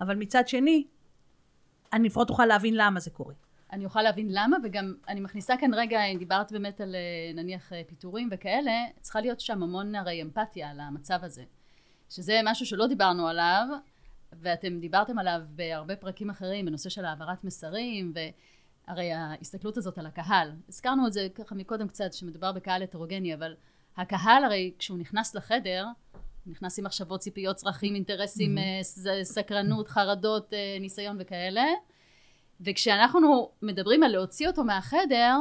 אבל 0.00 0.16
מצד 0.16 0.48
שני, 0.48 0.84
אני 1.92 2.08
לפחות 2.08 2.30
אוכל 2.30 2.46
להבין 2.46 2.74
למה 2.76 3.00
זה 3.00 3.10
קורה. 3.10 3.34
אני 3.72 3.84
אוכל 3.84 4.02
להבין 4.02 4.28
למה, 4.30 4.56
וגם 4.64 4.94
אני 5.08 5.20
מכניסה 5.20 5.54
כאן 5.56 5.74
רגע, 5.74 6.04
אם 6.04 6.18
דיברת 6.18 6.52
באמת 6.52 6.80
על 6.80 6.94
אה, 6.94 7.32
נניח 7.34 7.72
אה, 7.72 7.82
פיטורים 7.86 8.28
וכאלה, 8.32 8.72
צריכה 9.00 9.20
להיות 9.20 9.40
שם 9.40 9.62
המון 9.62 9.94
הרי 9.94 10.22
אמפתיה 10.22 10.70
על 10.70 10.80
המצב 10.80 11.18
הזה. 11.22 11.42
שזה 12.10 12.40
משהו 12.44 12.66
שלא 12.66 12.86
דיברנו 12.86 13.28
עליו, 13.28 13.66
ואתם 14.32 14.80
דיברתם 14.80 15.18
עליו 15.18 15.40
בהרבה 15.48 15.96
פרקים 15.96 16.30
אחרים, 16.30 16.66
בנושא 16.66 16.90
של 16.90 17.04
העברת 17.04 17.44
מסרים, 17.44 18.12
והרי 18.88 19.12
ההסתכלות 19.12 19.76
הזאת 19.76 19.98
על 19.98 20.06
הקהל. 20.06 20.52
הזכרנו 20.68 21.06
את 21.06 21.12
זה 21.12 21.28
ככה 21.34 21.54
מקודם 21.54 21.88
קצת, 21.88 22.12
שמדובר 22.12 22.52
בקהל 22.52 22.82
הטרוגני, 22.82 23.34
אבל 23.34 23.54
הקהל 23.96 24.44
הרי 24.44 24.72
כשהוא 24.78 24.98
נכנס 24.98 25.34
לחדר, 25.34 25.86
נכנס 26.46 26.78
עם 26.78 26.84
מחשבות, 26.84 27.20
ציפיות, 27.20 27.56
צרכים, 27.56 27.94
אינטרסים, 27.94 28.58
mm-hmm. 28.58 29.22
סקרנות, 29.22 29.88
חרדות, 29.88 30.52
ניסיון 30.80 31.16
וכאלה. 31.20 31.64
וכשאנחנו 32.60 33.50
מדברים 33.62 34.02
על 34.02 34.12
להוציא 34.12 34.48
אותו 34.48 34.64
מהחדר, 34.64 35.36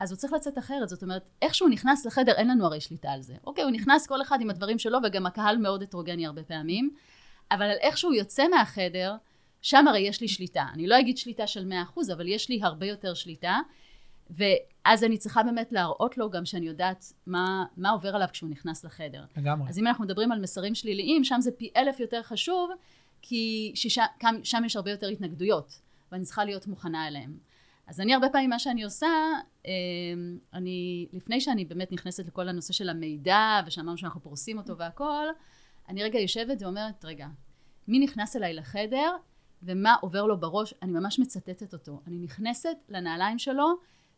אז 0.00 0.10
הוא 0.10 0.16
צריך 0.18 0.32
לצאת 0.32 0.58
אחרת. 0.58 0.88
זאת 0.88 1.02
אומרת, 1.02 1.28
איך 1.42 1.54
שהוא 1.54 1.68
נכנס 1.68 2.06
לחדר, 2.06 2.32
אין 2.32 2.48
לנו 2.48 2.66
הרי 2.66 2.80
שליטה 2.80 3.10
על 3.10 3.22
זה. 3.22 3.34
אוקיי, 3.46 3.64
הוא 3.64 3.72
נכנס 3.72 4.06
כל 4.06 4.22
אחד 4.22 4.40
עם 4.40 4.50
הדברים 4.50 4.78
שלו, 4.78 4.98
וגם 5.04 5.26
הקהל 5.26 5.56
מאוד 5.56 5.82
הטרוגני 5.82 6.26
הרבה 6.26 6.42
פעמים, 6.42 6.90
אבל 7.50 7.62
על 7.62 7.76
איך 7.80 7.98
שהוא 7.98 8.14
יוצא 8.14 8.48
מהחדר, 8.48 9.14
שם 9.62 9.88
הרי 9.88 10.00
יש 10.00 10.20
לי 10.20 10.28
שליטה. 10.28 10.66
אני 10.72 10.86
לא 10.86 11.00
אגיד 11.00 11.18
שליטה 11.18 11.46
של 11.46 11.72
100%, 11.96 12.12
אבל 12.12 12.28
יש 12.28 12.48
לי 12.48 12.60
הרבה 12.62 12.86
יותר 12.86 13.14
שליטה, 13.14 13.58
ואז 14.30 15.04
אני 15.04 15.18
צריכה 15.18 15.42
באמת 15.42 15.72
להראות 15.72 16.18
לו 16.18 16.30
גם 16.30 16.44
שאני 16.44 16.66
יודעת 16.66 17.12
מה, 17.26 17.64
מה 17.76 17.90
עובר 17.90 18.14
עליו 18.14 18.28
כשהוא 18.32 18.50
נכנס 18.50 18.84
לחדר. 18.84 19.24
לגמרי. 19.36 19.68
אז 19.68 19.78
אם 19.78 19.86
אנחנו 19.86 20.04
מדברים 20.04 20.32
על 20.32 20.40
מסרים 20.40 20.74
שליליים, 20.74 21.24
שם 21.24 21.40
זה 21.40 21.50
פי 21.50 21.70
אלף 21.76 22.00
יותר 22.00 22.22
חשוב, 22.22 22.70
כי 23.22 23.72
ששם, 23.74 24.04
שם 24.42 24.62
יש 24.66 24.76
הרבה 24.76 24.90
יותר 24.90 25.08
התנגדויות. 25.08 25.80
ואני 26.12 26.24
צריכה 26.24 26.44
להיות 26.44 26.66
מוכנה 26.66 27.08
אליהם. 27.08 27.38
אז 27.86 28.00
אני 28.00 28.14
הרבה 28.14 28.28
פעמים 28.28 28.50
מה 28.50 28.58
שאני 28.58 28.84
עושה, 28.84 29.06
אמ, 29.66 29.70
אני, 30.54 31.06
לפני 31.12 31.40
שאני 31.40 31.64
באמת 31.64 31.92
נכנסת 31.92 32.26
לכל 32.26 32.48
הנושא 32.48 32.72
של 32.72 32.88
המידע, 32.88 33.60
ושאמרנו 33.66 33.98
שאנחנו 33.98 34.20
פורסים 34.22 34.58
אותו 34.58 34.76
והכל, 34.76 35.26
אני 35.88 36.02
רגע 36.02 36.18
יושבת 36.18 36.62
ואומרת, 36.62 37.04
רגע, 37.04 37.26
מי 37.88 37.98
נכנס 37.98 38.36
אליי 38.36 38.54
לחדר, 38.54 39.16
ומה 39.62 39.94
עובר 40.00 40.26
לו 40.26 40.40
בראש, 40.40 40.74
אני 40.82 40.92
ממש 40.92 41.18
מצטטת 41.18 41.72
אותו. 41.72 42.00
אני 42.06 42.18
נכנסת 42.18 42.76
לנעליים 42.88 43.38
שלו, 43.38 43.66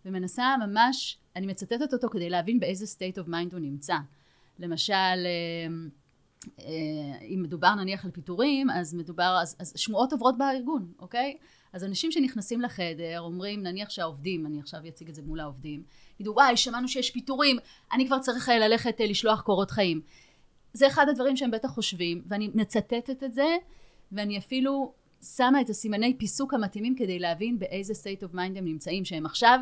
ומנסה 0.04 0.56
ממש, 0.66 1.18
אני 1.36 1.46
מצטטת 1.46 1.92
אותו 1.92 2.08
כדי 2.08 2.30
להבין 2.30 2.60
באיזה 2.60 2.86
state 2.86 3.18
of 3.18 3.28
mind 3.28 3.52
הוא 3.52 3.60
נמצא. 3.60 3.96
למשל, 4.58 4.94
אמ, 5.66 5.88
אה, 6.58 6.64
אם 7.20 7.40
מדובר 7.42 7.74
נניח 7.74 8.04
על 8.04 8.10
פיטורים, 8.10 8.70
אז 8.70 8.94
מדובר, 8.94 9.38
אז, 9.42 9.56
אז 9.58 9.72
שמועות 9.76 10.12
עוברות 10.12 10.38
בארגון, 10.38 10.92
אוקיי? 10.98 11.36
אז 11.72 11.84
אנשים 11.84 12.12
שנכנסים 12.12 12.60
לחדר 12.60 13.20
אומרים, 13.20 13.62
נניח 13.62 13.90
שהעובדים, 13.90 14.46
אני 14.46 14.60
עכשיו 14.60 14.80
אציג 14.88 15.08
את 15.08 15.14
זה 15.14 15.22
מול 15.22 15.40
העובדים, 15.40 15.82
יגידו, 16.14 16.32
וואי, 16.32 16.56
שמענו 16.56 16.88
שיש 16.88 17.10
פיטורים, 17.10 17.56
אני 17.92 18.06
כבר 18.06 18.18
צריך 18.18 18.48
אה, 18.48 18.58
ללכת 18.58 19.00
אה, 19.00 19.06
לשלוח 19.06 19.40
קורות 19.40 19.70
חיים. 19.70 20.00
זה 20.72 20.86
אחד 20.86 21.08
הדברים 21.08 21.36
שהם 21.36 21.50
בטח 21.50 21.68
חושבים, 21.68 22.22
ואני 22.26 22.50
מצטטת 22.54 23.22
את 23.24 23.32
זה, 23.32 23.56
ואני 24.12 24.38
אפילו 24.38 24.92
שמה 25.22 25.60
את 25.60 25.70
הסימני 25.70 26.18
פיסוק 26.18 26.54
המתאימים 26.54 26.94
כדי 26.96 27.18
להבין 27.18 27.58
באיזה 27.58 27.92
state 27.92 28.22
of 28.24 28.34
mind 28.34 28.58
הם 28.58 28.64
נמצאים, 28.64 29.04
שהם 29.04 29.26
עכשיו, 29.26 29.60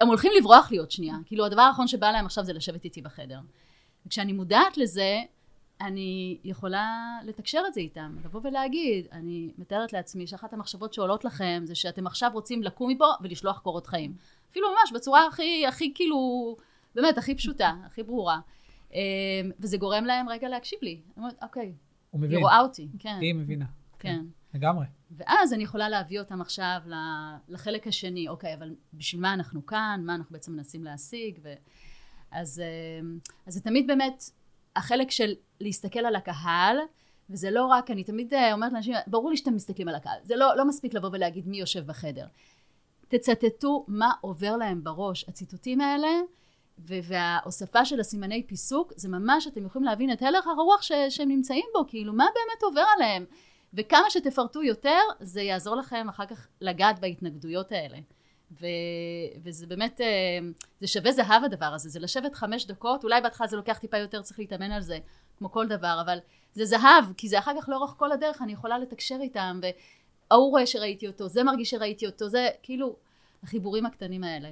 הם 0.00 0.08
הולכים 0.08 0.32
לברוח 0.38 0.70
לי 0.70 0.78
עוד 0.78 0.90
שנייה. 0.90 1.14
כאילו, 1.26 1.46
הדבר 1.46 1.62
האחרון 1.62 1.88
שבא 1.88 2.10
להם 2.10 2.26
עכשיו 2.26 2.44
זה 2.44 2.52
לשבת 2.52 2.84
איתי 2.84 3.02
בחדר. 3.02 3.40
וכשאני 4.06 4.32
מודעת 4.32 4.76
לזה, 4.76 5.22
אני 5.80 6.38
יכולה 6.44 7.18
לתקשר 7.24 7.62
את 7.66 7.74
זה 7.74 7.80
איתם, 7.80 8.16
לבוא 8.24 8.40
ולהגיד, 8.44 9.06
אני 9.12 9.50
מתארת 9.58 9.92
לעצמי 9.92 10.26
שאחת 10.26 10.52
המחשבות 10.52 10.94
שעולות 10.94 11.24
לכם 11.24 11.62
זה 11.64 11.74
שאתם 11.74 12.06
עכשיו 12.06 12.30
רוצים 12.32 12.62
לקום 12.62 12.90
מפה 12.90 13.06
ולשלוח 13.20 13.58
קורות 13.58 13.86
חיים. 13.86 14.14
אפילו 14.50 14.68
ממש 14.70 14.92
בצורה 14.92 15.26
הכי, 15.26 15.66
הכי 15.66 15.92
כאילו, 15.94 16.56
באמת, 16.94 17.18
הכי 17.18 17.34
פשוטה, 17.34 17.72
הכי 17.86 18.02
ברורה. 18.02 18.38
אמ, 18.92 18.98
וזה 19.60 19.76
גורם 19.76 20.04
להם 20.04 20.28
רגע 20.28 20.48
להקשיב 20.48 20.78
לי. 20.82 20.90
אני 20.90 21.02
אומרת, 21.16 21.42
אוקיי, 21.42 21.72
הוא 22.10 22.20
מבין. 22.20 22.36
היא 22.36 22.44
רואה 22.44 22.60
אותי, 22.60 22.88
כן. 22.98 23.18
היא 23.20 23.34
מבינה. 23.34 23.66
כן. 23.98 24.24
לגמרי. 24.54 24.86
ואז 25.10 25.52
אני 25.52 25.62
יכולה 25.62 25.88
להביא 25.88 26.20
אותם 26.20 26.40
עכשיו 26.40 26.80
לחלק 27.48 27.86
השני, 27.86 28.28
אוקיי, 28.28 28.54
אבל 28.54 28.74
בשביל 28.94 29.20
מה 29.20 29.34
אנחנו 29.34 29.66
כאן, 29.66 30.02
מה 30.06 30.14
אנחנו 30.14 30.32
בעצם 30.32 30.52
מנסים 30.52 30.84
להשיג, 30.84 31.38
ו... 31.42 31.54
אז, 32.30 32.62
אמ, 33.00 33.18
אז 33.46 33.54
זה 33.54 33.60
תמיד 33.60 33.86
באמת 33.86 34.24
החלק 34.76 35.10
של 35.10 35.34
להסתכל 35.60 35.98
על 35.98 36.16
הקהל, 36.16 36.76
וזה 37.30 37.50
לא 37.50 37.66
רק, 37.66 37.90
אני 37.90 38.04
תמיד 38.04 38.34
אה, 38.34 38.52
אומרת 38.52 38.72
לאנשים, 38.72 38.94
ברור 39.06 39.30
לי 39.30 39.36
שאתם 39.36 39.54
מסתכלים 39.54 39.88
על 39.88 39.94
הקהל, 39.94 40.18
זה 40.22 40.36
לא, 40.36 40.56
לא 40.56 40.68
מספיק 40.68 40.94
לבוא 40.94 41.08
ולהגיד 41.12 41.48
מי 41.48 41.56
יושב 41.60 41.86
בחדר. 41.86 42.26
תצטטו 43.08 43.84
מה 43.88 44.12
עובר 44.20 44.56
להם 44.56 44.84
בראש. 44.84 45.24
הציטוטים 45.28 45.80
האלה 45.80 46.08
וההוספה 46.78 47.84
של 47.84 48.00
הסימני 48.00 48.46
פיסוק, 48.46 48.92
זה 48.96 49.08
ממש, 49.08 49.46
אתם 49.46 49.66
יכולים 49.66 49.86
להבין 49.86 50.12
את 50.12 50.22
הלך 50.22 50.46
הרוח 50.46 50.82
ש- 50.82 50.92
שהם 51.08 51.28
נמצאים 51.28 51.64
בו, 51.74 51.84
כאילו, 51.88 52.12
מה 52.12 52.24
באמת 52.24 52.62
עובר 52.62 52.84
עליהם. 52.96 53.24
וכמה 53.74 54.10
שתפרטו 54.10 54.62
יותר, 54.62 54.98
זה 55.20 55.42
יעזור 55.42 55.76
לכם 55.76 56.06
אחר 56.08 56.26
כך 56.26 56.48
לגעת 56.60 56.98
בהתנגדויות 56.98 57.72
האלה. 57.72 57.98
ו, 58.60 58.66
וזה 59.42 59.66
באמת, 59.66 60.00
אה, 60.00 60.06
זה 60.80 60.86
שווה 60.86 61.12
זהב 61.12 61.44
הדבר 61.44 61.66
הזה, 61.66 61.88
זה 61.88 62.00
לשבת 62.00 62.34
חמש 62.34 62.66
דקות, 62.66 63.04
אולי 63.04 63.20
בהתחלה 63.20 63.46
זה 63.46 63.56
לוקח 63.56 63.78
טיפה 63.78 63.98
יותר, 63.98 64.22
צריך 64.22 64.38
להתאמן 64.38 64.72
על 64.72 64.82
זה, 64.82 64.98
כמו 65.38 65.52
כל 65.52 65.68
דבר, 65.68 65.98
אבל 66.04 66.18
זה 66.54 66.64
זהב, 66.64 67.04
כי 67.16 67.28
זה 67.28 67.38
אחר 67.38 67.52
כך 67.60 67.68
לאורך 67.68 67.90
כל 67.90 68.12
הדרך, 68.12 68.42
אני 68.42 68.52
יכולה 68.52 68.78
לתקשר 68.78 69.18
איתם, 69.20 69.60
וההוא 69.62 70.50
רואה 70.50 70.66
שראיתי 70.66 71.06
אותו, 71.06 71.28
זה 71.28 71.44
מרגיש 71.44 71.70
שראיתי 71.70 72.06
אותו, 72.06 72.28
זה 72.28 72.48
כאילו, 72.62 72.96
החיבורים 73.42 73.86
הקטנים 73.86 74.24
האלה. 74.24 74.50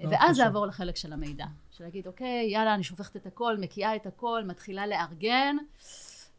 ואז 0.00 0.38
לעבור 0.38 0.66
לחלק 0.66 0.96
של 0.96 1.12
המידע, 1.12 1.44
של 1.70 1.84
להגיד, 1.84 2.06
אוקיי, 2.06 2.50
יאללה, 2.50 2.74
אני 2.74 2.82
שופכת 2.82 3.16
את 3.16 3.26
הכל, 3.26 3.56
מקיאה 3.58 3.96
את 3.96 4.06
הכל, 4.06 4.42
מתחילה 4.46 4.86
לארגן, 4.86 5.56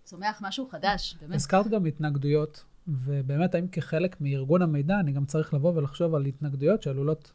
צומח 0.08 0.41
משהו 0.41 0.70
חדש, 0.70 1.16
באמת. 1.22 1.36
הזכרת 1.36 1.68
גם 1.68 1.86
התנגדויות. 1.86 2.64
ובאמת, 2.88 3.55
האם 3.55 3.68
כחלק 3.68 4.22
מארגון 4.22 4.62
המידע, 4.62 4.99
אני 4.99 5.12
גם 5.12 5.26
צריך 5.26 5.53
לבוא 5.53 5.74
ולחשוב 5.76 6.16
על 6.16 6.26
התנגדויות 6.26 6.82
שעלולות 6.82 7.32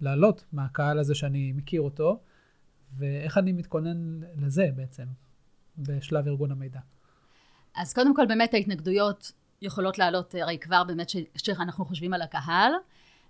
לעלות 0.00 0.44
מהקהל 0.52 0.98
הזה 0.98 1.14
שאני 1.14 1.52
מכיר 1.52 1.80
אותו, 1.80 2.20
ואיך 2.96 3.38
אני 3.38 3.52
מתכונן 3.52 4.20
לזה 4.36 4.68
בעצם, 4.76 5.04
בשלב 5.78 6.26
ארגון 6.26 6.50
המידע. 6.50 6.80
אז 7.76 7.92
קודם 7.92 8.16
כל, 8.16 8.26
באמת 8.26 8.54
ההתנגדויות 8.54 9.32
יכולות 9.62 9.98
לעלות, 9.98 10.34
הרי 10.34 10.58
כבר 10.58 10.84
באמת 10.84 11.10
שאנחנו 11.36 11.84
חושבים 11.84 12.14
על 12.14 12.22
הקהל. 12.22 12.72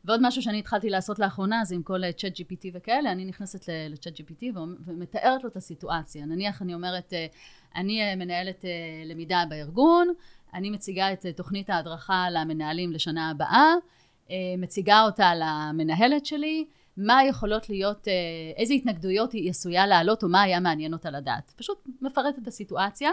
ועוד 0.04 0.20
משהו 0.22 0.42
שאני 0.42 0.58
התחלתי 0.58 0.90
לעשות 0.90 1.18
לאחרונה, 1.18 1.64
זה 1.64 1.74
עם 1.74 1.82
כל 1.82 2.12
צ'אט 2.12 2.32
GPT 2.32 2.70
וכאלה, 2.74 3.12
אני 3.12 3.24
נכנסת 3.24 3.68
לצ'אט 3.90 4.20
GPT 4.20 4.44
ומתארת 4.86 5.44
לו 5.44 5.48
את 5.48 5.56
הסיטואציה. 5.56 6.26
נניח 6.26 6.62
אני 6.62 6.74
אומרת, 6.74 7.12
אה, 7.12 7.26
אני 7.76 8.02
אה, 8.02 8.16
מנהלת 8.16 8.64
אה, 8.64 8.70
למידה 9.04 9.44
בארגון, 9.48 10.08
אני 10.54 10.70
מציגה 10.70 11.12
את 11.12 11.26
תוכנית 11.36 11.70
ההדרכה 11.70 12.26
למנהלים 12.30 12.92
לשנה 12.92 13.30
הבאה, 13.30 13.74
מציגה 14.58 15.02
אותה 15.02 15.32
למנהלת 15.34 16.26
שלי, 16.26 16.66
מה 16.96 17.24
יכולות 17.24 17.68
להיות, 17.68 18.08
איזה 18.56 18.74
התנגדויות 18.74 19.32
היא 19.32 19.50
עשויה 19.50 19.86
לעלות 19.86 20.22
או 20.22 20.28
מה 20.28 20.42
היה 20.42 20.60
מעניין 20.60 20.92
אותה 20.92 21.10
לדעת. 21.10 21.52
פשוט 21.56 21.78
מפרט 22.00 22.38
את 22.42 22.48
הסיטואציה. 22.48 23.10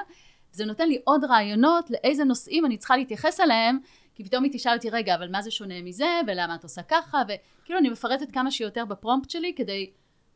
זה 0.52 0.66
נותן 0.66 0.88
לי 0.88 1.02
עוד 1.04 1.24
רעיונות 1.24 1.90
לאיזה 1.90 2.24
נושאים 2.24 2.66
אני 2.66 2.78
צריכה 2.78 2.98
להתייחס 2.98 3.40
אליהם 3.40 3.80
כי 4.16 4.24
פתאום 4.24 4.44
היא 4.44 4.52
תשאל 4.54 4.74
אותי, 4.76 4.90
רגע, 4.90 5.16
אבל 5.16 5.32
מה 5.32 5.42
זה 5.42 5.52
שונה 5.52 5.82
מזה, 5.82 6.06
ולמה 6.28 6.56
את 6.56 6.64
עושה 6.64 6.82
ככה, 6.84 7.22
וכאילו 7.24 7.80
אני 7.80 7.90
מפרטת 7.90 8.32
כמה 8.32 8.52
שיותר 8.52 8.86
בפרומפט 8.86 9.30
שלי, 9.30 9.54
כדי, 9.56 9.92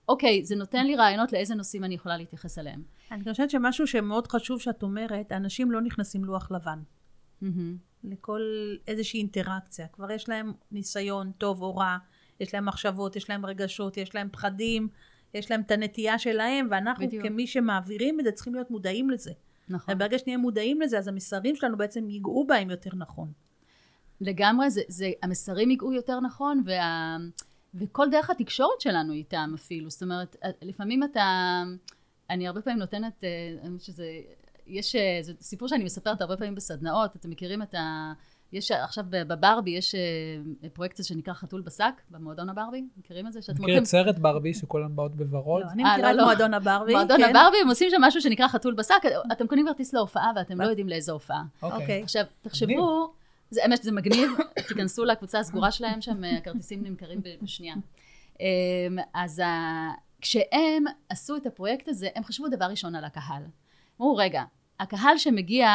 אוקיי, 0.10 0.46
זה 0.46 0.56
נותן 0.56 0.86
לי 0.86 0.96
רעיונות 0.96 1.34
לאיזה 1.34 1.56
נושאים 1.56 1.84
אני 1.84 1.96
יכולה 1.96 2.18
להתייחס 2.18 2.60
אליהם. 2.60 2.84
אני 3.12 3.24
חושבת 3.32 3.50
שמשהו 3.50 3.88
שמאוד 3.88 4.28
חשוב 4.28 4.62
שאת 4.62 4.84
אומרת, 4.84 5.32
אנשים 5.32 5.72
לא 5.72 5.82
נכנסים 5.82 6.26
לוח 6.26 6.52
לבן. 6.52 6.80
Mm-hmm. 7.44 7.48
לכל 8.04 8.42
איזושהי 8.88 9.20
אינטראקציה. 9.20 9.88
כבר 9.88 10.12
יש 10.12 10.30
להם 10.30 10.54
ניסיון 10.72 11.32
טוב 11.38 11.62
או 11.62 11.76
רע, 11.76 11.98
יש 12.40 12.54
להם 12.54 12.66
מחשבות, 12.66 13.16
יש 13.16 13.30
להם 13.30 13.46
רגשות, 13.46 13.98
יש 13.98 14.16
להם 14.16 14.30
פחדים, 14.32 14.88
יש 15.34 15.52
להם 15.52 15.62
את 15.62 15.72
הנטייה 15.72 16.20
שלהם, 16.20 16.68
ואנחנו 16.72 17.08
בדיוק. 17.08 17.24
כמי 17.24 17.48
שמעבירים 17.48 18.20
את 18.20 18.26
זה 18.26 18.32
צריכים 18.32 18.54
להיות 18.56 18.72
מודעים 18.72 19.10
לזה. 19.10 19.32
נכון. 19.70 19.96
וברגע 19.96 20.20
שנהיה 20.20 20.38
מודעים 20.38 20.82
לזה, 20.82 20.98
אז 20.98 21.08
המסרים 21.08 21.56
שלנו 21.56 21.78
בעצם 21.78 22.10
ייגעו 22.10 22.48
בהם 22.48 22.70
יותר 22.70 22.90
נכון. 22.96 23.32
לגמרי, 24.22 24.70
זה, 24.70 24.82
זה, 24.88 25.12
המסרים 25.24 25.70
ייגעו 25.70 25.94
יותר 25.94 26.20
נכון, 26.20 26.64
וה, 26.66 27.18
וכל 27.76 28.10
דרך 28.12 28.30
התקשורת 28.30 28.82
שלנו 28.82 29.14
איתם 29.14 29.52
אפילו. 29.56 29.90
זאת 29.90 30.04
אומרת, 30.04 30.36
לפעמים 30.62 31.04
אתה... 31.04 31.64
אני 32.30 32.48
הרבה 32.48 32.62
פעמים 32.62 32.80
נותנת, 32.80 33.24
אה, 33.24 33.68
שזה... 33.80 34.06
יש, 34.68 34.96
אה, 34.96 35.20
זה 35.22 35.34
סיפור 35.42 35.68
שאני 35.68 35.84
מספרת 35.84 36.22
הרבה 36.22 36.38
פעמים 36.38 36.56
בסדנאות, 36.56 37.16
אתם 37.16 37.30
מכירים 37.30 37.62
את 37.62 37.76
ה... 37.76 38.14
יש 38.54 38.72
עכשיו 38.72 39.06
בברבי, 39.10 39.72
יש 39.72 39.96
אה, 39.96 40.70
פרויקט 40.70 41.00
הזה 41.00 41.08
שנקרא 41.08 41.34
חתול 41.34 41.62
בשק, 41.62 42.02
במועדון 42.10 42.50
הברבי, 42.50 42.84
מכירים 42.98 43.28
את 43.28 43.34
זה? 43.34 43.42
שאתם 43.42 43.64
מכיר 43.64 43.78
את 43.78 43.86
סרט 43.86 44.20
ברבי 44.20 44.54
שכולם 44.54 44.96
באות 44.96 45.16
בוורוד? 45.16 45.62
לא, 45.62 45.72
אני 45.72 45.84
מכירה 45.84 46.12
את 46.12 46.16
לא, 46.16 46.22
לא. 46.22 46.24
מועדון 46.24 46.54
הברבי. 46.54 46.92
מועדון 46.92 47.18
כן. 47.18 47.36
הברבי, 47.36 47.58
הם 47.62 47.68
עושים 47.68 47.90
שם 47.90 48.02
משהו 48.02 48.22
שנקרא 48.22 48.48
חתול 48.48 48.74
בשק, 48.74 48.96
אתם 49.32 49.48
קונים 49.48 49.66
כרטיס 49.68 49.94
להופעה 49.94 50.32
ואתם 50.36 50.62
לא 50.62 50.68
יודעים 50.68 50.90
לאיזה 50.90 51.12
הופעה. 51.12 51.44
אוקיי. 51.64 52.04
עכשיו, 52.04 52.24
תחשבו... 52.42 53.14
זה 53.50 53.64
האמת 53.64 53.82
שזה 53.82 53.92
מגניב, 53.92 54.32
תיכנסו 54.68 55.06
לקבוצה 55.06 55.40
הסגורה 55.40 55.72
שלהם, 55.72 56.02
שם 56.02 56.24
אה, 56.24 56.38
הכרטיסים 56.38 56.84
נמכרים 56.84 57.22
בשנייה. 57.44 57.76
אמ, 58.40 58.46
אז 59.14 59.42
כשהם 60.22 60.84
עשו 61.10 61.36
את 61.36 61.46
הפרויקט 61.46 61.88
הזה, 61.88 62.08
הם 62.16 62.24
חשבו 62.24 62.48
דבר 62.48 62.66
ראשון 62.66 62.96
על 62.96 63.04
הקהל. 63.06 63.44
אמרו, 64.02 64.16
רגע, 64.16 64.44
הקהל 64.80 65.18
שמגיע, 65.18 65.70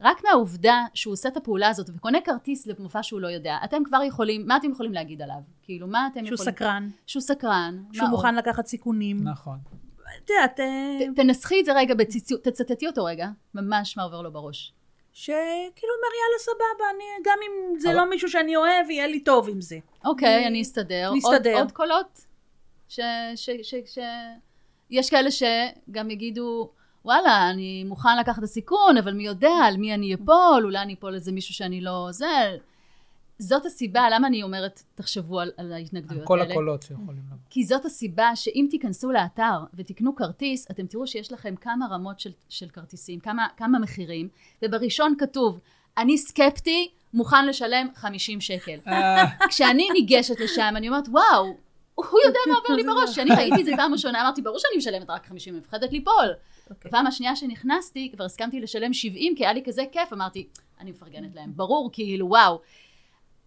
רק 0.00 0.24
מהעובדה 0.24 0.84
שהוא 0.94 1.12
עושה 1.12 1.28
את 1.28 1.36
הפעולה 1.36 1.68
הזאת 1.68 1.90
וקונה 1.94 2.20
כרטיס 2.20 2.66
למופע 2.66 3.02
שהוא 3.02 3.20
לא 3.20 3.28
יודע, 3.28 3.58
אתם 3.64 3.84
כבר 3.84 4.02
יכולים, 4.02 4.46
מה 4.46 4.56
אתם 4.56 4.70
יכולים 4.70 4.92
להגיד 4.92 5.22
עליו? 5.22 5.40
כאילו, 5.62 5.86
מה 5.86 6.08
אתם 6.12 6.26
שהוא 6.26 6.34
יכולים... 6.34 6.36
שהוא 6.36 6.54
סקרן. 6.54 6.90
שהוא 7.06 7.22
סקרן. 7.22 7.82
שהוא 7.92 8.08
מוכן 8.08 8.34
עוד? 8.34 8.38
לקחת 8.38 8.66
סיכונים. 8.66 9.24
נכון. 9.24 9.58
את 10.24 10.30
יודעת... 10.30 10.60
אה, 10.60 11.14
תנסחי 11.16 11.60
את 11.60 11.64
זה 11.64 11.72
רגע, 11.72 11.94
תצטטי 12.42 12.86
אותו 12.86 13.04
רגע, 13.04 13.28
ממש 13.54 13.96
מה 13.96 14.02
עובר 14.02 14.22
לו 14.22 14.32
בראש. 14.32 14.72
שכאילו 15.18 15.92
אומר 15.96 16.12
יאללה 16.20 16.38
סבבה, 16.38 16.84
אני, 16.94 17.04
גם 17.24 17.38
אם 17.46 17.78
זה 17.78 17.88
אבל... 17.88 17.96
לא 17.96 18.10
מישהו 18.10 18.28
שאני 18.28 18.56
אוהב, 18.56 18.90
יהיה 18.90 19.06
לי 19.06 19.20
טוב 19.20 19.48
עם 19.48 19.60
זה. 19.60 19.78
אוקיי, 20.04 20.36
אני, 20.36 20.46
אני 20.46 20.62
אסתדר. 20.62 21.12
נסתדר. 21.14 21.52
עוד, 21.52 21.60
עוד 21.60 21.72
קולות? 21.72 22.26
ש, 22.88 23.00
ש, 23.34 23.50
ש, 23.62 23.74
ש... 23.86 23.98
יש 24.90 25.10
כאלה 25.10 25.30
שגם 25.30 26.10
יגידו, 26.10 26.70
וואלה, 27.04 27.50
אני 27.50 27.84
מוכן 27.84 28.18
לקחת 28.20 28.38
את 28.38 28.42
הסיכון, 28.42 28.96
אבל 28.96 29.12
מי 29.12 29.26
יודע 29.26 29.52
על 29.64 29.76
מי 29.76 29.94
אני 29.94 30.14
אפול, 30.14 30.64
אולי 30.64 30.78
אני 30.78 30.94
אפול 30.94 31.14
איזה 31.14 31.32
מישהו 31.32 31.54
שאני 31.54 31.80
לא... 31.80 32.08
זה... 32.10 32.56
זאת 33.38 33.66
הסיבה, 33.66 34.10
למה 34.10 34.26
אני 34.26 34.42
אומרת, 34.42 34.82
תחשבו 34.94 35.40
על, 35.40 35.50
על 35.56 35.72
ההתנגדויות 35.72 36.30
האלה. 36.30 36.42
על 36.42 36.48
כל 36.48 36.52
הקולות 36.52 36.82
שיכולים 36.82 37.22
לבוא. 37.26 37.36
כי 37.50 37.64
זאת 37.64 37.84
הסיבה 37.84 38.36
שאם 38.36 38.66
תיכנסו 38.70 39.12
לאתר 39.12 39.58
ותקנו 39.74 40.16
כרטיס, 40.16 40.70
אתם 40.70 40.86
תראו 40.86 41.06
שיש 41.06 41.32
לכם 41.32 41.56
כמה 41.56 41.86
רמות 41.90 42.20
של, 42.20 42.30
של 42.48 42.68
כרטיסים, 42.68 43.20
כמה, 43.20 43.46
כמה 43.56 43.78
מחירים, 43.78 44.28
ובראשון 44.62 45.14
כתוב, 45.18 45.60
אני 45.98 46.18
סקפטי, 46.18 46.88
מוכן 47.14 47.46
לשלם 47.46 47.88
50 47.94 48.40
שקל. 48.40 48.78
אה. 48.86 49.24
כשאני 49.48 49.88
ניגשת 49.92 50.40
לשם, 50.40 50.74
אני 50.76 50.88
אומרת, 50.88 51.08
וואו, 51.08 51.56
הוא 51.94 52.20
יודע 52.24 52.38
מה 52.50 52.56
עובר 52.56 52.74
לי 52.74 52.84
בראש. 52.94 53.10
כשאני 53.10 53.30
ראיתי 53.36 53.60
את 53.60 53.64
זה 53.64 53.72
פעם 53.76 53.92
ראשונה, 53.92 54.20
אמרתי, 54.20 54.42
ברור 54.42 54.58
שאני 54.58 54.76
משלמת 54.76 55.10
רק 55.10 55.26
50, 55.26 55.54
אני 55.54 55.60
מפחדת 55.60 55.92
ליפול. 55.92 56.14
Okay. 56.14 56.70
אוקיי. 56.70 56.88
בפעם 56.88 57.06
השנייה 57.06 57.36
שנכנסתי, 57.36 58.10
כבר 58.14 58.24
הסכמתי 58.24 58.60
לשלם 58.60 58.92
70, 58.92 59.36
כי 59.36 59.44
היה 59.44 59.52
לי 59.52 59.62
כזה 59.64 59.82
כיף, 59.92 60.12
אמרתי, 60.12 60.48
אני 60.80 60.90
מפרגנת 60.90 61.34
להם. 61.34 61.52
ברור, 61.56 61.90
כאילו, 61.92 62.26
וואו. 62.28 62.60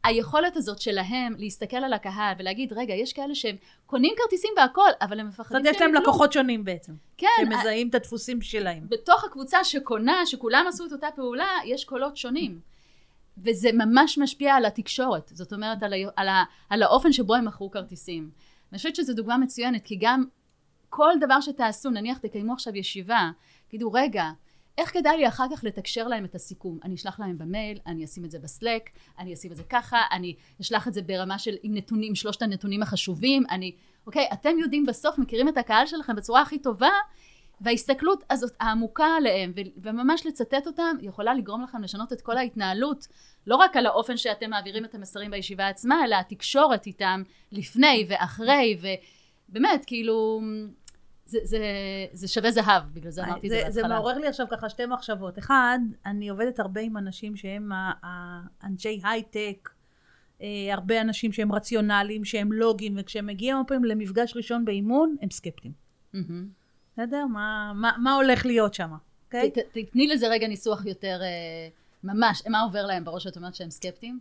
היכולת 0.04 0.58
הזאת 0.58 0.82
שלהם 0.82 1.36
להסתכל 1.38 1.78
על 1.78 1.94
הקהל 1.94 2.34
ולהגיד, 2.40 2.74
רגע, 2.74 2.94
יש 2.94 3.14
כאלה 3.14 3.36
שהם 3.36 3.56
קונים 3.86 4.14
כרטיסים 4.18 4.52
והכל, 4.58 4.90
אבל 5.02 5.20
הם 5.20 5.28
מפחדים 5.28 5.64
שהם 5.64 5.74
יקנו. 5.74 5.88
יש 5.88 5.94
להם 5.94 6.04
לקוחות 6.04 6.34
שונים 6.34 6.64
בעצם. 6.64 6.94
כן. 7.18 7.28
שמזהים 7.42 7.90
את 7.90 7.96
הדפוסים 7.96 8.42
שלהם. 8.42 8.84
בתוך 8.90 9.24
הקבוצה 9.24 9.64
שקונה, 9.64 10.26
שכולם 10.26 10.66
עשו 10.68 10.86
את 10.86 10.92
אותה 10.92 11.08
פעולה, 11.16 11.48
יש 11.66 11.86
קולות 11.86 12.18
שונים. 12.18 12.60
וזה 13.38 13.70
ממש 13.74 14.18
משפיע 14.18 14.56
על 14.56 14.66
התקשורת. 14.66 15.32
זאת 15.34 15.54
אומרת, 15.54 15.84
על, 15.84 15.94
ה, 15.94 15.98
על, 16.16 16.28
ה, 16.28 16.44
על 16.70 16.84
האופן 16.84 17.12
שבו 17.12 17.36
הם 17.36 17.46
מכרו 17.46 17.72
כרטיסים. 17.72 18.30
אני 18.72 18.78
חושבת 18.78 18.96
שזו 18.96 19.14
דוגמה 19.14 19.38
מצוינת, 19.38 19.84
כי 19.84 19.98
גם 20.02 20.26
כל 20.90 21.14
דבר 21.20 21.42
שתעשו, 21.42 21.90
נניח 21.90 22.18
תקיימו 22.18 22.54
עכשיו 22.54 22.76
ישיבה, 22.76 23.30
תגידו, 23.68 23.92
רגע, 23.94 24.30
איך 24.80 24.94
כדאי 24.94 25.18
לי 25.18 25.28
אחר 25.28 25.46
כך 25.52 25.64
לתקשר 25.64 26.08
להם 26.08 26.26
את 26.26 26.36
הסיכום? 26.36 26.80
אני 26.84 26.96
אשלח 26.96 27.20
להם 27.20 27.38
במייל, 27.38 27.80
אני 27.86 28.06
אשים 28.06 28.26
את 28.26 28.32
זה 28.32 28.40
בסלק, 28.40 28.90
אני 29.20 29.34
אשים 29.34 29.52
את 29.52 29.58
זה 29.58 29.64
ככה, 29.64 30.02
אני 30.12 30.36
אשלח 30.62 30.88
את 30.88 30.94
זה 30.94 31.02
ברמה 31.02 31.40
של 31.40 31.56
עם 31.64 31.74
נתונים, 31.74 32.16
שלושת 32.16 32.42
הנתונים 32.42 32.84
החשובים, 32.84 33.44
אני, 33.50 33.76
אוקיי, 34.08 34.28
אתם 34.34 34.60
יודעים 34.60 34.86
בסוף, 34.86 35.18
מכירים 35.18 35.50
את 35.50 35.58
הקהל 35.58 35.86
שלכם 35.86 36.16
בצורה 36.16 36.42
הכי 36.42 36.60
טובה, 36.60 36.92
וההסתכלות 37.62 38.24
הזאת 38.30 38.54
העמוקה 38.60 39.08
עליהם, 39.18 39.54
וממש 39.78 40.26
לצטט 40.26 40.68
אותם, 40.68 40.96
יכולה 41.02 41.34
לגרום 41.34 41.64
לכם 41.64 41.84
לשנות 41.84 42.14
את 42.14 42.22
כל 42.22 42.38
ההתנהלות, 42.38 43.08
לא 43.48 43.56
רק 43.56 43.78
על 43.78 43.86
האופן 43.86 44.18
שאתם 44.18 44.50
מעבירים 44.50 44.86
את 44.86 44.96
המסרים 44.96 45.32
בישיבה 45.32 45.68
עצמה, 45.68 46.06
אלא 46.06 46.16
התקשורת 46.16 46.86
איתם 46.86 47.24
לפני 47.52 48.06
ואחרי, 48.10 48.80
ובאמת, 49.50 49.86
כאילו, 49.86 50.42
זה, 51.30 51.40
זה, 51.44 51.60
זה 52.12 52.28
שווה 52.28 52.52
זהב, 52.52 52.84
בגלל 52.94 53.12
זה 53.12 53.24
אמרתי 53.24 53.48
את 53.48 53.52
זה 53.52 53.56
בהתחלה. 53.56 53.72
זה 53.72 53.88
מעורר 53.88 54.18
לי 54.18 54.28
עכשיו 54.28 54.46
ככה 54.50 54.70
שתי 54.70 54.86
מחשבות. 54.86 55.40
אחד, 55.40 55.80
אני 56.06 56.30
עובדת 56.30 56.60
הרבה 56.60 56.82
עם 56.82 56.98
אנשים 56.98 57.36
שהם 57.36 57.72
אנשי 58.64 59.02
הייטק, 59.04 59.70
אה, 60.42 60.48
הרבה 60.74 61.02
אנשים 61.02 61.32
שהם 61.32 61.52
רציונליים, 61.52 62.26
שהם 62.26 62.52
לוגיים, 62.52 62.96
וכשהם 62.98 63.26
מגיעים 63.26 63.56
הרבה 63.56 63.68
פעמים 63.68 63.84
למפגש 63.86 64.36
ראשון 64.36 64.66
באימון, 64.66 65.16
הם 65.22 65.30
סקפטיים. 65.30 65.74
בסדר? 66.94 67.26
מה, 67.26 67.72
מה, 67.76 67.92
מה 68.04 68.16
הולך 68.16 68.46
להיות 68.46 68.74
שם? 68.74 68.92
Okay? 69.32 69.60
תתני 69.72 70.08
לזה 70.08 70.28
רגע 70.28 70.48
ניסוח 70.48 70.86
יותר, 70.86 71.20
אה, 71.22 71.68
ממש, 72.04 72.44
מה 72.48 72.62
עובר 72.62 72.86
להם 72.86 73.06
בראש 73.06 73.24
שאת 73.24 73.38
אומרת 73.38 73.56
שהם 73.56 73.70
סקפטיים? 73.70 74.20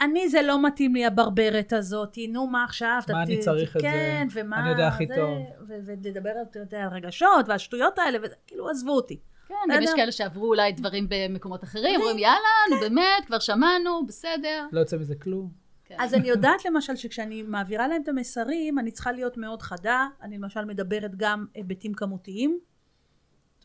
אני, 0.00 0.28
זה 0.28 0.42
לא 0.42 0.66
מתאים 0.66 0.94
לי 0.94 1.04
הברברת 1.04 1.72
הזאת, 1.72 2.18
נו, 2.28 2.46
מה 2.46 2.64
עכשיו? 2.64 3.00
מה 3.08 3.22
אני 3.22 3.38
צריך 3.38 3.76
את 3.76 3.80
זה? 3.80 3.88
כן, 3.88 4.26
ומה... 4.32 4.60
אני 4.60 4.70
יודע 4.70 4.88
הכי 4.88 5.06
טוב. 5.16 5.38
ולדבר 5.68 6.30
על 6.30 6.88
רגשות 6.92 7.48
והשטויות 7.48 7.98
האלה, 7.98 8.18
וכאילו, 8.22 8.70
עזבו 8.70 8.92
אותי. 8.92 9.20
כן, 9.48 9.54
גם 9.74 9.82
יש 9.82 9.90
כאלה 9.96 10.12
שעברו 10.12 10.46
אולי 10.46 10.72
דברים 10.72 11.06
במקומות 11.08 11.64
אחרים, 11.64 12.00
אומרים, 12.00 12.18
יאללה, 12.18 12.38
נו 12.70 12.76
כן. 12.76 12.80
באמת, 12.80 13.24
כבר 13.26 13.38
שמענו, 13.38 14.06
בסדר. 14.06 14.66
לא 14.72 14.80
יוצא 14.80 14.96
מזה 14.96 15.14
כלום. 15.14 15.50
כן. 15.84 15.96
אז 15.98 16.14
אני 16.14 16.28
יודעת 16.28 16.64
למשל 16.64 16.96
שכשאני 16.96 17.42
מעבירה 17.42 17.88
להם 17.88 18.02
את 18.02 18.08
המסרים, 18.08 18.78
אני 18.78 18.90
צריכה 18.90 19.12
להיות 19.12 19.36
מאוד 19.36 19.62
חדה. 19.62 20.06
אני 20.22 20.38
למשל 20.38 20.64
מדברת 20.64 21.14
גם 21.16 21.46
היבטים 21.54 21.94
כמותיים. 21.94 22.58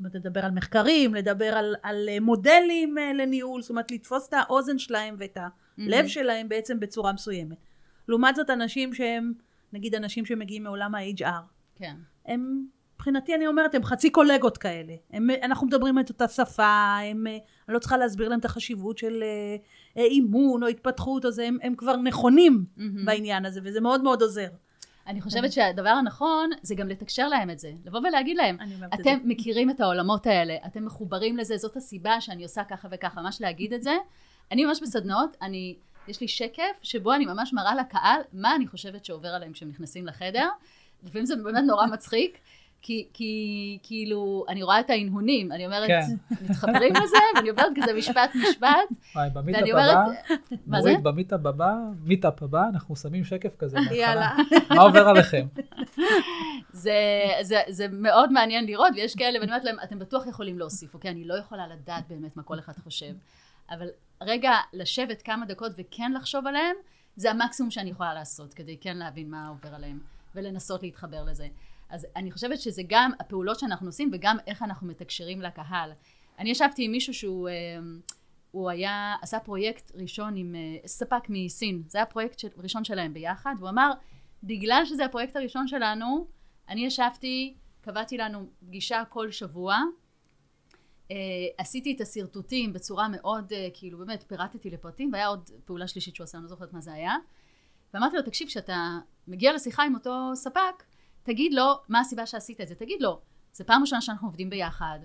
אומרת, 0.01 0.15
לדבר 0.15 0.45
על 0.45 0.51
מחקרים, 0.51 1.15
לדבר 1.15 1.53
על, 1.57 1.75
על 1.83 2.09
מודלים 2.21 2.97
אה, 2.97 3.13
לניהול, 3.13 3.61
זאת 3.61 3.69
אומרת, 3.69 3.91
לתפוס 3.91 4.27
את 4.27 4.33
האוזן 4.33 4.77
שלהם 4.77 5.15
ואת 5.17 5.37
ה... 5.37 5.47
לב 5.77 6.07
שלהם 6.07 6.49
בעצם 6.49 6.79
בצורה 6.79 7.13
מסוימת. 7.13 7.57
לעומת 8.07 8.35
זאת 8.35 8.49
אנשים 8.49 8.93
שהם, 8.93 9.33
נגיד 9.73 9.95
אנשים 9.95 10.25
שמגיעים 10.25 10.63
מעולם 10.63 10.95
ה-HR, 10.95 11.41
כן. 11.75 11.95
הם 12.25 12.65
מבחינתי 12.95 13.35
אני 13.35 13.47
אומרת, 13.47 13.75
הם 13.75 13.83
חצי 13.83 14.09
קולגות 14.09 14.57
כאלה. 14.57 14.93
הם, 15.11 15.27
אנחנו 15.43 15.67
מדברים 15.67 15.99
את 15.99 16.09
אותה 16.09 16.27
שפה, 16.27 16.97
הם, 16.97 17.27
אה, 17.27 17.37
אני 17.67 17.73
לא 17.73 17.79
צריכה 17.79 17.97
להסביר 17.97 18.29
להם 18.29 18.39
את 18.39 18.45
החשיבות 18.45 18.97
של 18.97 19.23
אה, 19.23 19.55
אה, 19.97 20.07
אימון 20.07 20.63
או 20.63 20.67
התפתחות, 20.67 21.25
אז 21.25 21.39
הם, 21.39 21.57
הם 21.63 21.75
כבר 21.75 21.95
נכונים 21.95 22.65
מהמם. 22.77 23.05
בעניין 23.05 23.45
הזה, 23.45 23.61
וזה 23.63 23.81
מאוד 23.81 24.03
מאוד 24.03 24.21
עוזר. 24.21 24.47
אני 25.11 25.21
חושבת 25.21 25.51
שהדבר 25.51 25.89
הנכון 25.89 26.49
זה 26.61 26.75
גם 26.75 26.87
לתקשר 26.87 27.27
להם 27.27 27.49
את 27.49 27.59
זה. 27.59 27.71
לבוא 27.85 27.99
ולהגיד 27.99 28.37
להם, 28.37 28.57
את 28.61 28.93
אתם 28.93 29.03
זה. 29.03 29.15
מכירים 29.23 29.69
את 29.69 29.79
העולמות 29.79 30.27
האלה, 30.27 30.57
אתם 30.65 30.85
מחוברים 30.85 31.37
לזה, 31.37 31.57
זאת 31.57 31.77
הסיבה 31.77 32.21
שאני 32.21 32.43
עושה 32.43 32.63
ככה 32.63 32.87
וככה, 32.91 33.21
ממש 33.21 33.41
להגיד 33.41 33.73
את 33.73 33.83
זה. 33.83 33.93
אני 34.51 34.65
ממש 34.65 34.81
בסדנאות, 34.81 35.37
אני, 35.41 35.75
יש 36.07 36.21
לי 36.21 36.27
שקף 36.27 36.79
שבו 36.81 37.13
אני 37.13 37.25
ממש 37.25 37.53
מראה 37.53 37.75
לקהל 37.75 38.21
מה 38.33 38.55
אני 38.55 38.67
חושבת 38.67 39.05
שעובר 39.05 39.29
עליהם 39.29 39.53
כשהם 39.53 39.69
נכנסים 39.69 40.07
לחדר. 40.07 40.49
לפעמים 41.03 41.25
זה 41.25 41.35
באמת 41.35 41.63
נורא 41.67 41.85
מצחיק, 41.85 42.37
כי, 42.81 43.07
כי 43.13 43.79
כאילו, 43.83 44.45
אני 44.49 44.63
רואה 44.63 44.79
את 44.79 44.89
ההנהונים, 44.89 45.51
אני 45.51 45.65
אומרת, 45.65 45.87
כן. 45.87 46.35
מתחברים 46.41 46.93
לזה, 47.03 47.17
ואני 47.35 47.49
עוברת 47.49 47.71
כזה 47.81 47.93
משפט 47.93 48.35
משפט, 48.35 48.67
וואי, 49.15 49.29
ב 49.33 49.37
meetup 49.37 49.61
ואני 49.61 49.71
אומרת, 49.71 49.97
הבא, 49.97 50.35
מה 50.65 50.81
זה? 50.81 50.89
נורית, 50.89 51.03
ב 51.03 51.09
meetup 51.09 51.45
הבא, 51.45 51.73
meetup 52.03 52.43
הבא, 52.43 52.63
אנחנו 52.69 52.95
שמים 52.95 53.23
שקף 53.23 53.55
כזה. 53.55 53.77
יאללה. 53.91 54.35
מה 54.69 54.81
עובר 54.81 55.07
עליכם? 55.07 55.47
זה, 56.73 56.93
זה, 57.41 57.61
זה 57.69 57.87
מאוד 57.91 58.31
מעניין 58.31 58.65
לראות, 58.65 58.93
ויש 58.95 59.15
כאלה, 59.15 59.39
ואני 59.39 59.51
אומרת 59.51 59.63
להם, 59.63 59.75
אתם 59.83 59.99
בטוח 59.99 60.27
יכולים 60.27 60.59
להוסיף, 60.59 60.93
אוקיי? 60.93 61.11
אני 61.11 61.25
לא 61.25 61.33
יכולה 61.33 61.67
לדעת 61.67 62.07
באמת 62.07 62.37
מה 62.37 62.43
כל 62.43 62.59
אחד 62.59 62.73
חושב. 62.83 63.13
אבל 63.69 63.87
רגע, 64.21 64.51
לשבת 64.73 65.21
כמה 65.21 65.45
דקות 65.45 65.71
וכן 65.77 66.11
לחשוב 66.15 66.47
עליהם, 66.47 66.75
זה 67.15 67.31
המקסימום 67.31 67.71
שאני 67.71 67.89
יכולה 67.89 68.13
לעשות, 68.13 68.53
כדי 68.53 68.77
כן 68.81 68.97
להבין 68.97 69.29
מה 69.29 69.47
עובר 69.47 69.75
עליהם, 69.75 69.99
ולנסות 70.35 70.83
להתחבר 70.83 71.23
לזה. 71.23 71.47
אז 71.91 72.07
אני 72.15 72.31
חושבת 72.31 72.61
שזה 72.61 72.81
גם 72.87 73.11
הפעולות 73.19 73.59
שאנחנו 73.59 73.87
עושים, 73.87 74.09
וגם 74.13 74.37
איך 74.47 74.63
אנחנו 74.63 74.87
מתקשרים 74.87 75.41
לקהל. 75.41 75.91
אני 76.39 76.49
ישבתי 76.49 76.85
עם 76.85 76.91
מישהו 76.91 77.13
שהוא... 77.13 77.49
אה, 77.49 77.53
הוא 78.51 78.69
היה, 78.69 79.15
עשה 79.21 79.39
פרויקט 79.39 79.91
ראשון 79.95 80.35
עם 80.35 80.55
אה, 80.55 80.87
ספק 80.87 81.23
מסין, 81.29 81.83
זה 81.87 81.97
היה 81.97 82.05
פרויקט 82.05 82.39
של, 82.39 82.47
ראשון 82.57 82.83
שלהם 82.83 83.13
ביחד, 83.13 83.55
והוא 83.57 83.69
אמר, 83.69 83.91
בגלל 84.43 84.85
שזה 84.85 85.05
הפרויקט 85.05 85.35
הראשון 85.35 85.67
שלנו, 85.67 86.27
אני 86.69 86.85
ישבתי, 86.85 87.55
קבעתי 87.81 88.17
לנו 88.17 88.47
פגישה 88.59 89.03
כל 89.09 89.31
שבוע, 89.31 89.77
אה, 91.11 91.15
עשיתי 91.57 91.93
את 91.95 92.01
השרטוטים 92.01 92.73
בצורה 92.73 93.07
מאוד, 93.07 93.53
אה, 93.53 93.67
כאילו 93.73 93.97
באמת 93.97 94.23
פירטתי 94.27 94.69
לפרטים, 94.69 95.09
והיה 95.13 95.27
עוד 95.27 95.49
פעולה 95.65 95.87
שלישית 95.87 96.15
שהוא 96.15 96.23
עשה, 96.23 96.37
אני 96.37 96.43
לא 96.43 96.49
זוכרת 96.49 96.73
מה 96.73 96.81
זה 96.81 96.93
היה, 96.93 97.15
ואמרתי 97.93 98.15
לו, 98.15 98.21
תקשיב, 98.21 98.47
כשאתה 98.47 98.99
מגיע 99.27 99.53
לשיחה 99.53 99.83
עם 99.83 99.95
אותו 99.95 100.31
ספק, 100.35 100.83
תגיד 101.23 101.53
לו 101.53 101.73
מה 101.89 101.99
הסיבה 101.99 102.25
שעשית 102.25 102.61
את 102.61 102.67
זה, 102.67 102.75
תגיד 102.75 103.01
לו, 103.01 103.21
זה 103.53 103.63
פעם 103.63 103.81
ראשונה 103.81 104.01
שאנחנו 104.01 104.27
עובדים 104.27 104.49
ביחד, 104.49 104.99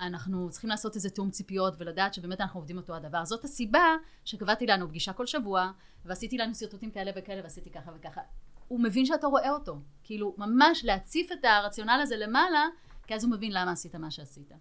אנחנו 0.00 0.50
צריכים 0.50 0.70
לעשות 0.70 0.96
איזה 0.96 1.10
תיאום 1.10 1.30
ציפיות 1.30 1.74
ולדעת 1.78 2.14
שבאמת 2.14 2.40
אנחנו 2.40 2.60
עובדים 2.60 2.76
אותו 2.76 2.94
הדבר. 2.94 3.24
זאת 3.24 3.44
הסיבה 3.44 3.96
שקבעתי 4.24 4.66
לנו 4.66 4.88
פגישה 4.88 5.12
כל 5.12 5.26
שבוע, 5.26 5.70
ועשיתי 6.04 6.38
לנו 6.38 6.54
שרטוטים 6.54 6.90
כאלה 6.90 7.10
וכאלה, 7.16 7.42
ועשיתי 7.42 7.70
ככה 7.70 7.90
וככה. 7.94 8.20
הוא 8.68 8.80
מבין 8.80 9.06
שאתה 9.06 9.26
רואה 9.26 9.50
אותו. 9.50 9.80
כאילו, 10.02 10.34
ממש 10.38 10.84
להציף 10.84 11.32
את 11.32 11.44
הרציונל 11.44 12.00
הזה 12.02 12.16
למעלה, 12.16 12.66
כי 13.06 13.14
אז 13.14 13.24
הוא 13.24 13.32
מבין 13.32 13.52
למה 13.52 13.72
עשית 13.72 13.94
מה 13.94 14.10
שעשית. 14.10 14.52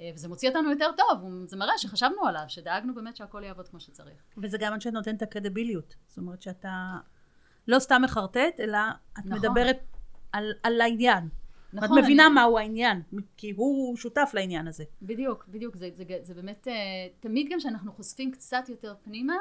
אה, 0.00 0.10
וזה 0.14 0.28
מוציא 0.28 0.48
אותנו 0.48 0.70
יותר 0.70 0.90
טוב, 0.96 1.46
זה 1.46 1.56
מראה 1.56 1.78
שחשבנו 1.78 2.26
עליו, 2.26 2.44
שדאגנו 2.48 2.94
באמת 2.94 3.16
שהכל 3.16 3.42
יעבוד 3.44 3.68
כמו 3.68 3.80
שצריך. 3.80 4.22
וזה 4.38 4.58
גם 4.58 4.72
מה 4.72 4.80
שנותן 4.80 5.16
את 5.16 5.22
הקרדיביליות. 5.22 5.94
זאת 6.06 6.18
אומרת 6.18 6.42
שאתה 6.42 6.98
לא 7.68 7.78
סתם 7.78 8.02
מחרטט, 8.04 8.60
אלא 8.60 8.78
את 9.12 9.18
נכון. 9.18 9.32
מדברת 9.32 9.91
על, 10.32 10.52
על 10.62 10.80
העניין. 10.80 11.28
נכון, 11.72 11.92
ואת 11.96 12.04
מבינה 12.04 12.26
אני- 12.26 12.34
מהו 12.34 12.58
העניין, 12.58 13.02
כי 13.36 13.50
הוא 13.50 13.96
שותף 13.96 14.30
לעניין 14.34 14.68
הזה. 14.68 14.84
בדיוק, 15.02 15.44
בדיוק, 15.48 15.76
זה, 15.76 15.90
זה, 15.96 16.04
זה 16.22 16.34
באמת, 16.34 16.68
אה, 16.68 16.72
תמיד 17.20 17.46
גם 17.50 17.58
כשאנחנו 17.58 17.92
חושפים 17.92 18.30
קצת 18.32 18.68
יותר 18.68 18.94
פנימה, 19.02 19.34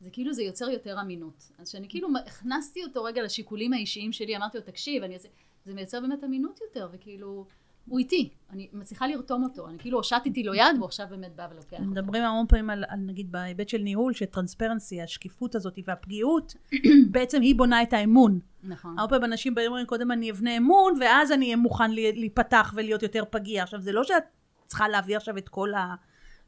זה 0.00 0.10
כאילו 0.10 0.32
זה 0.32 0.42
יוצר 0.42 0.70
יותר 0.70 1.00
אמינות. 1.00 1.50
אז 1.58 1.68
שאני 1.68 1.88
כאילו 1.88 2.08
הכנסתי 2.26 2.84
אותו 2.84 3.04
רגע 3.04 3.22
לשיקולים 3.22 3.72
האישיים 3.72 4.12
שלי, 4.12 4.36
אמרתי 4.36 4.58
לו, 4.58 4.64
תקשיב, 4.64 5.02
אני 5.02 5.14
אעשה, 5.14 5.28
זה 5.64 5.74
מייצר 5.74 6.00
באמת 6.00 6.24
אמינות 6.24 6.60
יותר, 6.60 6.88
וכאילו, 6.92 7.46
הוא 7.88 7.98
איתי, 7.98 8.30
אני 8.50 8.68
מצליחה 8.72 9.06
לרתום 9.06 9.44
אותו, 9.44 9.68
אני 9.68 9.78
כאילו 9.78 9.98
הושטתי 9.98 10.42
לו 10.42 10.54
יד, 10.54 10.64
והוא 10.76 10.86
עכשיו 10.86 11.06
באמת 11.10 11.36
בא 11.36 11.48
ולוקח 11.52 11.72
אותו. 11.72 11.84
מדברים 11.84 12.22
המון 12.22 12.46
פעמים 12.46 12.70
על, 12.70 12.84
על 12.88 12.98
נגיד 12.98 13.32
בהיבט 13.32 13.68
של 13.68 13.78
ניהול, 13.78 14.12
שטרנספרנסי, 14.12 15.02
השקיפות 15.02 15.54
הזאת 15.54 15.78
והפגיעות, 15.86 16.54
בעצם 17.12 17.40
היא 17.40 17.54
בונה 17.56 17.82
את 17.82 17.92
האמון. 17.92 18.38
נכון. 18.62 18.98
הרבה 18.98 19.10
פעמים 19.10 19.32
אנשים 19.32 19.54
באים 19.54 19.66
ואומרים, 19.66 19.86
קודם 19.86 20.12
אני 20.12 20.30
אבנה 20.30 20.56
אמון, 20.56 20.94
ואז 21.00 21.32
אני 21.32 21.44
אהיה 21.44 21.56
מוכן 21.56 21.90
להיפתח 21.90 22.72
ולהיות 22.76 23.02
יותר 23.02 23.24
פגיע. 23.30 23.62
עכשיו, 23.62 23.80
זה 23.80 23.92
לא 23.92 24.04
שאת 24.04 24.24
צריכה 24.66 24.88
להביא 24.88 25.16
עכשיו 25.16 25.38
את 25.38 25.48
כל 25.48 25.74
ה... 25.74 25.94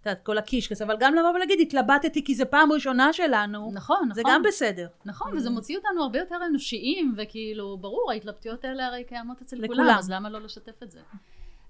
את 0.07 0.11
יודעת, 0.11 0.27
כל 0.27 0.39
הקישקס, 0.39 0.83
אבל 0.83 0.97
גם 1.01 1.15
לבוא 1.15 1.31
ולהגיד, 1.31 1.59
התלבטתי 1.61 2.25
כי 2.25 2.35
זו 2.35 2.45
פעם 2.51 2.73
ראשונה 2.73 3.13
שלנו, 3.13 3.71
נכון, 3.75 4.09
זה 4.15 4.21
נכון. 4.21 4.35
גם 4.35 4.43
בסדר. 4.43 4.89
נכון, 5.05 5.37
וזה 5.37 5.51
מוציא 5.51 5.77
אותנו 5.77 6.03
הרבה 6.03 6.19
יותר 6.19 6.37
אנושיים, 6.51 7.15
וכאילו, 7.19 7.79
ברור, 7.79 8.11
ההתלבטויות 8.11 8.65
האלה 8.65 8.87
הרי 8.87 9.05
קיימות 9.05 9.43
אצל 9.43 9.57
לכולם. 9.57 9.85
כולם, 9.85 9.97
אז 9.99 10.11
למה 10.11 10.31
לא 10.31 10.41
לשתף 10.41 10.83
את 10.83 10.91
זה? 10.91 11.01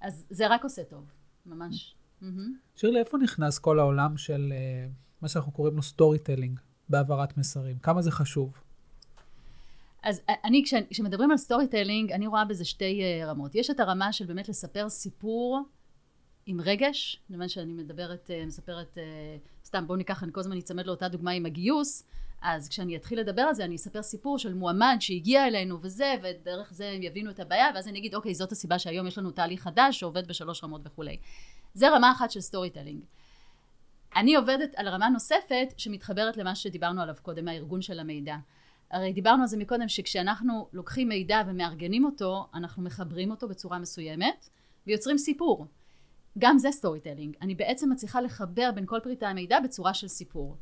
אז 0.01 0.27
זה 0.31 0.47
רק 0.47 0.65
עושה 0.65 0.85
טוב, 0.85 1.05
ממש. 1.47 1.95
מהמם. 2.21 2.57
שירלי, 2.77 2.99
איפה 2.99 3.19
נכנס 3.19 3.59
כל 3.59 3.79
העולם 3.79 4.17
של 4.17 4.53
אה, 4.53 4.89
מה 5.23 5.29
שאנחנו 5.29 5.53
קוראים 5.53 5.77
לו 5.77 5.83
storytelling 5.83 6.61
בהעברת 6.89 7.37
מסרים? 7.39 7.79
כמה 7.79 8.03
זה 8.03 8.11
חשוב? 8.11 8.53
אז 10.03 10.21
אני, 10.45 10.63
כש- 10.65 10.75
כשמדברים 10.91 11.31
על 11.31 11.37
storytelling, 11.37 12.13
אני 12.13 12.27
רואה 12.27 12.45
בזה 12.45 12.65
שתי 12.65 13.01
אה, 13.03 13.31
רמות. 13.31 13.55
יש 13.55 13.71
את 13.71 13.81
הרמה 13.81 14.13
של 14.13 14.27
באמת 14.27 14.49
לספר 14.49 14.89
סיפור 14.89 15.63
עם 16.47 16.61
רגש, 16.61 17.21
זאת 17.31 17.49
שאני 17.49 17.73
מדברת, 17.73 18.31
אה, 18.31 18.47
מספרת, 18.47 18.99
אה, 18.99 19.37
סתם 19.65 19.87
בואו 19.87 19.99
ניקח, 19.99 20.23
אני 20.23 20.33
כל 20.33 20.41
הזמן 20.41 20.59
אצמד 20.59 20.87
לאותה 20.87 21.09
דוגמה 21.09 21.31
עם 21.31 21.47
הגיוס, 21.47 22.05
אז 22.43 22.69
כשאני 22.69 22.97
אתחיל 22.97 23.21
לדבר 23.21 23.43
על 23.43 23.55
זה, 23.55 23.65
אני 23.65 23.77
אספר 23.77 24.03
סיפור 24.03 24.39
של 24.39 24.55
מועמד 24.55 24.97
שהגיע 25.01 25.47
אלינו 25.47 25.79
וזה, 25.81 26.15
ודרך 26.23 26.73
זה 26.73 26.89
הם 26.89 27.03
יבינו 27.03 27.31
את 27.31 27.41
הבעיה, 27.41 27.67
ואז 27.75 27.89
אני 27.89 27.99
אגיד, 27.99 28.15
אוקיי, 28.15 28.35
זאת 28.35 28.53
הסיבה 28.53 28.79
שהיום 28.79 29.07
יש 29.07 29.19
לנו 29.19 29.31
תהליך 29.31 29.63
חדש 29.63 30.01
שעובד 30.01 30.29
בשלוש 30.29 30.65
רמות 30.65 30.81
וכולי. 30.85 31.17
זה 31.75 31.89
רמה 31.89 32.13
אחת 32.13 32.31
של 32.31 32.41
storytelling. 32.41 33.01
אני 34.17 34.37
עובדת 34.37 34.75
על 34.77 34.89
רמה 34.89 35.09
נוספת 35.09 35.75
שמתחברת 35.77 36.37
למה 36.37 36.55
שדיברנו 36.55 37.03
עליו 37.03 37.15
קודם, 37.23 37.49
הארגון 37.49 37.83
של 37.83 38.01
המידע. 38.01 38.37
הרי 38.91 39.13
דיברנו 39.13 39.43
על 39.43 39.49
זה 39.49 39.57
מקודם, 39.57 39.89
שכשאנחנו 39.89 40.69
לוקחים 40.73 41.09
מידע 41.09 41.43
ומארגנים 41.47 42.05
אותו, 42.05 42.47
אנחנו 42.55 42.83
מחברים 42.83 43.31
אותו 43.31 43.49
בצורה 43.49 43.79
מסוימת, 43.79 44.49
ויוצרים 44.87 45.19
סיפור. 45.19 45.67
גם 46.39 46.59
זה 46.59 46.71
storytelling. 46.71 47.37
אני 47.43 47.55
בעצם 47.55 47.93
מצליחה 47.93 48.21
לחבר 48.21 48.71
בין 48.75 48.87
כל 48.87 49.01
פריטי 49.03 49.27
המידע 49.27 49.61
בצורה 49.61 49.95
של 49.95 50.09
סיפור. 50.09 50.57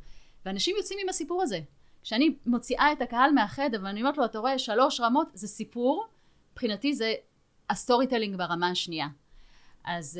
ואנשים 0.45 0.75
יוצאים 0.77 0.99
עם 1.03 1.09
הסיפור 1.09 1.43
הזה. 1.43 1.59
כשאני 2.03 2.35
מוציאה 2.45 2.91
את 2.91 3.01
הקהל 3.01 3.31
מהחדר 3.31 3.79
ואני 3.83 4.01
אומרת 4.01 4.17
לו, 4.17 4.25
אתה 4.25 4.39
רואה, 4.39 4.59
שלוש 4.59 4.99
רמות 4.99 5.27
זה 5.33 5.47
סיפור, 5.47 6.07
מבחינתי 6.51 6.93
זה 6.93 7.13
ה 7.69 8.07
storytelling 8.07 8.35
ברמה 8.35 8.69
השנייה. 8.69 9.07
אז 9.83 10.19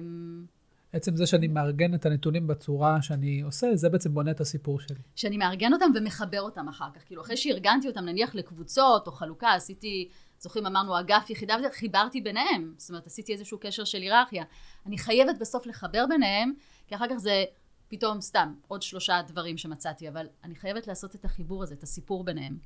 אמ, 0.00 0.44
עצם 0.92 1.16
זה 1.16 1.26
שאני 1.26 1.48
מארגן 1.48 1.94
את 1.94 2.06
הנתונים 2.06 2.46
בצורה 2.46 3.02
שאני 3.02 3.40
עושה, 3.40 3.66
זה 3.74 3.88
בעצם 3.88 4.14
בונה 4.14 4.30
את 4.30 4.40
הסיפור 4.40 4.80
שלי. 4.80 5.00
שאני 5.14 5.36
מארגן 5.36 5.72
אותם 5.72 5.90
ומחבר 5.94 6.40
אותם 6.40 6.68
אחר 6.68 6.88
כך. 6.94 7.06
כאילו, 7.06 7.22
אחרי 7.22 7.36
שארגנתי 7.36 7.88
אותם, 7.88 8.04
נניח 8.04 8.34
לקבוצות 8.34 9.06
או 9.06 9.12
חלוקה, 9.12 9.52
עשיתי, 9.52 10.08
זוכרים, 10.44 10.66
אמרנו 10.66 11.00
אגף, 11.00 11.30
יחידה, 11.30 11.56
חיברתי 11.72 12.20
ביניהם. 12.20 12.74
זאת 12.76 12.90
אומרת, 12.90 13.06
עשיתי 13.06 13.32
איזשהו 13.32 13.58
קשר 13.60 13.84
של 13.84 13.98
היררכיה. 13.98 14.44
אני 14.86 14.98
חייבת 14.98 15.38
בסוף 15.40 15.66
לחבר 15.66 16.06
ביניהם, 16.08 16.52
כי 16.86 16.94
אחר 16.94 17.08
כך 17.10 17.16
זה 17.16 17.44
פתאום 17.88 18.20
סתם 18.20 18.54
עוד 18.68 18.82
שלושה 18.82 19.20
דברים 19.26 19.56
שמצאתי, 19.56 20.08
אבל 20.08 20.26
אני 20.44 20.54
חייבת 20.54 20.86
לעשות 20.86 21.14
את 21.14 21.24
החיבור 21.24 21.62
הזה, 21.62 21.74
את 21.74 21.82
הסיפור 21.82 22.24
ביניהם. 22.24 22.58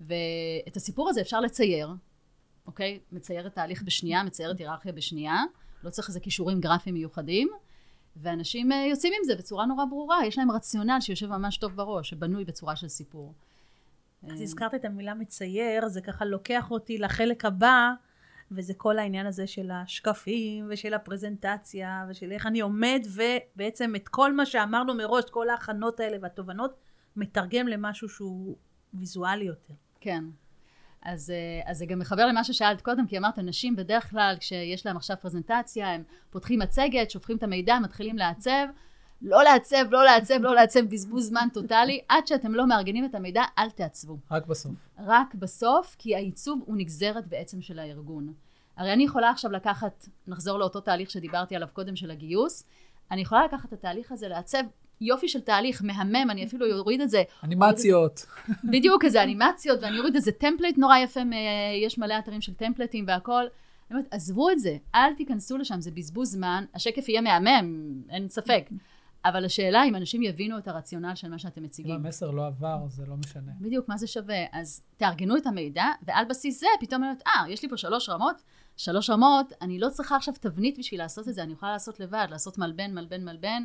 ואת 0.00 0.76
הסיפור 0.76 1.08
הזה 1.08 1.20
אפשר 1.20 1.40
לצייר, 1.40 1.88
אוקיי? 2.66 3.00
מציירת 3.12 3.54
תהליך 3.54 3.82
בשנייה, 3.82 4.22
מציירת 4.22 4.58
היררכיה 4.58 4.92
בשנייה, 4.92 5.42
לא 5.82 5.90
צריך 5.90 6.08
איזה 6.08 6.20
כישורים 6.20 6.60
גרפיים 6.60 6.94
מיוחדים. 6.94 7.48
ואנשים 8.16 8.72
אה, 8.72 8.86
יוצאים 8.90 9.12
עם 9.18 9.24
זה 9.24 9.36
בצורה 9.36 9.66
נורא 9.66 9.84
ברורה, 9.84 10.26
יש 10.26 10.38
להם 10.38 10.50
רציונל 10.50 11.00
שיושב 11.00 11.26
ממש 11.26 11.56
טוב 11.56 11.76
בראש, 11.76 12.10
שבנוי 12.10 12.44
בצורה 12.44 12.76
של 12.76 12.88
סיפור. 12.88 13.34
אז 14.32 14.38
אה, 14.38 14.42
הזכרת 14.42 14.74
את 14.74 14.84
המילה 14.84 15.14
מצייר, 15.14 15.88
זה 15.88 16.00
ככה 16.00 16.24
לוקח 16.24 16.70
אותי 16.70 16.98
לחלק 16.98 17.44
הבא, 17.44 17.90
וזה 18.50 18.74
כל 18.74 18.98
העניין 18.98 19.26
הזה 19.26 19.46
של 19.46 19.70
השקפים, 19.70 20.66
ושל 20.70 20.94
הפרזנטציה, 20.94 22.06
ושל 22.08 22.32
איך 22.32 22.46
אני 22.46 22.60
עומד, 22.60 23.06
ובעצם 23.14 23.96
את 23.96 24.08
כל 24.08 24.32
מה 24.32 24.46
שאמרנו 24.46 24.94
מראש, 24.94 25.24
כל 25.30 25.50
ההכנות 25.50 26.00
האלה 26.00 26.16
והתובנות, 26.22 26.74
מתרגם 27.16 27.68
למשהו 27.68 28.08
שהוא 28.08 28.56
ויזואלי 28.94 29.44
יותר. 29.44 29.74
כן. 30.00 30.24
אז, 31.02 31.30
אה, 31.30 31.70
אז 31.70 31.78
זה 31.78 31.86
גם 31.86 31.98
מחבר 31.98 32.26
למה 32.26 32.44
ששאלת 32.44 32.80
קודם, 32.80 33.06
כי 33.06 33.18
אמרת, 33.18 33.38
נשים 33.38 33.76
בדרך 33.76 34.10
כלל, 34.10 34.36
כשיש 34.40 34.86
להם 34.86 34.96
עכשיו 34.96 35.16
פרזנטציה, 35.20 35.94
הם 35.94 36.02
פותחים 36.30 36.58
מצגת, 36.58 37.10
שופכים 37.10 37.36
את 37.36 37.42
המידע, 37.42 37.78
מתחילים 37.82 38.18
לעצב. 38.18 38.66
לא 39.24 39.42
לעצב, 39.42 39.84
לא 39.90 40.04
לעצב, 40.04 40.34
לא 40.40 40.54
לעצב, 40.54 40.80
בזבוז 40.80 41.28
זמן 41.28 41.48
טוטאלי. 41.52 42.00
עד 42.08 42.26
שאתם 42.26 42.54
לא 42.54 42.66
מארגנים 42.66 43.04
את 43.04 43.14
המידע, 43.14 43.42
אל 43.58 43.70
תעצבו. 43.70 44.18
רק 44.30 44.46
בסוף. 44.46 44.72
רק 44.98 45.34
בסוף, 45.34 45.96
כי 45.98 46.14
העיצוב 46.14 46.62
הוא 46.66 46.76
נגזרת 46.76 47.26
בעצם 47.26 47.62
של 47.62 47.78
הארגון. 47.78 48.32
הרי 48.76 48.92
אני 48.92 49.04
יכולה 49.04 49.30
עכשיו 49.30 49.50
לקחת, 49.52 50.06
נחזור 50.26 50.58
לאותו 50.58 50.80
תהליך 50.80 51.10
שדיברתי 51.10 51.56
עליו 51.56 51.68
קודם 51.72 51.96
של 51.96 52.10
הגיוס, 52.10 52.64
אני 53.10 53.20
יכולה 53.20 53.44
לקחת 53.44 53.68
את 53.68 53.72
התהליך 53.72 54.12
הזה, 54.12 54.28
לעצב 54.28 54.62
יופי 55.00 55.28
של 55.28 55.40
תהליך, 55.40 55.82
מהמם, 55.84 56.30
אני 56.30 56.44
אפילו 56.44 56.78
אוריד 56.78 57.00
את 57.00 57.10
זה. 57.10 57.22
אנימציות. 57.44 58.26
בדיוק, 58.64 59.04
איזה 59.04 59.22
אנימציות, 59.22 59.82
ואני 59.82 59.98
אוריד 59.98 60.14
איזה 60.14 60.32
template 60.32 60.78
נורא 60.78 60.98
יפה, 60.98 61.20
יש 61.84 61.98
מלא 61.98 62.18
אתרים 62.18 62.40
של 62.40 62.54
templateים 62.54 63.04
והכל. 63.08 63.42
אני 63.90 63.98
אומרת, 63.98 64.06
עזבו 64.10 64.50
את 64.50 64.58
זה, 64.58 64.76
אל 64.94 65.14
תיכנסו 65.14 65.58
לשם, 65.58 65.80
זה 65.80 65.90
בזבוז 65.90 66.32
זמן, 66.32 66.64
השקף 66.74 67.08
יהיה 67.08 67.20
מהמם, 67.20 68.02
אין 68.10 68.28
ספק. 68.28 68.68
אבל 69.24 69.44
השאלה 69.44 69.84
אם 69.84 69.94
אנשים 69.94 70.22
יבינו 70.22 70.58
את 70.58 70.68
הרציונל 70.68 71.14
של 71.14 71.30
מה 71.30 71.38
שאתם 71.38 71.62
מציגים. 71.62 71.94
אם 71.94 72.04
המסר 72.04 72.30
לא 72.30 72.46
עבר, 72.46 72.78
זה 72.88 73.06
לא 73.06 73.16
משנה. 73.16 73.52
בדיוק, 73.60 73.88
מה 73.88 73.96
זה 73.96 74.06
שווה? 74.06 74.44
אז 74.52 74.82
תארגנו 74.96 75.36
את 75.36 75.46
המידע, 75.46 75.84
ועל 76.02 76.24
בסיס 76.24 76.60
זה 76.60 76.66
פתאום 76.80 77.02
אומרת, 77.02 77.22
אה, 77.26 77.44
יש 77.48 77.62
לי 77.62 77.68
פה 77.68 77.76
שלוש 77.76 78.08
רמות, 78.08 78.42
שלוש 78.76 79.10
רמות, 79.10 79.52
אני 79.62 79.78
לא 79.78 79.88
צריכה 79.90 80.16
עכשיו 80.16 80.34
תבנית 80.40 80.78
בשביל 80.78 81.00
לעשות 81.00 81.28
את 81.28 81.34
זה, 81.34 81.42
אני 81.42 81.52
יכולה 81.52 81.72
לעשות 81.72 82.00
לבד, 82.00 82.26
לעשות 82.30 82.58
מלבן, 82.58 82.94
מלבן, 82.94 83.24
מלבן, 83.24 83.64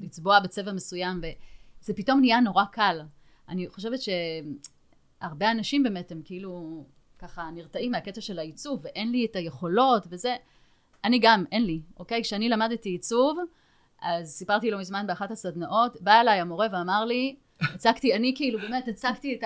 לצבוע 0.00 0.40
בצבע 0.40 0.72
מסוים, 0.72 1.20
וזה 1.20 1.94
פתאום 1.94 2.20
נהיה 2.20 2.40
נורא 2.40 2.64
קל. 2.64 3.00
אני 3.48 3.68
חושבת 3.68 3.98
שהרבה 5.20 5.50
אנשים 5.50 5.82
באמת 5.82 6.12
הם 6.12 6.22
כאילו 6.24 6.84
ככה 7.18 7.50
נרתעים 7.54 7.92
מהקטע 7.92 8.20
של 8.20 8.38
העיצוב, 8.38 8.80
ואין 8.82 9.12
לי 9.12 9.26
את 9.30 9.36
היכולות 9.36 10.06
וזה. 10.10 10.36
אני 11.04 11.18
גם, 11.22 11.44
אין 11.52 11.64
לי, 11.64 11.80
אוקיי? 11.98 12.22
כשאני 12.22 12.48
למדתי 12.48 12.88
עיצוב, 12.88 13.38
אז 14.02 14.28
סיפרתי 14.28 14.70
לו 14.70 14.78
מזמן 14.78 15.06
באחת 15.06 15.30
הסדנאות, 15.30 15.96
בא 16.00 16.20
אליי 16.20 16.40
המורה 16.40 16.66
ואמר 16.72 17.04
לי, 17.04 17.36
הצגתי, 17.60 18.14
אני 18.14 18.32
כאילו 18.36 18.58
באמת 18.58 18.88
הצגתי 18.88 19.34
את 19.34 19.44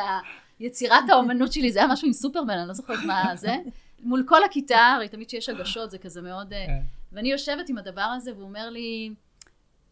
היצירת 0.58 1.08
האומנות 1.08 1.52
שלי, 1.52 1.72
זה 1.72 1.78
היה 1.78 1.88
משהו 1.88 2.06
עם 2.06 2.12
סופרמן, 2.12 2.58
אני 2.58 2.68
לא 2.68 2.74
זוכרת 2.74 3.04
מה 3.06 3.36
זה, 3.36 3.56
מול 4.00 4.24
כל 4.26 4.44
הכיתה, 4.44 4.92
הרי 4.96 5.08
תמיד 5.08 5.28
כשיש 5.28 5.48
הגשות 5.48 5.90
זה 5.90 5.98
כזה 5.98 6.22
מאוד... 6.22 6.52
אה, 6.52 6.66
כן. 6.66 6.80
ואני 7.12 7.32
יושבת 7.32 7.68
עם 7.68 7.78
הדבר 7.78 8.00
הזה, 8.16 8.32
והוא 8.32 8.44
אומר 8.44 8.70
לי, 8.70 9.10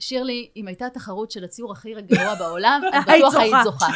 שירלי, 0.03 0.49
אם 0.57 0.67
הייתה 0.69 0.91
תחרות 0.91 1.31
של 1.31 1.45
הציור 1.45 1.73
הכי 1.73 1.95
גרוע 2.03 2.35
בעולם, 2.35 2.83
אז 2.93 3.05
בטוח 3.05 3.35
היית 3.35 3.55
זוכה. 3.65 3.87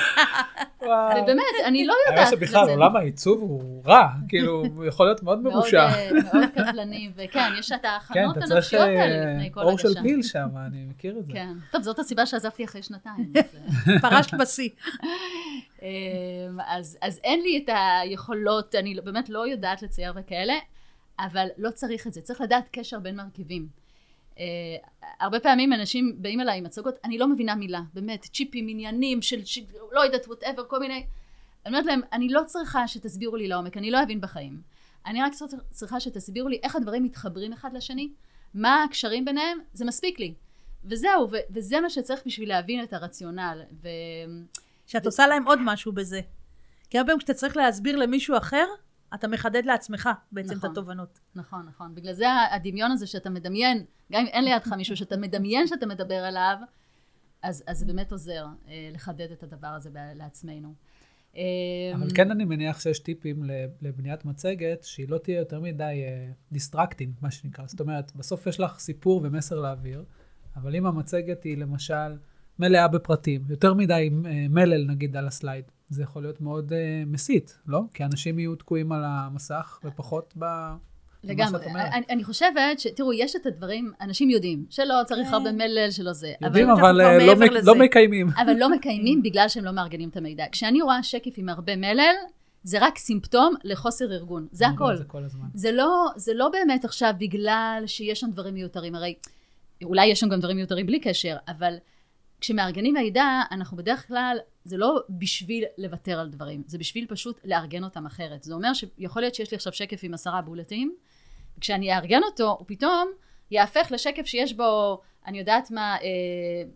ובאמת, 0.82 1.42
אני 1.64 1.86
לא 1.86 1.94
יודעת. 2.08 2.28
האמת 2.28 2.38
שבכלל 2.38 2.68
עולם 2.68 2.96
העיצוב 2.96 3.40
הוא 3.40 3.82
רע, 3.86 4.08
כאילו, 4.28 4.64
הוא 4.76 4.84
יכול 4.84 5.06
להיות 5.06 5.22
מאוד 5.22 5.42
מרושע. 5.42 5.88
מאוד 6.24 6.44
קטלני, 6.54 7.10
וכן, 7.16 7.52
יש 7.58 7.72
את 7.72 7.84
ההכנות 7.84 8.36
הנפשיות 8.36 8.82
האלה 8.82 9.32
לפני 9.32 9.52
כל 9.52 9.60
הגשה. 9.60 9.72
כן, 9.72 9.72
אתה 9.72 9.78
צריך 9.78 9.86
עור 9.86 9.94
של 9.94 10.02
פיל 10.02 10.22
שם, 10.22 10.48
אני 10.66 10.84
מכיר 10.84 11.18
את 11.18 11.26
זה. 11.26 11.32
כן, 11.32 11.52
טוב, 11.72 11.82
זאת 11.82 11.98
הסיבה 11.98 12.26
שעזבתי 12.26 12.64
אחרי 12.64 12.82
שנתיים. 12.82 13.32
פרשת 14.02 14.34
בשיא. 14.34 14.68
אמ, 15.82 15.88
אז 16.68 17.20
אין 17.24 17.42
לי 17.42 17.62
את 17.64 17.70
היכולות, 18.02 18.74
אני 18.74 18.94
באמת 18.94 19.28
לא 19.28 19.46
יודעת 19.46 19.82
לצייר 19.82 20.12
וכאלה, 20.16 20.54
אבל 21.18 21.46
לא 21.58 21.70
צריך 21.70 22.06
את 22.06 22.12
זה, 22.12 22.20
צריך 22.20 22.40
לדעת 22.40 22.68
קשר 22.72 22.98
בין 22.98 23.16
מרכיבים. 23.16 23.85
אה, 24.36 24.38
הרבה 25.20 25.40
פעמים 25.40 25.72
אנשים 25.72 26.16
באים 26.18 26.40
אליי 26.40 26.58
עם 26.58 26.64
מצגות, 26.64 26.94
אני 27.04 27.18
לא 27.18 27.28
מבינה 27.28 27.54
מילה, 27.54 27.80
באמת, 27.94 28.22
צ'יפים, 28.22 28.66
עניינים 28.68 29.22
של. 29.22 29.40
לא 29.92 30.00
יודעת, 30.00 30.26
whatever, 30.26 30.64
כל 30.68 30.78
מיני... 30.78 31.06
אני 31.66 31.74
אומרת 31.74 31.86
להם, 31.86 32.00
אני 32.12 32.28
לא 32.28 32.42
צריכה 32.46 32.88
שתסבירו 32.88 33.36
לי 33.36 33.48
לעומק, 33.48 33.76
אני 33.76 33.90
לא 33.90 34.02
אבין 34.02 34.20
בחיים. 34.20 34.60
אני 35.06 35.22
רק 35.22 35.32
צריכה 35.70 36.00
שתסבירו 36.00 36.48
לי 36.48 36.58
איך 36.62 36.76
הדברים 36.76 37.02
מתחברים 37.02 37.52
אחד 37.52 37.70
לשני, 37.72 38.12
מה 38.54 38.82
הקשרים 38.82 39.24
ביניהם, 39.24 39.58
זה 39.72 39.84
מספיק 39.84 40.18
לי. 40.18 40.34
וזהו, 40.84 41.30
וזה 41.50 41.80
מה 41.80 41.90
שצריך 41.90 42.20
בשביל 42.26 42.48
להבין 42.48 42.82
את 42.82 42.92
הרציונל. 42.92 43.62
ו... 43.82 43.88
שאת 44.86 45.02
ו... 45.02 45.08
עושה 45.08 45.26
להם 45.26 45.46
עוד 45.46 45.58
משהו 45.62 45.92
בזה. 45.92 46.20
כי 46.90 46.98
הרבה 46.98 47.06
פעמים 47.06 47.18
כשאתה 47.18 47.34
צריך 47.34 47.56
להסביר 47.56 47.96
למישהו 47.96 48.36
אחר, 48.36 48.66
אתה 49.14 49.28
מחדד 49.28 49.64
לעצמך 49.64 50.08
בעצם 50.32 50.54
נכון, 50.54 50.70
את 50.70 50.76
התובנות. 50.76 51.18
נכון, 51.34 51.66
נכון. 51.66 51.94
בגלל 51.94 52.12
זה 52.12 52.26
הדמיון 52.52 52.90
הזה 52.90 53.06
שאתה 53.06 53.30
מדמיין, 53.30 53.84
גם 54.12 54.20
אם 54.20 54.26
אין 54.26 54.44
לידך 54.44 54.72
מישהו 54.72 54.96
שאתה 54.96 55.16
מדמיין 55.16 55.66
שאתה 55.66 55.86
מדבר 55.86 56.14
עליו, 56.14 56.56
אז, 57.42 57.64
אז 57.66 57.78
זה 57.78 57.86
באמת 57.86 58.12
עוזר 58.12 58.46
אה, 58.68 58.90
לחדד 58.92 59.30
את 59.32 59.42
הדבר 59.42 59.66
הזה 59.66 59.90
לעצמנו. 60.14 60.74
אה, 61.36 61.42
אבל 61.94 62.08
כן 62.14 62.30
אני 62.30 62.44
מניח 62.44 62.80
שיש 62.80 62.98
טיפים 62.98 63.42
לבניית 63.82 64.24
מצגת, 64.24 64.84
שהיא 64.84 65.08
לא 65.08 65.18
תהיה 65.18 65.38
יותר 65.38 65.60
מדי 65.60 66.04
distracting, 66.52 67.14
אה, 67.14 67.22
מה 67.22 67.30
שנקרא. 67.30 67.66
זאת 67.66 67.80
אומרת, 67.80 68.16
בסוף 68.16 68.46
יש 68.46 68.60
לך 68.60 68.78
סיפור 68.78 69.20
ומסר 69.24 69.60
להעביר, 69.60 70.04
אבל 70.56 70.76
אם 70.76 70.86
המצגת 70.86 71.44
היא 71.44 71.56
למשל 71.56 72.16
מלאה 72.58 72.88
בפרטים, 72.88 73.42
יותר 73.48 73.74
מדי 73.74 74.10
אה, 74.12 74.26
מלל 74.50 74.84
נגיד 74.84 75.16
על 75.16 75.26
ה 75.26 75.32
slide, 75.32 75.64
זה 75.88 76.02
יכול 76.02 76.22
להיות 76.22 76.40
מאוד 76.40 76.72
אה, 76.72 76.74
מסיט, 77.06 77.58
לא? 77.66 77.80
כי 77.94 78.04
אנשים 78.04 78.38
יהיו 78.38 78.56
תקועים 78.56 78.92
על 78.92 79.02
המסך 79.04 79.80
ופחות 79.84 80.34
ב... 80.38 80.44
לגמרי. 81.24 81.66
אני, 81.66 82.06
אני 82.10 82.24
חושבת 82.24 82.80
ש... 82.80 82.86
תראו, 82.86 83.12
יש 83.12 83.36
את 83.36 83.46
הדברים, 83.46 83.92
אנשים 84.00 84.30
יודעים, 84.30 84.64
שלא 84.70 84.94
צריך 85.06 85.32
הרבה 85.32 85.52
מלל, 85.52 85.90
שלא 85.90 86.12
זה. 86.12 86.32
יודעים, 86.40 86.70
אבל, 86.70 86.82
אבל 86.82 87.00
אה, 87.00 87.26
לא, 87.26 87.34
מק, 87.34 87.50
לא 87.64 87.74
מקיימים. 87.74 88.28
אבל 88.42 88.52
לא 88.58 88.70
מקיימים 88.76 89.22
בגלל 89.22 89.48
שהם 89.48 89.64
לא 89.64 89.70
מארגנים 89.70 90.08
את 90.08 90.16
המידע. 90.16 90.44
כשאני 90.52 90.82
רואה 90.82 91.02
שקף 91.02 91.34
עם 91.36 91.48
הרבה 91.48 91.76
מלל, 91.76 92.14
זה 92.62 92.78
רק 92.80 92.98
סימפטום 92.98 93.54
לחוסר 93.64 94.12
ארגון. 94.12 94.46
זה 94.52 94.68
הכל. 94.68 94.96
זה 94.96 95.04
כל 95.04 95.24
הזמן. 95.24 95.46
זה 95.54 95.72
לא, 95.72 96.06
זה 96.16 96.34
לא 96.34 96.48
באמת 96.48 96.84
עכשיו 96.84 97.14
בגלל 97.18 97.82
שיש 97.86 98.20
שם 98.20 98.30
דברים 98.30 98.54
מיותרים. 98.54 98.94
הרי 98.94 99.14
אולי 99.84 100.06
יש 100.06 100.20
שם 100.20 100.28
גם 100.28 100.38
דברים 100.38 100.56
מיותרים 100.56 100.86
בלי 100.86 101.00
קשר, 101.00 101.36
אבל 101.48 101.74
כשמארגנים 102.40 102.94
מידע, 102.94 103.40
אנחנו 103.50 103.76
בדרך 103.76 104.08
כלל, 104.08 104.38
זה 104.64 104.76
לא 104.76 105.00
בשביל 105.10 105.64
לוותר 105.78 106.20
על 106.20 106.28
דברים, 106.28 106.62
זה 106.66 106.78
בשביל 106.78 107.06
פשוט 107.08 107.40
לארגן 107.44 107.84
אותם 107.84 108.06
אחרת. 108.06 108.42
זה 108.42 108.54
אומר 108.54 108.72
שיכול 108.74 109.22
להיות 109.22 109.34
שיש 109.34 109.50
לי 109.50 109.54
עכשיו 109.54 109.72
שקף 109.72 110.00
עם 110.02 110.14
עשרה 110.14 110.42
בולטים, 110.42 110.94
וכשאני 111.58 111.94
אארגן 111.94 112.22
אותו, 112.22 112.56
הוא 112.58 112.66
פתאום 112.66 113.08
יהפך 113.50 113.88
לשקף 113.90 114.26
שיש 114.26 114.52
בו, 114.52 115.00
אני 115.26 115.38
יודעת 115.38 115.70
מה, 115.70 115.96
אה, 115.96 116.70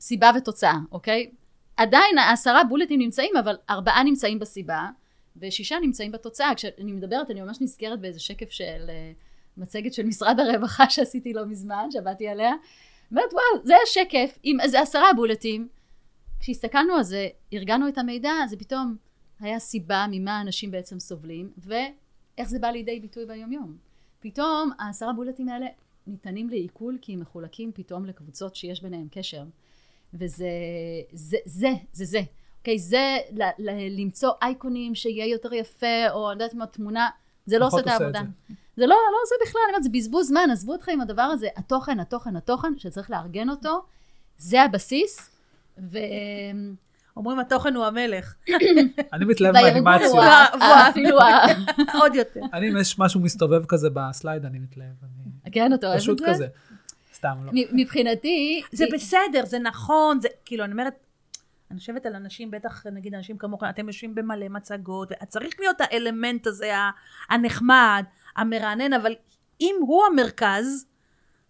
סיבה 0.00 0.30
ותוצאה, 0.36 0.74
אוקיי? 0.92 1.30
עדיין 1.76 2.18
העשרה 2.18 2.64
בולטים 2.64 3.00
נמצאים, 3.00 3.36
אבל 3.36 3.56
ארבעה 3.70 4.02
נמצאים 4.04 4.38
בסיבה, 4.38 4.88
ושישה 5.36 5.76
נמצאים 5.82 6.12
בתוצאה. 6.12 6.54
כשאני 6.54 6.92
מדברת, 6.92 7.30
אני 7.30 7.40
ממש 7.40 7.60
נזכרת 7.60 8.00
באיזה 8.00 8.20
שקף 8.20 8.50
של 8.50 8.86
אה, 8.88 9.12
מצגת 9.56 9.92
של 9.92 10.06
משרד 10.06 10.40
הרווחה 10.40 10.90
שעשיתי 10.94 11.32
לא 11.32 11.46
מזמן, 11.46 11.88
שעבדתי 11.90 12.28
עליה. 12.28 12.52
אומרת, 13.10 13.32
וואו, 13.32 13.66
זה 13.66 13.74
השקף 13.84 14.38
עם 14.42 14.60
איזה 14.60 14.80
עשרה 14.80 15.12
בולטים. 15.16 15.68
כשהסתכלנו 16.40 16.94
על 16.94 17.02
זה, 17.02 17.28
ארגנו 17.52 17.88
את 17.88 17.98
המידע, 17.98 18.32
זה 18.48 18.56
פתאום 18.56 18.96
היה 19.40 19.58
סיבה 19.58 20.06
ממה 20.10 20.40
אנשים 20.40 20.70
בעצם 20.70 21.00
סובלים, 21.00 21.50
ואיך 21.58 22.48
זה 22.48 22.58
בא 22.58 22.68
לידי 22.68 23.00
ביטוי 23.00 23.26
ביומיום. 23.26 23.76
פתאום 24.20 24.70
העשרה 24.78 25.12
בולטים 25.12 25.48
האלה 25.48 25.66
ניתנים 26.06 26.50
לעיכול 26.50 26.98
כי 27.02 27.12
הם 27.12 27.20
מחולקים 27.20 27.72
פתאום 27.74 28.06
לקבוצות 28.06 28.56
שיש 28.56 28.82
ביניהם 28.82 29.08
קשר. 29.10 29.44
וזה, 30.14 30.48
זה, 31.12 31.36
זה, 31.44 31.68
זה, 31.92 32.04
זה. 32.04 32.20
אוקיי, 32.58 32.78
זה 32.78 33.16
ל, 33.32 33.42
ל, 33.58 34.00
למצוא 34.00 34.30
אייקונים 34.42 34.94
שיהיה 34.94 35.26
יותר 35.26 35.54
יפה, 35.54 36.10
או 36.10 36.32
אני 36.32 36.42
יודעת 36.42 36.54
מה, 36.54 36.66
תמונה, 36.66 37.08
זה 37.46 37.58
לא 37.58 37.66
עושה 37.66 37.80
את 37.80 37.86
העבודה. 37.86 38.22
זה. 38.48 38.54
זה 38.76 38.86
לא, 38.86 38.96
לא 39.12 39.18
זה 39.28 39.34
בכלל, 39.46 39.60
אני 39.64 39.70
אומרת, 39.72 39.82
זה 39.82 39.88
בזבוז 39.88 40.28
זמן, 40.28 40.50
עזבו 40.52 40.74
אתכם 40.74 40.92
עם 40.92 41.00
הדבר 41.00 41.22
הזה. 41.22 41.48
התוכן, 41.56 42.00
התוכן, 42.00 42.36
התוכן, 42.36 42.72
שצריך 42.78 43.10
לארגן 43.10 43.48
אותו, 43.48 43.82
זה 44.38 44.62
הבסיס, 44.62 45.30
ו... 45.78 45.98
אומרים 47.16 47.38
התוכן 47.38 47.74
הוא 47.74 47.84
המלך. 47.84 48.34
אני 49.12 49.24
מתלהב 49.24 49.52
מהאנימציות. 49.52 50.24
אפילו 50.90 51.18
עוד 52.00 52.14
יותר. 52.14 52.40
אני, 52.52 52.68
אם 52.68 52.76
יש 52.76 52.98
משהו 52.98 53.20
מסתובב 53.20 53.64
כזה 53.64 53.88
בסלייד, 53.92 54.44
אני 54.44 54.58
מתלהב. 54.58 54.94
כן, 55.52 55.72
אתה 55.74 55.86
אוהב 55.86 55.96
את 55.96 56.02
זה? 56.02 56.12
פשוט 56.12 56.20
כזה. 56.28 56.46
סתם, 57.14 57.36
לא. 57.44 57.52
מבחינתי... 57.72 58.62
זה 58.72 58.84
בסדר, 58.92 59.44
זה 59.44 59.58
נכון, 59.58 60.20
זה 60.20 60.28
כאילו, 60.44 60.64
אני 60.64 60.72
אומרת, 60.72 60.94
אני 61.70 61.78
חושבת 61.78 62.06
על 62.06 62.14
אנשים, 62.14 62.50
בטח 62.50 62.86
נגיד 62.86 63.14
אנשים 63.14 63.38
כמוך, 63.38 63.64
אתם 63.70 63.86
יושבים 63.86 64.14
במלא 64.14 64.48
מצגות, 64.48 65.12
צריך 65.28 65.54
להיות 65.60 65.76
האלמנט 65.80 66.46
הזה 66.46 66.72
הנחמד, 67.30 68.04
המרענן, 68.36 68.92
אבל 68.92 69.12
אם 69.60 69.74
הוא 69.80 70.02
המרכז, 70.12 70.86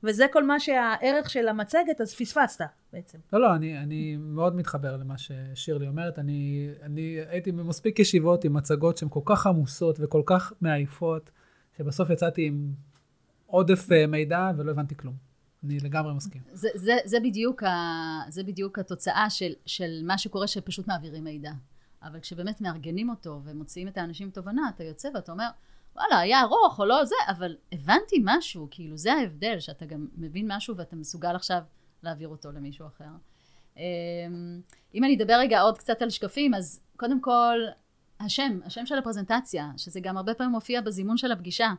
וזה 0.02 0.26
כל 0.32 0.44
מה 0.44 0.60
שהערך 0.60 1.30
של 1.30 1.48
המצגת, 1.48 2.00
אז 2.00 2.14
פספסת 2.14 2.64
בעצם. 2.92 3.18
לא, 3.32 3.40
לא, 3.40 3.54
אני, 3.54 3.78
אני 3.78 4.16
מאוד 4.16 4.56
מתחבר 4.56 4.96
למה 4.96 5.14
ששירלי 5.18 5.88
אומרת. 5.88 6.18
אני, 6.18 6.68
אני 6.82 7.18
הייתי 7.28 7.52
במספיק 7.52 7.98
ישיבות 7.98 8.44
עם 8.44 8.54
מצגות 8.54 8.96
שהן 8.96 9.08
כל 9.08 9.20
כך 9.24 9.46
עמוסות 9.46 9.96
וכל 10.00 10.22
כך 10.26 10.52
מעייפות, 10.60 11.30
שבסוף 11.78 12.10
יצאתי 12.10 12.46
עם 12.46 12.72
עודף 13.46 13.92
אה, 13.92 14.06
מידע 14.06 14.50
ולא 14.56 14.70
הבנתי 14.70 14.96
כלום. 14.96 15.14
אני 15.64 15.80
לגמרי 15.80 16.14
מסכים. 16.14 16.42
זה, 16.52 16.68
זה, 16.74 16.96
זה, 17.04 17.20
בדיוק, 17.20 17.62
ה, 17.62 17.70
זה 18.28 18.42
בדיוק 18.44 18.78
התוצאה 18.78 19.30
של, 19.30 19.52
של 19.66 20.00
מה 20.04 20.18
שקורה 20.18 20.46
שפשוט 20.46 20.88
מעבירים 20.88 21.24
מידע. 21.24 21.52
אבל 22.02 22.20
כשבאמת 22.20 22.60
מארגנים 22.60 23.10
אותו 23.10 23.40
ומוציאים 23.44 23.88
את 23.88 23.98
האנשים 23.98 24.30
תובנה, 24.30 24.62
אתה 24.74 24.84
יוצא 24.84 25.08
ואתה 25.14 25.32
אומר, 25.32 25.48
וואלה, 25.96 26.18
היה 26.18 26.40
ארוך 26.40 26.78
או 26.78 26.84
לא 26.84 27.04
זה, 27.04 27.14
אבל 27.28 27.56
הבנתי 27.72 28.16
משהו, 28.24 28.68
כאילו 28.70 28.96
זה 28.96 29.12
ההבדל, 29.12 29.60
שאתה 29.60 29.86
גם 29.86 30.06
מבין 30.16 30.52
משהו 30.52 30.76
ואתה 30.76 30.96
מסוגל 30.96 31.36
עכשיו 31.36 31.62
להעביר 32.02 32.28
אותו 32.28 32.52
למישהו 32.52 32.86
אחר. 32.86 33.04
אמ, 33.76 34.60
אם 34.94 35.04
אני 35.04 35.16
אדבר 35.16 35.34
רגע 35.34 35.60
עוד 35.60 35.78
קצת 35.78 36.02
על 36.02 36.10
שקפים, 36.10 36.54
אז 36.54 36.80
קודם 36.96 37.20
כל, 37.20 37.58
השם, 38.20 38.60
השם 38.64 38.86
של 38.86 38.98
הפרזנטציה, 38.98 39.70
שזה 39.76 40.00
גם 40.00 40.16
הרבה 40.16 40.34
פעמים 40.34 40.52
מופיע 40.52 40.80
בזימון 40.80 41.16
של 41.16 41.32
הפגישה. 41.32 41.72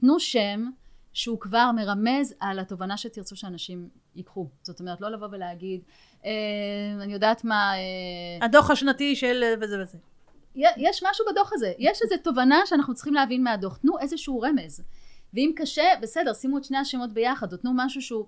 תנו 0.00 0.20
שם 0.20 0.70
שהוא 1.12 1.40
כבר 1.40 1.70
מרמז 1.76 2.34
על 2.40 2.58
התובנה 2.58 2.96
שתרצו 2.96 3.36
שאנשים 3.36 3.88
ייקחו. 4.14 4.48
זאת 4.62 4.80
אומרת, 4.80 5.00
לא 5.00 5.10
לבוא 5.10 5.28
ולהגיד, 5.32 5.80
אה, 6.24 6.30
אני 7.00 7.12
יודעת 7.12 7.44
מה... 7.44 7.72
אה, 7.74 8.46
הדוח 8.46 8.70
השנתי 8.70 9.16
של 9.16 9.44
וזה 9.60 9.82
וזה. 9.82 9.98
יש 10.56 11.02
משהו 11.10 11.24
בדוח 11.32 11.50
הזה, 11.52 11.72
יש 11.78 12.02
איזו 12.02 12.14
תובנה 12.24 12.60
שאנחנו 12.66 12.94
צריכים 12.94 13.14
להבין 13.14 13.44
מהדוח. 13.44 13.76
תנו 13.76 13.98
איזשהו 13.98 14.40
רמז. 14.40 14.82
ואם 15.34 15.52
קשה, 15.56 15.82
בסדר, 16.02 16.34
שימו 16.34 16.58
את 16.58 16.64
שני 16.64 16.78
השמות 16.78 17.12
ביחד, 17.12 17.52
או 17.52 17.58
תנו 17.58 17.70
משהו 17.74 18.02
שהוא... 18.02 18.26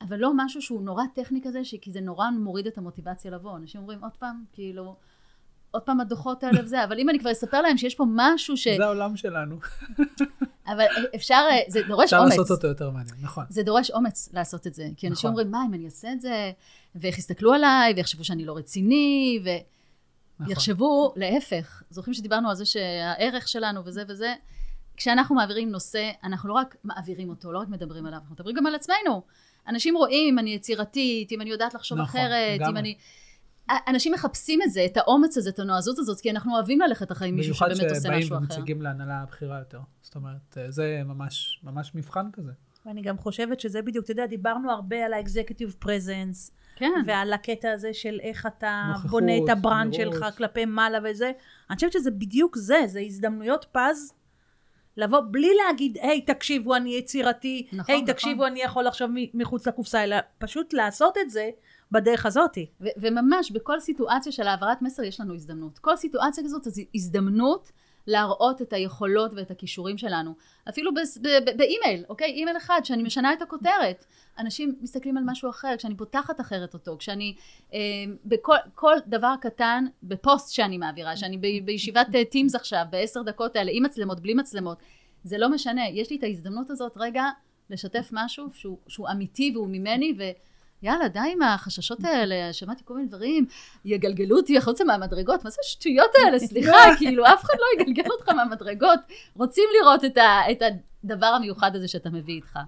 אבל 0.00 0.16
לא 0.16 0.32
משהו 0.36 0.62
שהוא 0.62 0.82
נורא 0.82 1.04
טכני 1.14 1.40
כזה, 1.42 1.60
כי 1.80 1.92
זה 1.92 2.00
נורא 2.00 2.30
מוריד 2.30 2.66
את 2.66 2.78
המוטיבציה 2.78 3.30
לבוא. 3.30 3.56
אנשים 3.56 3.80
אומרים, 3.80 4.04
עוד 4.04 4.12
פעם, 4.18 4.44
כאילו, 4.52 4.96
עוד 5.70 5.82
פעם 5.82 6.00
הדוחות 6.00 6.44
האלה 6.44 6.64
וזה, 6.64 6.84
אבל 6.84 6.98
אם 6.98 7.10
אני 7.10 7.18
כבר 7.18 7.32
אספר 7.32 7.60
להם 7.60 7.76
שיש 7.76 7.94
פה 7.94 8.04
משהו 8.08 8.56
ש... 8.56 8.68
זה 8.68 8.84
העולם 8.84 9.16
שלנו. 9.16 9.56
אבל 10.66 10.84
אפשר, 11.14 11.44
זה 11.68 11.82
דורש 11.88 12.04
אפשר 12.04 12.18
אומץ. 12.18 12.30
אפשר 12.30 12.40
לעשות 12.40 12.50
אותו 12.50 12.66
יותר 12.66 12.90
מעניין, 12.90 13.14
נכון. 13.22 13.44
זה 13.48 13.62
דורש 13.62 13.90
אומץ 13.90 14.28
לעשות 14.32 14.66
את 14.66 14.74
זה. 14.74 14.88
כי 14.96 15.08
אנשים 15.08 15.30
נכון. 15.30 15.30
אומרים, 15.30 15.50
מה, 15.50 15.64
אם 15.68 15.74
אני 15.74 15.84
אעשה 15.84 16.12
את 16.12 16.20
זה, 16.20 16.52
ואיך 16.94 17.18
יסתכלו 17.18 17.52
עליי, 17.52 17.92
ויחשבו 17.96 18.24
שאני 18.24 18.44
לא 18.44 18.56
רציני, 18.56 19.40
ויחשבו, 19.44 19.79
נכון. 20.40 21.12
להפך. 21.16 21.82
זוכרים 21.90 22.14
שדיברנו 22.14 22.48
על 22.48 22.54
זה 22.54 22.64
שהערך 22.64 23.48
שלנו 23.48 23.84
וזה 23.84 24.02
וזה, 24.08 24.34
כשאנחנו 24.96 25.34
מעבירים 25.34 25.70
נושא, 25.70 26.10
אנחנו 26.24 26.48
לא 26.48 26.54
רק 26.54 26.76
מעבירים 26.84 27.28
אותו, 27.28 27.52
לא 27.52 27.58
רק 27.58 27.68
מדברים 27.68 28.06
עליו, 28.06 28.18
אנחנו 28.18 28.34
מדברים 28.34 28.56
גם 28.56 28.66
על 28.66 28.74
עצמנו. 28.74 29.22
אנשים 29.68 29.96
רואים 29.96 30.34
אם 30.34 30.38
אני 30.38 30.50
יצירתית, 30.50 31.32
אם 31.32 31.40
אני 31.40 31.50
יודעת 31.50 31.74
לחשוב 31.74 31.98
נכון, 31.98 32.20
אחרת, 32.20 32.60
לגמרי. 32.60 32.70
אם 32.70 32.76
אני... 32.76 32.94
אנשים 33.88 34.12
מחפשים 34.12 34.62
את 34.62 34.70
זה, 34.70 34.84
את 34.84 34.96
האומץ 34.96 35.36
הזה, 35.36 35.50
את 35.50 35.58
הנועזות 35.58 35.98
הזאת, 35.98 36.20
כי 36.20 36.30
אנחנו 36.30 36.54
אוהבים 36.54 36.80
ללכת 36.80 37.12
אחרי 37.12 37.30
מישהו 37.30 37.54
שבאמת 37.54 37.70
עושה 37.72 37.82
משהו 37.82 37.98
אחר. 37.98 38.08
במיוחד 38.08 38.26
שבאים 38.26 38.42
ומציגים 38.42 38.82
להנהלה 38.82 39.20
הבכירה 39.22 39.58
יותר. 39.58 39.80
זאת 40.02 40.14
אומרת, 40.14 40.58
זה 40.68 41.02
ממש, 41.04 41.60
ממש 41.62 41.94
מבחן 41.94 42.26
כזה. 42.32 42.52
ואני 42.86 43.02
גם 43.02 43.18
חושבת 43.18 43.60
שזה 43.60 43.82
בדיוק, 43.82 44.04
אתה 44.04 44.12
יודע, 44.12 44.26
דיברנו 44.26 44.70
הרבה 44.70 44.96
על 45.04 45.12
ה-executive 45.12 45.84
presence, 45.84 46.50
כן. 46.80 47.02
ועל 47.06 47.32
הקטע 47.32 47.72
הזה 47.72 47.94
של 47.94 48.18
איך 48.22 48.46
אתה 48.46 48.84
נוכחות, 48.88 49.10
בונה 49.10 49.32
את 49.44 49.48
ה 49.48 49.55
brand. 49.55 49.94
שלך 49.94 50.24
כלפי 50.36 50.64
מעלה 50.64 50.98
וזה. 51.04 51.32
אני 51.70 51.74
חושבת 51.74 51.92
שזה 51.92 52.10
בדיוק 52.10 52.56
זה, 52.56 52.82
זה 52.86 53.00
הזדמנויות 53.00 53.66
פז 53.72 54.14
לבוא 54.96 55.20
בלי 55.30 55.50
להגיד, 55.66 55.98
היי, 56.00 56.20
תקשיבו, 56.20 56.76
אני 56.76 56.94
יצירתי, 56.94 57.66
נכון, 57.72 57.94
היי, 57.94 58.02
נכון. 58.02 58.14
תקשיבו, 58.14 58.46
אני 58.46 58.62
יכול 58.62 58.84
לחשוב 58.84 59.10
מחוץ 59.34 59.66
לקופסה, 59.66 60.04
אלא 60.04 60.16
פשוט 60.38 60.72
לעשות 60.72 61.18
את 61.18 61.30
זה 61.30 61.50
בדרך 61.92 62.26
הזאתי. 62.26 62.66
וממש 62.96 63.50
בכל 63.50 63.80
סיטואציה 63.80 64.32
של 64.32 64.46
העברת 64.46 64.82
מסר 64.82 65.02
יש 65.02 65.20
לנו 65.20 65.34
הזדמנות. 65.34 65.78
כל 65.78 65.96
סיטואציה 65.96 66.44
כזאת 66.44 66.64
זו 66.64 66.82
הזדמנות 66.94 67.72
להראות 68.10 68.62
את 68.62 68.72
היכולות 68.72 69.30
ואת 69.34 69.50
הכישורים 69.50 69.98
שלנו. 69.98 70.34
אפילו 70.68 70.90
באימייל, 71.56 72.04
אוקיי? 72.08 72.30
אימייל 72.32 72.56
אחד, 72.56 72.80
שאני 72.84 73.02
משנה 73.02 73.32
את 73.32 73.42
הכותרת. 73.42 74.04
אנשים 74.38 74.76
מסתכלים 74.80 75.16
על 75.16 75.24
משהו 75.26 75.50
אחר, 75.50 75.74
כשאני 75.78 75.96
פותחת 75.96 76.40
אחרת 76.40 76.74
אותו, 76.74 76.96
כשאני, 76.98 77.34
אה, 77.74 77.78
בכל 78.24 78.56
כל 78.74 78.96
דבר 79.06 79.34
קטן, 79.40 79.84
בפוסט 80.02 80.54
שאני 80.54 80.78
מעבירה, 80.78 81.16
שאני 81.16 81.38
ב- 81.38 81.64
בישיבת 81.64 82.06
Teams 82.30 82.54
עכשיו, 82.54 82.84
בעשר 82.90 83.22
דקות 83.22 83.56
האלה, 83.56 83.70
עם 83.74 83.82
מצלמות, 83.82 84.20
בלי 84.20 84.34
מצלמות, 84.34 84.78
זה 85.24 85.38
לא 85.38 85.50
משנה, 85.50 85.88
יש 85.88 86.10
לי 86.10 86.16
את 86.16 86.22
ההזדמנות 86.22 86.70
הזאת 86.70 86.92
רגע 86.96 87.24
לשתף 87.70 88.08
משהו 88.12 88.46
שהוא, 88.52 88.78
שהוא 88.88 89.08
אמיתי 89.10 89.52
והוא 89.54 89.68
ממני, 89.68 90.14
ו... 90.18 90.22
יאללה, 90.82 91.08
די 91.08 91.20
עם 91.32 91.42
החששות 91.42 92.04
האלה, 92.04 92.52
שמעתי 92.52 92.82
כל 92.84 92.94
מיני 92.94 93.08
דברים, 93.08 93.46
יגלגלו 93.84 94.36
אותי 94.36 94.58
החוצה 94.58 94.84
מהמדרגות, 94.84 95.44
מה 95.44 95.50
זה 95.50 95.56
השטויות 95.64 96.10
האלה, 96.24 96.38
סליחה, 96.48 96.76
כאילו, 96.98 97.26
אף 97.26 97.44
אחד 97.44 97.54
לא 97.58 97.82
יגלגל 97.82 98.10
אותך 98.10 98.28
מהמדרגות. 98.28 99.00
רוצים 99.34 99.64
לראות 99.80 100.04
את, 100.04 100.16
ה, 100.16 100.50
את 100.50 100.62
הדבר 101.04 101.26
המיוחד 101.26 101.76
הזה 101.76 101.88
שאתה 101.88 102.10
מביא 102.10 102.34
איתך. 102.34 102.58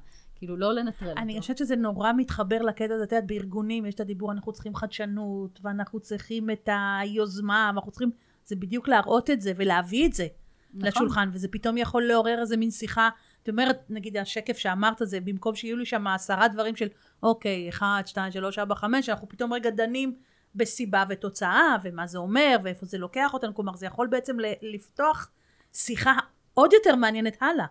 כאילו, 0.43 0.57
לא 0.57 0.75
לנטרל 0.75 1.15
אני 1.17 1.33
אותו. 1.33 1.41
חושבת 1.41 1.59
שזה 1.59 1.77
נורא 1.77 2.13
מתחבר 2.17 2.63
לקטע 2.63 2.95
הזה, 2.95 3.05
את 3.05 3.13
יודעת, 3.13 3.27
בארגונים 3.27 3.87
יש 3.87 3.95
את 3.95 4.01
הדיבור, 4.01 4.33
אנחנו 4.33 4.53
צריכים 4.53 4.75
חדשנות, 4.75 5.61
ואנחנו 5.63 6.01
צריכים 6.01 6.51
את 6.51 6.69
היוזמה, 7.01 7.71
ואנחנו 7.75 7.91
צריכים, 7.91 8.11
זה 8.45 8.57
בדיוק 8.57 8.89
להראות 8.89 9.31
את 9.31 9.41
זה 9.41 9.53
ולהביא 9.57 10.07
את 10.07 10.13
זה 10.13 10.27
נכון. 10.75 10.89
לשולחן, 10.89 11.29
וזה 11.33 11.49
פתאום 11.49 11.77
יכול 11.77 12.03
לעורר 12.03 12.41
איזה 12.41 12.57
מין 12.57 12.71
שיחה. 12.71 13.09
את 13.43 13.49
אומרת, 13.49 13.81
נגיד 13.91 14.17
השקף 14.17 14.59
שאמרת 14.59 14.97
זה, 15.03 15.21
במקום 15.21 15.55
שיהיו 15.55 15.77
לי 15.77 15.87
שם 15.87 16.07
עשרה 16.07 16.49
דברים 16.49 16.77
של, 16.77 16.89
אוקיי, 17.23 17.69
אחד, 17.69 18.03
שתיים, 18.07 18.33
שלוש, 18.33 18.59
ארבע, 18.59 18.75
חמש, 18.75 19.09
אנחנו 19.09 19.29
פתאום 19.29 19.53
רגע 19.53 19.71
דנים 19.71 20.15
בסיבה 20.55 21.05
ותוצאה, 21.09 21.77
ומה 21.83 22.07
זה 22.07 22.19
אומר, 22.19 22.57
ואיפה 22.63 22.87
זה 22.87 22.99
לוקח 22.99 23.35
אותנו, 23.35 23.55
כלומר, 23.55 23.77
זה 23.77 23.87
יכול 23.87 24.07
בעצם 24.07 24.41
ל- 24.41 24.75
לפתוח 24.75 25.31
שיחה 25.73 26.13
עוד 26.55 26.73
יותר 26.73 26.97
מעניינת 26.97 27.37
הלאה. 27.41 27.67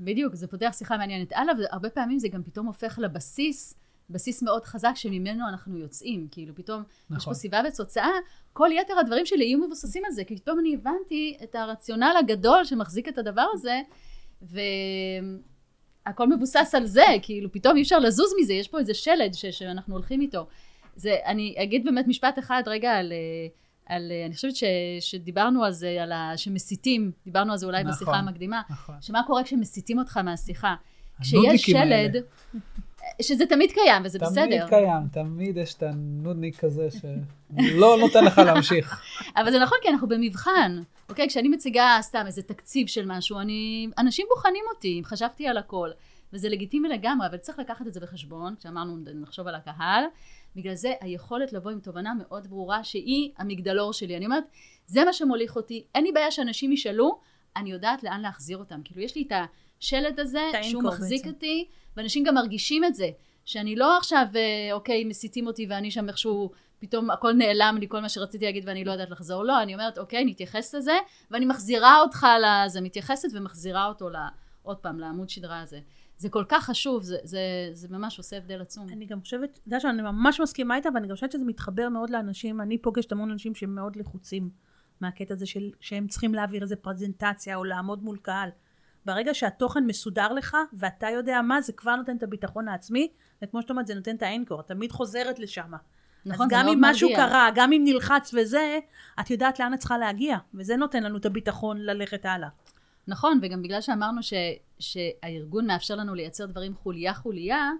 בדיוק, 0.00 0.34
זה 0.34 0.46
פותח 0.46 0.74
שיחה 0.78 0.96
מעניינת 0.96 1.32
הלאה, 1.32 1.54
והרבה 1.58 1.90
פעמים 1.90 2.18
זה 2.18 2.28
גם 2.28 2.42
פתאום 2.42 2.66
הופך 2.66 2.98
לבסיס, 3.02 3.74
בסיס 4.10 4.42
מאוד 4.42 4.64
חזק 4.64 4.92
שממנו 4.94 5.48
אנחנו 5.48 5.78
יוצאים. 5.78 6.28
כאילו, 6.30 6.54
פתאום 6.54 6.82
נכון. 7.04 7.16
יש. 7.16 7.24
פה 7.24 7.34
סיבה 7.34 7.60
ותוצאה, 7.68 8.10
כל 8.52 8.68
יתר 8.72 8.98
הדברים 8.98 9.26
שלי 9.26 9.44
יהיו 9.44 9.58
מבוססים 9.58 10.02
על 10.04 10.12
זה, 10.12 10.24
כי 10.24 10.36
פתאום 10.36 10.58
אני 10.58 10.74
הבנתי 10.74 11.36
את 11.42 11.54
הרציונל 11.54 12.14
הגדול 12.18 12.64
שמחזיק 12.64 13.08
את 13.08 13.18
הדבר 13.18 13.46
הזה, 13.52 13.80
והכל 14.42 16.28
מבוסס 16.28 16.74
על 16.74 16.86
זה, 16.86 17.04
כאילו, 17.22 17.52
פתאום 17.52 17.76
אי 17.76 17.82
אפשר 17.82 17.98
לזוז 17.98 18.32
מזה, 18.40 18.52
יש 18.52 18.68
פה 18.68 18.78
איזה 18.78 18.94
שלד 18.94 19.34
ש... 19.34 19.46
שאנחנו 19.46 19.94
הולכים 19.94 20.20
איתו. 20.20 20.46
זה, 20.96 21.16
אני 21.26 21.54
אגיד 21.58 21.84
באמת 21.84 22.06
משפט 22.08 22.38
אחד 22.38 22.62
רגע 22.66 22.92
על... 22.92 23.12
על, 23.86 24.12
אני 24.26 24.34
חושבת 24.34 24.56
ש, 24.56 24.64
שדיברנו 25.00 25.64
על 25.64 25.72
זה, 25.72 26.02
על 26.02 26.12
ה, 26.12 26.32
שמסיתים, 26.36 27.12
דיברנו 27.24 27.52
על 27.52 27.58
זה 27.58 27.66
אולי 27.66 27.82
נכון, 27.82 27.94
בשיחה 27.94 28.16
המקדימה, 28.16 28.62
נכון. 28.70 28.94
שמה 29.00 29.22
קורה 29.26 29.44
כשמסיתים 29.44 29.98
אותך 29.98 30.16
מהשיחה. 30.16 30.74
כשיש 31.20 31.62
שלד. 31.62 32.16
שזה 33.22 33.46
תמיד 33.46 33.72
קיים 33.72 34.02
וזה 34.04 34.18
תמיד 34.18 34.30
בסדר. 34.30 34.68
קיים, 34.68 35.02
תמיד 35.12 35.56
יש 35.56 35.74
את 35.74 35.82
הנודניק 35.82 36.56
כזה 36.56 36.88
שלא 36.90 37.96
נותן 38.00 38.24
לך 38.24 38.38
להמשיך. 38.38 39.02
אבל 39.36 39.50
זה 39.50 39.58
נכון, 39.58 39.78
כי 39.82 39.88
אנחנו 39.88 40.08
במבחן. 40.08 40.82
אוקיי, 41.08 41.28
כשאני 41.28 41.48
מציגה 41.48 41.98
סתם 42.00 42.22
איזה 42.26 42.42
תקציב 42.42 42.86
של 42.86 43.04
משהו, 43.06 43.38
אני... 43.40 43.88
אנשים 43.98 44.26
בוחנים 44.34 44.64
אותי, 44.74 44.98
אם 44.98 45.04
חשבתי 45.04 45.48
על 45.48 45.56
הכל. 45.56 45.90
וזה 46.32 46.48
לגיטימי 46.48 46.88
לגמרי, 46.88 47.26
אבל 47.26 47.36
צריך 47.36 47.58
לקחת 47.58 47.86
את 47.86 47.94
זה 47.94 48.00
בחשבון, 48.00 48.54
כשאמרנו 48.58 48.96
נחשוב 49.14 49.48
על 49.48 49.54
הקהל. 49.54 50.04
בגלל 50.56 50.74
זה 50.74 50.92
היכולת 51.00 51.52
לבוא 51.52 51.70
עם 51.70 51.80
תובנה 51.80 52.14
מאוד 52.14 52.46
ברורה 52.46 52.84
שהיא 52.84 53.30
המגדלור 53.38 53.92
שלי. 53.92 54.16
אני 54.16 54.24
אומרת, 54.24 54.44
זה 54.86 55.04
מה 55.04 55.12
שמוליך 55.12 55.56
אותי, 55.56 55.84
אין 55.94 56.04
לי 56.04 56.12
בעיה 56.12 56.30
שאנשים 56.30 56.72
ישאלו, 56.72 57.18
אני 57.56 57.70
יודעת 57.72 58.02
לאן 58.02 58.20
להחזיר 58.20 58.58
אותם. 58.58 58.80
כאילו, 58.84 59.00
יש 59.00 59.16
לי 59.16 59.22
את 59.26 59.32
השלד 59.84 60.20
הזה, 60.20 60.50
שהוא 60.62 60.82
מחזיק 60.82 61.24
בעצם. 61.24 61.34
אותי, 61.34 61.68
ואנשים 61.96 62.24
גם 62.24 62.34
מרגישים 62.34 62.84
את 62.84 62.94
זה. 62.94 63.10
שאני 63.44 63.76
לא 63.76 63.98
עכשיו, 63.98 64.26
אה, 64.34 64.72
אוקיי, 64.72 65.04
מסיתים 65.04 65.46
אותי 65.46 65.66
ואני 65.70 65.90
שם 65.90 66.08
איכשהו, 66.08 66.50
פתאום 66.78 67.10
הכל 67.10 67.32
נעלם 67.32 67.76
לי, 67.80 67.86
כל 67.88 68.00
מה 68.00 68.08
שרציתי 68.08 68.44
להגיד 68.44 68.64
ואני 68.66 68.84
לא 68.84 68.92
יודעת 68.92 69.10
לחזור. 69.10 69.44
לא, 69.44 69.62
אני 69.62 69.74
אומרת, 69.74 69.98
אוקיי, 69.98 70.24
נתייחס 70.24 70.74
לזה, 70.74 70.96
ואני 71.30 71.46
מחזירה 71.46 72.00
אותך 72.00 72.26
לזה, 72.42 72.80
מתייחסת 72.80 73.28
ומחזירה 73.32 73.86
אותו 73.86 74.10
ל... 74.10 74.16
עוד 74.62 74.76
פעם, 74.76 74.98
לעמוד 74.98 75.28
שדרה 75.28 75.60
הזה. 75.60 75.80
זה 76.16 76.28
כל 76.28 76.44
כך 76.48 76.64
חשוב, 76.64 77.02
זה, 77.02 77.16
זה, 77.24 77.40
זה 77.72 77.88
ממש 77.90 78.18
עושה 78.18 78.36
הבדל 78.36 78.60
עצום. 78.60 78.88
אני 78.88 79.06
גם 79.06 79.20
חושבת, 79.20 79.58
אתה 79.58 79.68
יודע 79.68 79.80
שאני 79.80 80.02
ממש 80.02 80.40
מסכימה 80.40 80.76
איתה, 80.76 80.88
ואני 80.94 81.08
גם 81.08 81.14
חושבת 81.14 81.32
שזה 81.32 81.44
מתחבר 81.44 81.88
מאוד 81.88 82.10
לאנשים, 82.10 82.60
אני 82.60 82.78
פוגשת 82.78 83.12
המון 83.12 83.30
אנשים 83.30 83.54
שהם 83.54 83.74
מאוד 83.74 83.96
לחוצים 83.96 84.50
מהקטע 85.00 85.34
הזה 85.34 85.46
של, 85.46 85.70
שהם 85.80 86.06
צריכים 86.08 86.34
להעביר 86.34 86.62
איזה 86.62 86.76
פרזנטציה 86.76 87.56
או 87.56 87.64
לעמוד 87.64 88.02
מול 88.02 88.16
קהל. 88.22 88.48
ברגע 89.06 89.34
שהתוכן 89.34 89.86
מסודר 89.86 90.32
לך, 90.32 90.56
ואתה 90.72 91.10
יודע 91.10 91.42
מה, 91.42 91.60
זה 91.60 91.72
כבר 91.72 91.96
נותן 91.96 92.16
את 92.16 92.22
הביטחון 92.22 92.68
העצמי, 92.68 93.08
וכמו 93.42 93.62
שאת 93.62 93.70
אומרת, 93.70 93.86
זה 93.86 93.94
נותן 93.94 94.16
את 94.16 94.22
האנקור, 94.22 94.60
את 94.60 94.66
תמיד 94.66 94.92
חוזרת 94.92 95.38
לשם. 95.38 95.72
נכון, 96.26 96.46
אז 96.46 96.52
גם 96.52 96.68
אם 96.68 96.78
משהו 96.80 97.08
מרגיע. 97.08 97.26
קרה, 97.26 97.48
גם 97.54 97.72
אם 97.72 97.82
נלחץ 97.84 98.34
וזה, 98.34 98.78
את 99.20 99.30
יודעת 99.30 99.60
לאן 99.60 99.74
את 99.74 99.78
צריכה 99.78 99.98
להגיע, 99.98 100.36
וזה 100.54 100.76
נותן 100.76 101.02
לנו 101.02 101.16
את 101.16 101.26
הביטחון 101.26 101.80
ללכת 101.80 102.24
הלאה. 102.24 102.48
נכון, 103.06 103.38
וגם 103.42 103.62
בגלל 103.62 103.80
שאמרנו 103.80 104.22
ש, 104.22 104.32
שהארגון 104.78 105.66
מאפשר 105.66 105.94
לנו 105.94 106.14
לייצר 106.14 106.46
דברים 106.46 106.74
חוליה 106.74 107.14
חוליה, 107.14 107.70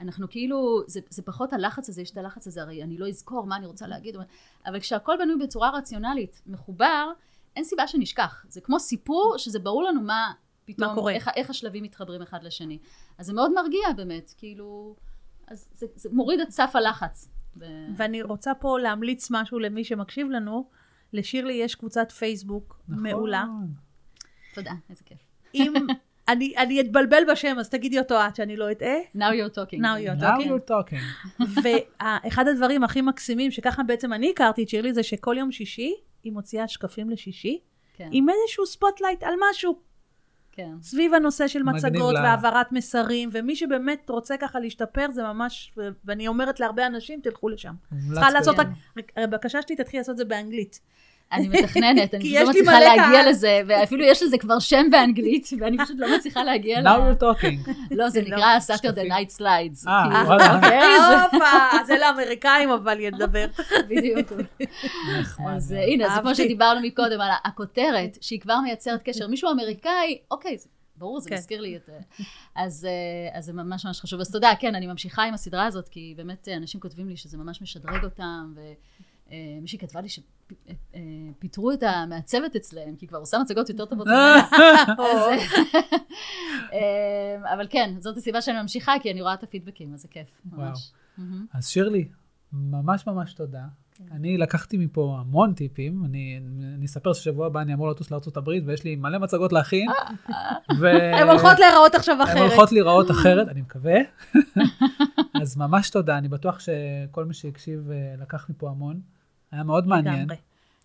אנחנו 0.00 0.30
כאילו, 0.30 0.82
זה, 0.86 1.00
זה 1.10 1.22
פחות 1.22 1.52
הלחץ 1.52 1.88
הזה, 1.88 2.02
יש 2.02 2.10
את 2.10 2.16
הלחץ 2.16 2.46
הזה, 2.46 2.62
הרי 2.62 2.82
אני 2.82 2.98
לא 2.98 3.08
אזכור 3.08 3.46
מה 3.46 3.56
אני 3.56 3.66
רוצה 3.66 3.86
להגיד, 3.86 4.16
אבל 4.66 4.80
כשהכל 4.80 5.16
בנוי 5.18 5.46
בצורה 5.46 5.70
רציונלית, 5.70 6.42
מחובר, 6.46 7.10
אין 7.56 7.64
סיבה 7.64 7.86
שנשכח. 7.86 8.44
זה 8.48 8.60
כמו 8.60 8.80
סיפור 8.80 9.34
שזה 9.38 9.58
ברור 9.58 9.82
לנו 9.82 10.00
מה 10.00 10.32
פתאום, 10.68 10.88
מה 10.88 10.94
קורה. 10.94 11.12
איך, 11.12 11.28
איך 11.36 11.50
השלבים 11.50 11.82
מתחברים 11.82 12.22
אחד 12.22 12.44
לשני. 12.44 12.78
אז 13.18 13.26
זה 13.26 13.32
מאוד 13.32 13.52
מרגיע 13.54 13.92
באמת, 13.96 14.34
כאילו, 14.36 14.96
אז 15.46 15.68
זה, 15.74 15.86
זה 15.94 16.08
מוריד 16.12 16.40
את 16.40 16.50
סף 16.50 16.70
הלחץ. 16.76 17.28
ו... 17.56 17.64
ואני 17.96 18.22
רוצה 18.22 18.54
פה 18.54 18.78
להמליץ 18.78 19.30
משהו 19.30 19.58
למי 19.58 19.84
שמקשיב 19.84 20.30
לנו, 20.30 20.68
לשירלי 21.12 21.52
יש 21.52 21.74
קבוצת 21.74 22.12
פייסבוק 22.12 22.80
נכון. 22.88 23.02
מעולה. 23.02 23.44
תודה, 24.54 24.72
איזה 24.90 25.04
כיף. 25.04 25.18
אם 25.54 25.72
אני, 26.28 26.54
אני 26.56 26.80
אתבלבל 26.80 27.22
בשם, 27.32 27.56
אז 27.58 27.68
תגידי 27.68 27.98
אותו 27.98 28.14
את, 28.28 28.36
שאני 28.36 28.56
לא 28.56 28.72
אטעה. 28.72 28.96
Now 29.16 29.18
you're 29.18 29.54
talking. 29.54 29.80
Now 29.80 29.96
you're 30.06 30.20
Now 30.20 30.24
talking. 30.24 30.48
you're 30.48 30.70
talking. 30.70 31.42
ואחד 31.62 32.48
הדברים 32.48 32.84
הכי 32.84 33.00
מקסימים, 33.00 33.50
שככה 33.50 33.82
בעצם 33.82 34.12
אני 34.12 34.30
הכרתי 34.30 34.62
את 34.62 34.68
שירלי, 34.68 34.92
זה 34.92 35.02
שכל 35.02 35.36
יום 35.38 35.52
שישי 35.52 35.94
היא 36.24 36.32
מוציאה 36.32 36.68
שקפים 36.68 37.10
לשישי, 37.10 37.58
כן, 37.96 38.08
עם 38.12 38.26
איזשהו 38.28 38.66
spotlight 38.66 39.22
על 39.22 39.34
משהו. 39.50 39.87
כן. 40.58 40.70
סביב 40.82 41.14
הנושא 41.14 41.48
של 41.48 41.62
מצגות 41.62 42.14
לה. 42.14 42.20
והעברת 42.22 42.72
מסרים, 42.72 43.28
ומי 43.32 43.56
שבאמת 43.56 44.10
רוצה 44.10 44.36
ככה 44.36 44.60
להשתפר, 44.60 45.10
זה 45.10 45.22
ממש, 45.22 45.72
ו- 45.76 45.88
ואני 46.04 46.28
אומרת 46.28 46.60
להרבה 46.60 46.86
אנשים, 46.86 47.20
תלכו 47.20 47.48
לשם. 47.48 47.74
צריכה 48.12 48.30
לעשות 48.30 48.56
הבקשה 49.16 49.62
שלי 49.62 49.76
תתחיל 49.76 50.00
לעשות 50.00 50.12
את 50.12 50.16
זה 50.16 50.24
באנגלית. 50.24 50.80
אני 51.32 51.48
מתכננת, 51.48 52.14
אני 52.14 52.22
כי 52.22 52.34
פשוט 52.34 52.46
לא 52.46 52.50
יש 52.50 52.56
לי 52.56 52.62
מצליחה 52.62 52.80
להגיע. 52.80 53.30
לזה, 53.30 53.60
ואפילו 53.66 54.04
יש 54.04 54.22
לזה 54.22 54.38
כבר 54.38 54.58
שם 54.58 54.86
באנגלית, 54.90 55.48
ואני 55.60 55.78
פשוט 55.78 55.96
לא 55.98 56.16
מצליחה 56.16 56.44
להגיע 56.44 56.80
ל... 56.80 56.86
Now 56.86 56.90
you're 56.90 57.22
talking. 57.22 57.70
לא, 57.90 58.08
זה 58.08 58.20
לא, 58.20 58.26
נקרא 58.26 58.58
Saturday. 58.58 59.10
Night 59.10 59.38
Slides. 59.38 59.88
אה, 59.88 60.04
כאילו, 60.10 60.26
וואלה. 60.26 60.56
אוקיי, 60.56 60.80
זה 61.00 61.22
הופה, 61.24 61.84
זה 61.86 61.98
לאמריקאים 61.98 62.70
אבל 62.70 63.00
ידבר. 63.00 63.46
בדיוק. 63.88 64.32
אז 65.48 65.72
הנה, 65.72 66.14
זה 66.14 66.20
כמו. 66.20 66.34
שדיברנו 66.34 66.80
מקודם 66.82 67.20
על 67.20 67.30
הכותרת, 67.44 68.18
שהיא 68.20 68.40
כבר 68.40 68.60
מייצרת 68.60 69.02
קשר. 69.02 69.26
מישהו 69.26 69.50
אמריקאי, 69.50 70.18
אוקיי, 70.30 70.56
ברור, 70.98 71.20
זה 71.20 71.28
כן. 71.28 71.34
מזכיר 71.36 71.60
לי 71.60 71.76
את... 71.76 71.88
אה, 71.88 72.24
אז 72.54 72.84
אה, 72.84 73.38
אז 73.38 73.44
זה 73.44 73.52
ממש 73.52 73.86
ממש 73.86 74.00
חשוב. 74.00 74.20
אז 74.20 74.30
תודה, 74.30 74.52
כן, 74.60 74.74
אני 74.74 74.86
ממשיכה 74.86 75.22
עם 75.22 75.34
הסדרה 75.34 75.66
הזאת, 75.66 75.88
כי 75.88 76.14
באמת 76.16 76.48
אה, 76.48 76.56
אנשים 76.56 76.80
כותבים 76.80 77.08
לי 77.08 77.16
שזה 77.16 77.38
ממש 77.38 77.62
משדרג 77.62 78.04
אותם, 78.04 78.54
ומישהי 79.30 79.78
כתבה 79.78 80.00
לי 80.00 80.08
שפיטרו 80.08 81.72
את 81.72 81.82
המעצבת 81.82 82.56
אצלם, 82.56 82.96
כי 82.96 83.04
היא 83.04 83.08
כבר 83.08 83.18
עושה 83.18 83.38
מצגות 83.38 83.68
יותר 83.68 83.84
טובות 83.84 84.06
אה, 86.72 87.54
אבל 87.54 87.66
כן, 87.70 87.94
זאת 88.00 88.16
הסיבה 88.16 88.42
שאני 88.42 88.62
ממשיכה, 88.62 88.92
כי 89.02 89.12
אני 89.12 89.22
רואה 89.22 89.34
את 89.34 89.42
הפידבקים, 89.42 89.94
אז 89.94 90.00
זה 90.00 90.08
כיף, 90.08 90.28
ממש. 90.52 90.92
אז 91.54 91.68
שירלי, 91.68 92.08
ממש 92.52 93.06
ממש 93.06 93.34
תודה. 93.34 93.62
אני 94.12 94.38
לקחתי 94.38 94.76
מפה 94.76 95.16
המון 95.20 95.54
טיפים, 95.54 96.04
אני, 96.04 96.40
אני 96.76 96.86
אספר 96.86 97.12
ששבוע 97.12 97.46
הבא 97.46 97.60
אני 97.60 97.74
אמור 97.74 97.90
לטוס 97.90 98.10
לארה"ב 98.10 98.48
ויש 98.66 98.84
לי 98.84 98.96
מלא 98.96 99.18
מצגות 99.18 99.52
להכין. 99.52 99.88
ו... 100.80 100.88
הן 100.88 101.28
הולכות 101.28 101.58
להיראות 101.58 101.94
עכשיו 101.94 102.14
הן 102.14 102.20
אחרת. 102.20 102.38
הולכות 102.38 102.72
להיראות 102.72 103.10
אחרת, 103.10 103.48
אני 103.48 103.60
מקווה. 103.60 103.94
אז 105.42 105.56
ממש 105.56 105.90
תודה, 105.90 106.18
אני 106.18 106.28
בטוח 106.28 106.60
שכל 106.60 107.24
מי 107.24 107.34
שהקשיב 107.34 107.90
אה, 107.90 108.14
לקח 108.22 108.50
מפה 108.50 108.70
המון. 108.70 109.00
היה 109.52 109.62
מאוד 109.62 109.86
מעניין. 109.86 110.14
לגמרי. 110.18 110.36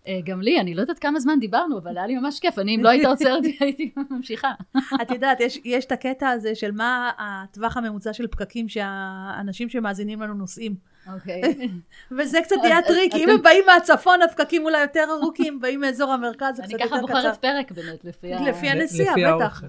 אה, 0.08 0.20
גם 0.24 0.40
לי, 0.42 0.60
אני 0.60 0.74
לא 0.74 0.80
יודעת 0.80 0.98
כמה 0.98 1.20
זמן 1.20 1.40
דיברנו, 1.40 1.78
אבל 1.78 1.96
היה 1.98 2.06
לי 2.06 2.14
ממש 2.18 2.40
כיף. 2.40 2.58
אני, 2.58 2.76
אם 2.76 2.84
לא 2.84 2.88
היית 2.88 3.04
עוצרת, 3.06 3.42
הייתי 3.60 3.90
ממשיכה. 4.10 4.52
את 5.02 5.10
יודעת, 5.10 5.40
יש, 5.40 5.60
יש 5.64 5.84
את 5.84 5.92
הקטע 5.92 6.28
הזה 6.28 6.54
של 6.54 6.72
מה 6.72 7.10
הטווח 7.18 7.76
הממוצע 7.76 8.12
של 8.12 8.26
פקקים 8.26 8.68
שהאנשים 8.68 9.68
שמאזינים 9.68 10.22
לנו 10.22 10.34
נוסעים. 10.34 10.74
אוקיי. 11.14 11.42
וזה 12.18 12.38
קצת 12.42 12.56
נהיה 12.62 12.82
טריק, 12.82 13.14
אם 13.14 13.22
אתם- 13.24 13.30
הם 13.30 13.42
באים 13.42 13.64
מהצפון, 13.66 14.22
הפקקים 14.22 14.64
אולי 14.64 14.80
יותר 14.82 15.04
ארוכים, 15.20 15.60
באים 15.60 15.80
מאזור 15.80 16.12
המרכז, 16.12 16.56
זה 16.56 16.62
אני 16.64 16.74
קצת 16.74 16.84
ככה 16.86 16.94
יותר 16.96 17.06
בוחרת 17.06 17.32
קצר. 17.36 17.40
פרק 17.40 17.70
באמת, 17.72 18.04
לפי 18.04 18.34
ה... 18.34 18.40
לפי 18.40 18.66
ל- 18.66 18.70
הנסיעה, 18.70 19.12
לפי 19.12 19.24
בטח. 19.36 19.60
שלה. 19.60 19.68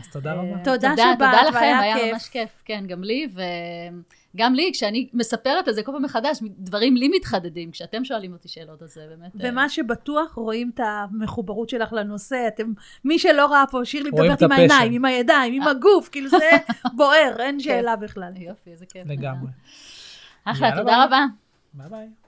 אז 0.00 0.08
תודה 0.12 0.32
רבה. 0.32 0.58
תודה 0.64 0.88
תודה, 0.90 0.94
שבאת, 0.96 1.18
תודה 1.18 1.42
לכם, 1.48 1.58
היה 1.82 1.96
כיף. 1.96 2.12
ממש 2.12 2.28
כיף. 2.28 2.50
כן, 2.64 2.84
גם 2.88 3.02
לי, 3.04 3.28
וגם 4.34 4.54
לי, 4.54 4.70
כשאני 4.72 5.08
מספרת 5.12 5.68
על 5.68 5.74
זה 5.74 5.82
כל 5.82 5.92
פעם 5.92 6.02
מחדש, 6.02 6.38
דברים 6.58 6.96
לי 6.96 7.08
מתחדדים, 7.08 7.70
כשאתם 7.70 8.04
שואלים 8.04 8.32
אותי 8.32 8.48
שאלות, 8.48 8.82
אז 8.82 8.94
זה 8.94 9.06
באמת... 9.08 9.44
אה, 9.44 9.50
ומה 9.50 9.68
שבטוח, 9.68 10.34
רואים 10.34 10.70
את 10.74 10.80
המחוברות 10.84 11.68
שלך 11.68 11.92
לנושא. 11.92 12.48
אתם, 12.48 12.72
מי 13.04 13.18
שלא 13.18 13.46
ראה 13.46 13.64
פה, 13.70 13.84
שירלי 13.84 14.10
רואים 14.10 14.32
מדברת 14.32 14.38
את 14.38 14.42
עם 14.42 14.52
העיניים. 14.52 14.92
עם 14.92 15.04
הידיים, 15.04 15.62
עם 15.62 15.68
הגוף, 15.68 16.08
כאילו 16.08 16.28
זה 16.30 16.50
בוער, 16.96 17.36
אין 17.38 17.60
שאלה 17.60 17.96
בכלל. 17.96 18.32
יופי, 18.36 18.70
איזה 18.70 18.86
כיף. 18.86 19.06
לגמרי. 19.06 19.50
אחלה, 20.44 20.76
תודה. 20.76 21.04
רבה. 21.04 21.24
ביי 21.74 21.88
ביי. 21.88 22.21